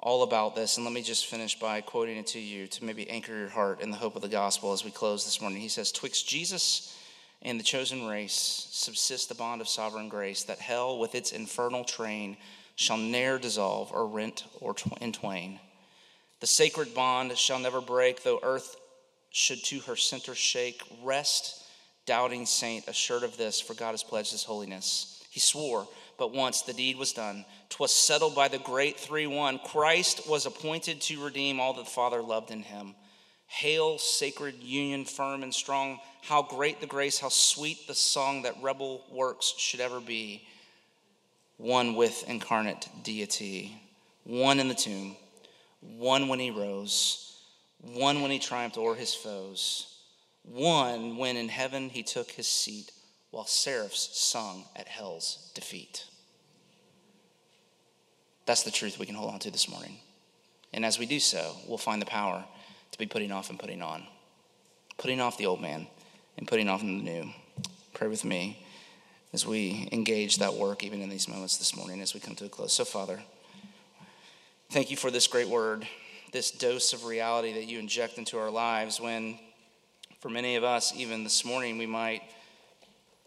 all 0.00 0.22
about 0.22 0.54
this. 0.54 0.76
And 0.76 0.84
let 0.84 0.94
me 0.94 1.02
just 1.02 1.26
finish 1.26 1.58
by 1.58 1.80
quoting 1.80 2.18
it 2.18 2.26
to 2.28 2.38
you 2.38 2.66
to 2.68 2.84
maybe 2.84 3.08
anchor 3.10 3.36
your 3.36 3.48
heart 3.48 3.80
in 3.80 3.90
the 3.90 3.96
hope 3.96 4.16
of 4.16 4.22
the 4.22 4.28
gospel 4.28 4.72
as 4.72 4.84
we 4.84 4.90
close 4.90 5.24
this 5.24 5.40
morning. 5.40 5.60
He 5.60 5.68
says, 5.68 5.92
Twixt 5.92 6.28
Jesus 6.28 6.96
and 7.42 7.58
the 7.58 7.64
chosen 7.64 8.06
race 8.06 8.68
subsist 8.70 9.28
the 9.28 9.34
bond 9.34 9.60
of 9.60 9.68
sovereign 9.68 10.08
grace, 10.08 10.42
that 10.44 10.58
hell 10.58 10.98
with 10.98 11.14
its 11.14 11.32
infernal 11.32 11.84
train 11.84 12.36
shall 12.74 12.96
ne'er 12.96 13.38
dissolve 13.38 13.90
or 13.92 14.06
rent 14.06 14.44
or 14.60 14.74
in 15.00 15.12
twain. 15.12 15.58
The 16.40 16.46
sacred 16.46 16.94
bond 16.94 17.36
shall 17.36 17.58
never 17.58 17.80
break, 17.80 18.22
though 18.22 18.40
earth 18.42 18.76
should 19.30 19.62
to 19.64 19.80
her 19.80 19.96
center 19.96 20.34
shake. 20.34 20.80
Rest, 21.02 21.64
doubting 22.06 22.46
saint, 22.46 22.86
assured 22.86 23.24
of 23.24 23.36
this, 23.36 23.60
for 23.60 23.74
God 23.74 23.90
has 23.90 24.04
pledged 24.04 24.30
his 24.30 24.44
holiness. 24.44 25.24
He 25.30 25.40
swore 25.40 25.88
but 26.18 26.34
once 26.34 26.62
the 26.62 26.74
deed 26.74 26.98
was 26.98 27.12
done. 27.12 27.46
'Twas 27.70 27.94
settled 27.94 28.34
by 28.34 28.48
the 28.48 28.58
great 28.58 28.98
3 28.98 29.26
1. 29.26 29.60
Christ 29.60 30.28
was 30.28 30.44
appointed 30.44 31.00
to 31.00 31.24
redeem 31.24 31.60
all 31.60 31.72
that 31.72 31.84
the 31.84 31.90
Father 31.90 32.20
loved 32.20 32.50
in 32.50 32.62
him. 32.62 32.94
Hail, 33.46 33.96
sacred 33.98 34.62
union, 34.62 35.06
firm 35.06 35.42
and 35.42 35.54
strong. 35.54 36.00
How 36.22 36.42
great 36.42 36.80
the 36.80 36.86
grace, 36.86 37.18
how 37.18 37.30
sweet 37.30 37.86
the 37.86 37.94
song 37.94 38.42
that 38.42 38.60
rebel 38.60 39.04
works 39.10 39.54
should 39.56 39.80
ever 39.80 40.00
be. 40.00 40.46
One 41.56 41.94
with 41.94 42.28
incarnate 42.28 42.88
deity, 43.02 43.80
one 44.24 44.60
in 44.60 44.68
the 44.68 44.74
tomb, 44.74 45.16
one 45.80 46.28
when 46.28 46.40
he 46.40 46.50
rose, 46.50 47.40
one 47.80 48.20
when 48.20 48.30
he 48.30 48.38
triumphed 48.38 48.76
o'er 48.76 48.94
his 48.94 49.14
foes, 49.14 49.98
one 50.42 51.16
when 51.16 51.36
in 51.36 51.48
heaven 51.48 51.88
he 51.88 52.02
took 52.02 52.30
his 52.32 52.46
seat 52.46 52.92
while 53.30 53.46
seraphs 53.46 54.10
sung 54.18 54.64
at 54.74 54.88
hell's 54.88 55.50
defeat. 55.54 56.04
That's 58.46 58.62
the 58.62 58.70
truth 58.70 58.98
we 58.98 59.06
can 59.06 59.14
hold 59.14 59.32
on 59.32 59.38
to 59.40 59.50
this 59.50 59.68
morning. 59.68 59.96
And 60.72 60.84
as 60.84 60.98
we 60.98 61.06
do 61.06 61.20
so, 61.20 61.56
we'll 61.66 61.78
find 61.78 62.00
the 62.00 62.06
power 62.06 62.44
to 62.92 62.98
be 62.98 63.06
putting 63.06 63.32
off 63.32 63.50
and 63.50 63.58
putting 63.58 63.82
on. 63.82 64.04
Putting 64.96 65.20
off 65.20 65.36
the 65.36 65.46
old 65.46 65.60
man 65.60 65.86
and 66.38 66.48
putting 66.48 66.68
on 66.68 66.78
the 66.80 66.84
new. 66.84 67.30
Pray 67.92 68.08
with 68.08 68.24
me 68.24 68.64
as 69.32 69.46
we 69.46 69.88
engage 69.92 70.38
that 70.38 70.54
work 70.54 70.82
even 70.82 71.02
in 71.02 71.10
these 71.10 71.28
moments 71.28 71.58
this 71.58 71.76
morning 71.76 72.00
as 72.00 72.14
we 72.14 72.20
come 72.20 72.34
to 72.36 72.46
a 72.46 72.48
close. 72.48 72.72
So, 72.72 72.84
Father, 72.84 73.20
thank 74.70 74.90
you 74.90 74.96
for 74.96 75.10
this 75.10 75.26
great 75.26 75.48
word, 75.48 75.86
this 76.32 76.50
dose 76.50 76.92
of 76.92 77.04
reality 77.04 77.52
that 77.54 77.66
you 77.66 77.78
inject 77.78 78.16
into 78.16 78.38
our 78.38 78.50
lives 78.50 79.00
when, 79.00 79.38
for 80.20 80.30
many 80.30 80.56
of 80.56 80.64
us, 80.64 80.94
even 80.96 81.24
this 81.24 81.44
morning, 81.44 81.76
we 81.76 81.86
might 81.86 82.22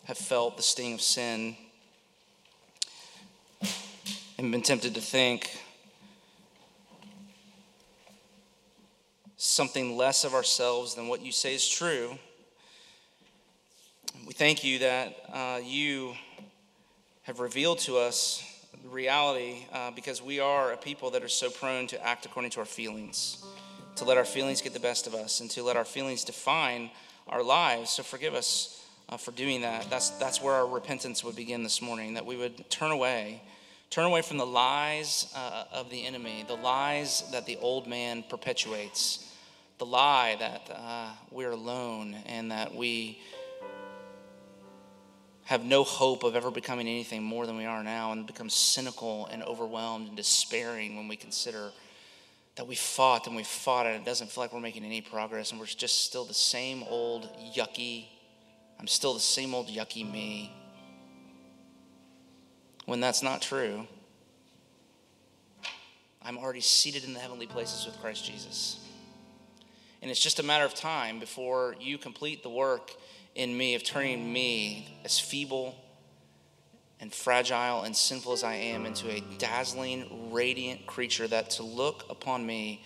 have 0.06 0.18
felt 0.18 0.58
the 0.58 0.64
sting 0.64 0.94
of 0.94 1.02
sin 1.02 1.56
and 4.38 4.52
been 4.52 4.62
tempted 4.62 4.96
to 4.96 5.02
think 5.02 5.52
something 9.38 9.98
less 9.98 10.24
of 10.24 10.34
ourselves 10.34 10.96
than 10.96 11.08
what 11.08 11.22
you 11.22 11.32
say 11.32 11.54
is 11.54 11.68
true. 11.68 12.18
We 14.26 14.34
thank 14.34 14.64
you 14.64 14.80
that 14.80 15.16
uh, 15.32 15.60
you 15.64 16.14
have 17.24 17.40
revealed 17.40 17.80
to 17.80 17.98
us 17.98 18.44
reality 18.90 19.66
uh, 19.72 19.92
because 19.92 20.22
we 20.22 20.40
are 20.40 20.74
a 20.74 20.78
people 20.78 21.12
that 21.12 21.24
are 21.24 21.30
so 21.30 21.50
prone 21.50 21.88
to 21.88 22.06
act 22.06 22.26
according 22.26 22.52
to 22.52 22.60
our 22.60 22.66
feelings, 22.66 23.44
to 23.96 24.06
let 24.06 24.18
our 24.18 24.26
feelings 24.26 24.62
get 24.62 24.74
the 24.74 24.80
best 24.80 25.06
of 25.06 25.14
us, 25.14 25.40
and 25.40 25.50
to 25.52 25.64
let 25.64 25.76
our 25.78 25.86
feelings 25.86 26.24
define 26.24 26.90
our 27.28 27.44
lives. 27.44 27.92
So 27.92 28.04
forgive 28.04 28.34
us 28.34 28.81
uh, 29.12 29.18
for 29.18 29.32
doing 29.32 29.62
that. 29.62 29.90
That's, 29.90 30.12
that's 30.12 30.42
where 30.42 30.54
our 30.54 30.68
repentance 30.68 31.24
would 31.24 31.36
begin 31.36 31.64
this 31.64 31.82
morning, 31.82 32.14
that 32.16 32.26
we 32.26 32.38
would 32.38 32.70
turn 32.70 32.92
away 32.92 33.42
Turn 33.92 34.06
away 34.06 34.22
from 34.22 34.38
the 34.38 34.46
lies 34.46 35.30
uh, 35.36 35.66
of 35.74 35.90
the 35.90 36.06
enemy, 36.06 36.46
the 36.48 36.56
lies 36.56 37.30
that 37.34 37.46
the 37.46 37.58
old 37.58 37.88
man 37.88 38.24
perpetuates, 38.24 39.30
the 39.80 39.86
lie 39.86 40.38
that 40.40 40.62
uh, 40.74 41.10
we're 41.30 41.52
alone 41.52 42.16
and 42.26 42.52
that 42.52 42.74
we 42.74 43.20
have 45.44 45.66
no 45.66 45.84
hope 45.84 46.24
of 46.24 46.38
ever 46.38 46.50
becoming 46.50 46.88
anything 46.88 47.22
more 47.22 47.46
than 47.46 47.58
we 47.58 47.66
are 47.66 47.84
now 47.84 48.14
and 48.14 48.26
become 48.26 48.50
cynical 48.50 49.26
and 49.26 49.44
overwhelmed 49.44 50.08
and 50.08 50.16
despairing 50.16 50.96
when 50.96 51.10
we 51.10 51.18
consider 51.18 51.72
that 52.56 52.66
we 52.66 52.76
fought 52.76 53.28
and 53.28 53.36
we 53.36 53.44
fought 53.44 53.86
and 53.86 53.98
it 53.98 54.06
doesn't 54.06 54.32
feel 54.32 54.42
like 54.42 54.54
we're 54.54 54.62
making 54.62 54.86
any 54.86 55.02
progress 55.02 55.52
and 55.52 55.60
we're 55.60 55.66
just 55.66 56.06
still 56.06 56.24
the 56.24 56.34
same 56.34 56.82
old 56.84 57.30
yucky, 57.58 58.06
I'm 58.82 58.88
still 58.88 59.14
the 59.14 59.20
same 59.20 59.54
old 59.54 59.68
yucky 59.68 60.12
me 60.12 60.52
when 62.86 63.00
that's 63.00 63.22
not 63.22 63.44
true. 63.44 63.86
I'm 66.24 66.40
already 66.40 66.62
seated 66.62 67.04
in 67.04 67.14
the 67.14 67.20
heavenly 67.20 67.46
places 67.46 67.86
with 67.86 68.00
Christ 68.02 68.26
Jesus. 68.26 68.80
And 70.02 70.10
it's 70.10 70.20
just 70.20 70.40
a 70.40 70.44
matter 70.44 70.66
of 70.66 70.74
time 70.74 71.20
before 71.20 71.76
you 71.80 72.00
complete 72.00 72.42
the 72.42 72.50
work 72.50 72.92
in 73.36 73.56
me 73.56 73.76
of 73.76 73.84
turning 73.84 74.34
me, 74.34 75.00
as 75.06 75.20
feeble 75.20 75.76
and 77.00 77.14
fragile 77.14 77.84
and 77.84 77.96
sinful 77.96 78.34
as 78.34 78.44
I 78.44 78.56
am, 78.56 78.88
into 78.88 79.12
a 79.12 79.22
dazzling, 79.38 80.32
radiant 80.32 80.88
creature 80.88 81.28
that 81.28 81.52
to 81.52 81.64
look 81.64 82.06
upon 82.10 82.48
me 82.48 82.84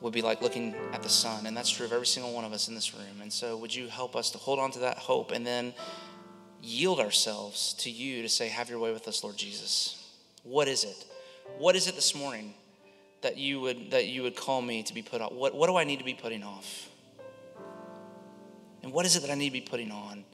would 0.00 0.12
be 0.12 0.22
like 0.22 0.40
looking 0.40 0.74
at 0.92 1.02
the 1.02 1.08
sun. 1.08 1.46
And 1.46 1.56
that's 1.56 1.70
true 1.70 1.86
of 1.86 1.92
every 1.92 2.06
single 2.06 2.32
one 2.32 2.44
of 2.44 2.52
us 2.52 2.68
in 2.68 2.74
this 2.74 2.94
room. 2.94 3.20
And 3.20 3.32
so, 3.32 3.56
would 3.56 3.74
you 3.74 3.88
help 3.88 4.16
us 4.16 4.30
to 4.30 4.38
hold 4.38 4.58
on 4.58 4.70
to 4.72 4.80
that 4.80 4.98
hope 4.98 5.30
and 5.30 5.46
then 5.46 5.74
yield 6.62 7.00
ourselves 7.00 7.74
to 7.74 7.90
you 7.90 8.22
to 8.22 8.28
say, 8.28 8.48
Have 8.48 8.70
your 8.70 8.78
way 8.78 8.92
with 8.92 9.08
us, 9.08 9.22
Lord 9.22 9.36
Jesus. 9.36 9.96
What 10.42 10.68
is 10.68 10.84
it? 10.84 11.06
What 11.58 11.76
is 11.76 11.86
it 11.86 11.94
this 11.94 12.14
morning 12.14 12.54
that 13.22 13.36
you 13.36 13.60
would 13.60 13.90
that 13.90 14.06
you 14.06 14.22
would 14.22 14.36
call 14.36 14.62
me 14.62 14.82
to 14.84 14.94
be 14.94 15.02
put 15.02 15.20
off? 15.20 15.32
What, 15.32 15.54
what 15.54 15.66
do 15.66 15.76
I 15.76 15.84
need 15.84 15.98
to 15.98 16.04
be 16.04 16.14
putting 16.14 16.42
off? 16.42 16.88
And 18.82 18.92
what 18.92 19.04
is 19.04 19.16
it 19.16 19.20
that 19.22 19.30
I 19.30 19.34
need 19.34 19.48
to 19.48 19.52
be 19.52 19.60
putting 19.60 19.90
on? 19.90 20.24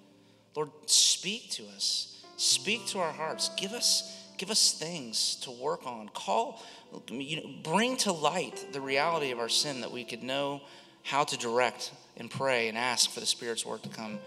Lord, 0.54 0.70
speak 0.86 1.50
to 1.52 1.64
us. 1.74 2.24
Speak 2.36 2.86
to 2.88 2.98
our 3.00 3.12
hearts. 3.12 3.50
Give 3.56 3.72
us 3.72 4.12
give 4.36 4.50
us 4.50 4.72
things 4.72 5.36
to 5.36 5.50
work 5.50 5.86
on. 5.86 6.08
Call 6.10 6.62
you 7.09 7.36
know, 7.36 7.51
bring 7.62 7.97
to 7.99 8.12
light 8.12 8.66
the 8.72 8.80
reality 8.80 9.30
of 9.30 9.38
our 9.38 9.49
sin 9.49 9.80
that 9.80 9.92
we 9.92 10.05
could 10.05 10.22
know 10.22 10.62
how 11.03 11.24
to 11.24 11.36
direct 11.36 11.92
and 12.16 12.30
pray 12.30 12.68
and 12.68 12.76
ask 12.76 13.11
for 13.11 13.20
the 13.20 13.26
Spirit's 13.26 13.64
work 13.64 13.82
to 13.82 13.88
come 13.88 14.18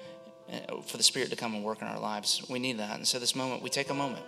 uh, 0.52 0.82
for 0.82 0.98
the 0.98 1.04
Spirit 1.04 1.30
to 1.30 1.36
come 1.36 1.54
and 1.54 1.64
work 1.64 1.82
in 1.82 1.88
our 1.88 2.00
lives. 2.00 2.44
We 2.50 2.60
need 2.60 2.80
that. 2.80 2.96
And 2.96 3.08
so, 3.08 3.20
this 3.20 3.36
moment, 3.36 3.62
we 3.62 3.70
take 3.70 3.90
a 3.90 3.94
moment 3.94 4.26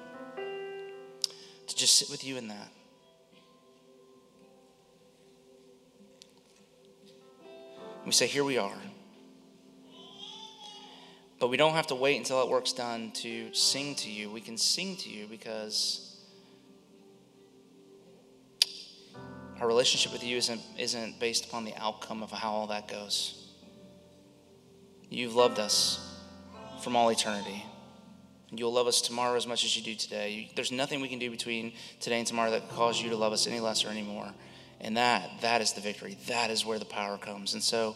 to 1.67 1.75
just 1.75 1.95
sit 1.95 2.09
with 2.09 2.23
you 2.23 2.37
in 2.37 2.47
that. 2.49 2.67
We 8.05 8.11
say, 8.11 8.27
Here 8.27 8.43
we 8.43 8.57
are. 8.57 8.77
But 11.39 11.47
we 11.47 11.57
don't 11.57 11.73
have 11.73 11.87
to 11.87 11.95
wait 11.95 12.17
until 12.17 12.37
that 12.39 12.49
work's 12.49 12.71
done 12.71 13.11
to 13.13 13.51
sing 13.51 13.95
to 13.95 14.11
you. 14.11 14.29
We 14.29 14.41
can 14.41 14.57
sing 14.57 14.95
to 14.97 15.09
you 15.09 15.25
because 15.25 16.10
our 19.61 19.67
relationship 19.67 20.11
with 20.11 20.23
you 20.23 20.37
isn't, 20.37 20.59
isn't 20.75 21.19
based 21.19 21.45
upon 21.45 21.65
the 21.65 21.75
outcome 21.77 22.23
of 22.23 22.31
how 22.31 22.49
all 22.49 22.67
that 22.67 22.87
goes. 22.87 23.47
You've 25.07 25.35
loved 25.35 25.59
us 25.59 26.19
from 26.83 26.95
all 26.95 27.09
eternity. 27.09 27.63
You'll 28.49 28.73
love 28.73 28.87
us 28.87 29.01
tomorrow 29.01 29.37
as 29.37 29.45
much 29.45 29.63
as 29.63 29.77
you 29.77 29.83
do 29.83 29.93
today. 29.93 30.51
There's 30.55 30.71
nothing 30.71 30.99
we 30.99 31.07
can 31.07 31.19
do 31.19 31.29
between 31.29 31.73
today 31.99 32.17
and 32.17 32.25
tomorrow 32.25 32.49
that 32.51 32.69
cause 32.69 32.99
you 32.99 33.11
to 33.11 33.15
love 33.15 33.33
us 33.33 33.45
any 33.45 33.59
less 33.59 33.85
or 33.85 33.89
any 33.89 34.01
more. 34.01 34.33
And 34.79 34.97
that, 34.97 35.29
that 35.41 35.61
is 35.61 35.73
the 35.73 35.81
victory. 35.81 36.17
That 36.27 36.49
is 36.49 36.65
where 36.65 36.79
the 36.79 36.85
power 36.85 37.19
comes. 37.19 37.53
And 37.53 37.61
so, 37.61 37.95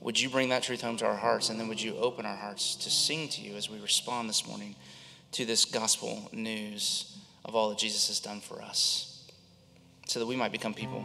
would 0.00 0.20
you 0.20 0.28
bring 0.28 0.50
that 0.50 0.64
truth 0.64 0.82
home 0.82 0.98
to 0.98 1.06
our 1.06 1.16
hearts? 1.16 1.48
And 1.48 1.58
then 1.58 1.68
would 1.68 1.80
you 1.80 1.96
open 1.96 2.26
our 2.26 2.36
hearts 2.36 2.76
to 2.76 2.90
sing 2.90 3.30
to 3.30 3.40
you 3.40 3.56
as 3.56 3.70
we 3.70 3.80
respond 3.80 4.28
this 4.28 4.46
morning 4.46 4.76
to 5.32 5.46
this 5.46 5.64
gospel 5.64 6.28
news 6.30 7.16
of 7.46 7.56
all 7.56 7.70
that 7.70 7.78
Jesus 7.78 8.08
has 8.08 8.20
done 8.20 8.42
for 8.42 8.60
us? 8.60 9.15
So 10.06 10.20
that 10.20 10.26
we 10.26 10.36
might 10.36 10.52
become 10.52 10.72
people 10.72 11.04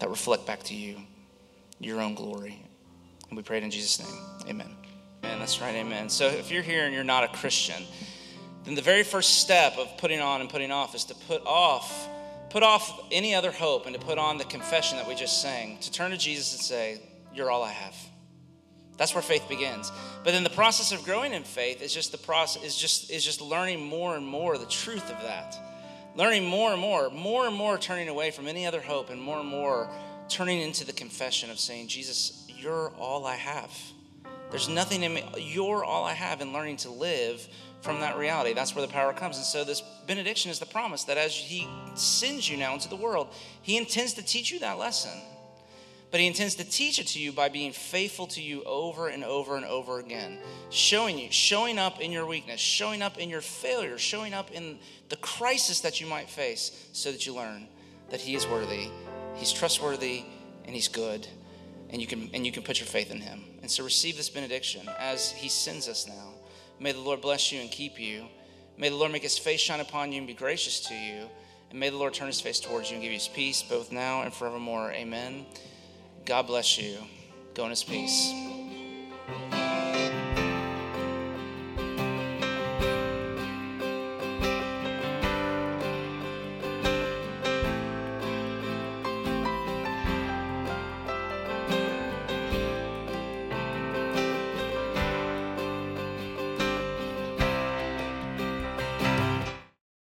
that 0.00 0.08
reflect 0.08 0.46
back 0.46 0.62
to 0.64 0.74
you 0.74 0.96
your 1.78 2.00
own 2.00 2.14
glory. 2.14 2.62
And 3.28 3.36
we 3.36 3.42
pray 3.42 3.58
it 3.58 3.64
in 3.64 3.70
Jesus' 3.70 4.00
name. 4.00 4.22
Amen. 4.48 4.74
Amen. 5.24 5.38
That's 5.38 5.60
right. 5.60 5.74
Amen. 5.74 6.08
So 6.08 6.26
if 6.26 6.50
you're 6.50 6.62
here 6.62 6.84
and 6.84 6.94
you're 6.94 7.04
not 7.04 7.24
a 7.24 7.28
Christian, 7.28 7.82
then 8.64 8.74
the 8.74 8.82
very 8.82 9.02
first 9.04 9.38
step 9.38 9.78
of 9.78 9.96
putting 9.96 10.20
on 10.20 10.40
and 10.40 10.50
putting 10.50 10.70
off 10.70 10.94
is 10.94 11.04
to 11.04 11.14
put 11.14 11.42
off 11.46 12.08
put 12.50 12.62
off 12.62 13.00
any 13.10 13.34
other 13.34 13.50
hope 13.50 13.86
and 13.86 13.94
to 13.94 14.00
put 14.00 14.18
on 14.18 14.38
the 14.38 14.44
confession 14.44 14.96
that 14.96 15.06
we 15.06 15.14
just 15.14 15.42
sang 15.42 15.78
to 15.78 15.90
turn 15.90 16.10
to 16.10 16.16
jesus 16.16 16.52
and 16.54 16.62
say 16.62 17.00
you're 17.34 17.50
all 17.50 17.62
i 17.62 17.72
have 17.72 17.94
that's 18.96 19.14
where 19.14 19.22
faith 19.22 19.48
begins 19.48 19.90
but 20.24 20.30
then 20.30 20.44
the 20.44 20.50
process 20.50 20.92
of 20.92 21.04
growing 21.04 21.32
in 21.32 21.42
faith 21.42 21.82
is 21.82 21.92
just 21.92 22.12
the 22.12 22.18
process 22.18 22.62
is 22.62 22.76
just 22.76 23.10
is 23.10 23.24
just 23.24 23.40
learning 23.40 23.84
more 23.84 24.16
and 24.16 24.26
more 24.26 24.56
the 24.58 24.66
truth 24.66 25.10
of 25.10 25.20
that 25.22 25.56
learning 26.16 26.44
more 26.44 26.72
and 26.72 26.80
more 26.80 27.10
more 27.10 27.46
and 27.46 27.54
more 27.54 27.78
turning 27.78 28.08
away 28.08 28.30
from 28.30 28.48
any 28.48 28.66
other 28.66 28.80
hope 28.80 29.10
and 29.10 29.20
more 29.20 29.38
and 29.38 29.48
more 29.48 29.88
turning 30.28 30.60
into 30.60 30.84
the 30.84 30.92
confession 30.92 31.50
of 31.50 31.58
saying 31.58 31.86
jesus 31.86 32.46
you're 32.48 32.90
all 32.98 33.26
i 33.26 33.36
have 33.36 33.70
there's 34.50 34.68
nothing 34.68 35.02
in 35.02 35.14
me. 35.14 35.24
You're 35.36 35.84
all 35.84 36.04
I 36.04 36.12
have 36.12 36.40
in 36.40 36.52
learning 36.52 36.76
to 36.78 36.90
live 36.90 37.46
from 37.80 38.00
that 38.00 38.16
reality. 38.16 38.52
That's 38.52 38.74
where 38.74 38.86
the 38.86 38.92
power 38.92 39.12
comes. 39.12 39.36
And 39.36 39.44
so, 39.44 39.64
this 39.64 39.82
benediction 40.06 40.50
is 40.50 40.58
the 40.58 40.66
promise 40.66 41.04
that 41.04 41.18
as 41.18 41.34
He 41.34 41.68
sends 41.94 42.48
you 42.48 42.56
now 42.56 42.74
into 42.74 42.88
the 42.88 42.96
world, 42.96 43.28
He 43.62 43.76
intends 43.76 44.14
to 44.14 44.22
teach 44.22 44.50
you 44.50 44.60
that 44.60 44.78
lesson. 44.78 45.10
But 46.10 46.20
He 46.20 46.26
intends 46.26 46.54
to 46.56 46.64
teach 46.64 46.98
it 46.98 47.08
to 47.08 47.18
you 47.18 47.32
by 47.32 47.48
being 47.48 47.72
faithful 47.72 48.26
to 48.28 48.42
you 48.42 48.62
over 48.64 49.08
and 49.08 49.24
over 49.24 49.56
and 49.56 49.64
over 49.64 49.98
again, 49.98 50.38
showing 50.70 51.18
you, 51.18 51.30
showing 51.30 51.78
up 51.78 52.00
in 52.00 52.12
your 52.12 52.26
weakness, 52.26 52.60
showing 52.60 53.02
up 53.02 53.18
in 53.18 53.28
your 53.28 53.40
failure, 53.40 53.98
showing 53.98 54.32
up 54.32 54.50
in 54.52 54.78
the 55.08 55.16
crisis 55.16 55.80
that 55.80 56.00
you 56.00 56.06
might 56.06 56.30
face, 56.30 56.88
so 56.92 57.10
that 57.12 57.26
you 57.26 57.34
learn 57.34 57.66
that 58.10 58.20
He 58.20 58.34
is 58.34 58.46
worthy, 58.46 58.88
He's 59.34 59.52
trustworthy, 59.52 60.24
and 60.64 60.74
He's 60.74 60.88
good 60.88 61.26
and 61.90 62.00
you 62.00 62.06
can 62.06 62.30
and 62.34 62.44
you 62.44 62.52
can 62.52 62.62
put 62.62 62.80
your 62.80 62.86
faith 62.86 63.10
in 63.10 63.20
him. 63.20 63.44
And 63.62 63.70
so 63.70 63.84
receive 63.84 64.16
this 64.16 64.28
benediction 64.28 64.88
as 64.98 65.32
he 65.32 65.48
sends 65.48 65.88
us 65.88 66.06
now. 66.06 66.34
May 66.78 66.92
the 66.92 67.00
Lord 67.00 67.20
bless 67.20 67.52
you 67.52 67.60
and 67.60 67.70
keep 67.70 67.98
you. 67.98 68.26
May 68.76 68.88
the 68.90 68.96
Lord 68.96 69.12
make 69.12 69.22
his 69.22 69.38
face 69.38 69.60
shine 69.60 69.80
upon 69.80 70.12
you 70.12 70.18
and 70.18 70.26
be 70.26 70.34
gracious 70.34 70.80
to 70.88 70.94
you. 70.94 71.28
And 71.70 71.80
may 71.80 71.88
the 71.88 71.96
Lord 71.96 72.14
turn 72.14 72.26
his 72.26 72.40
face 72.40 72.60
towards 72.60 72.90
you 72.90 72.96
and 72.96 73.02
give 73.02 73.12
you 73.12 73.18
his 73.18 73.28
peace 73.28 73.62
both 73.62 73.90
now 73.90 74.22
and 74.22 74.32
forevermore. 74.32 74.92
Amen. 74.92 75.46
God 76.26 76.48
bless 76.48 76.76
you. 76.76 76.98
Go 77.54 77.64
in 77.64 77.70
his 77.70 77.84
peace. 77.84 78.55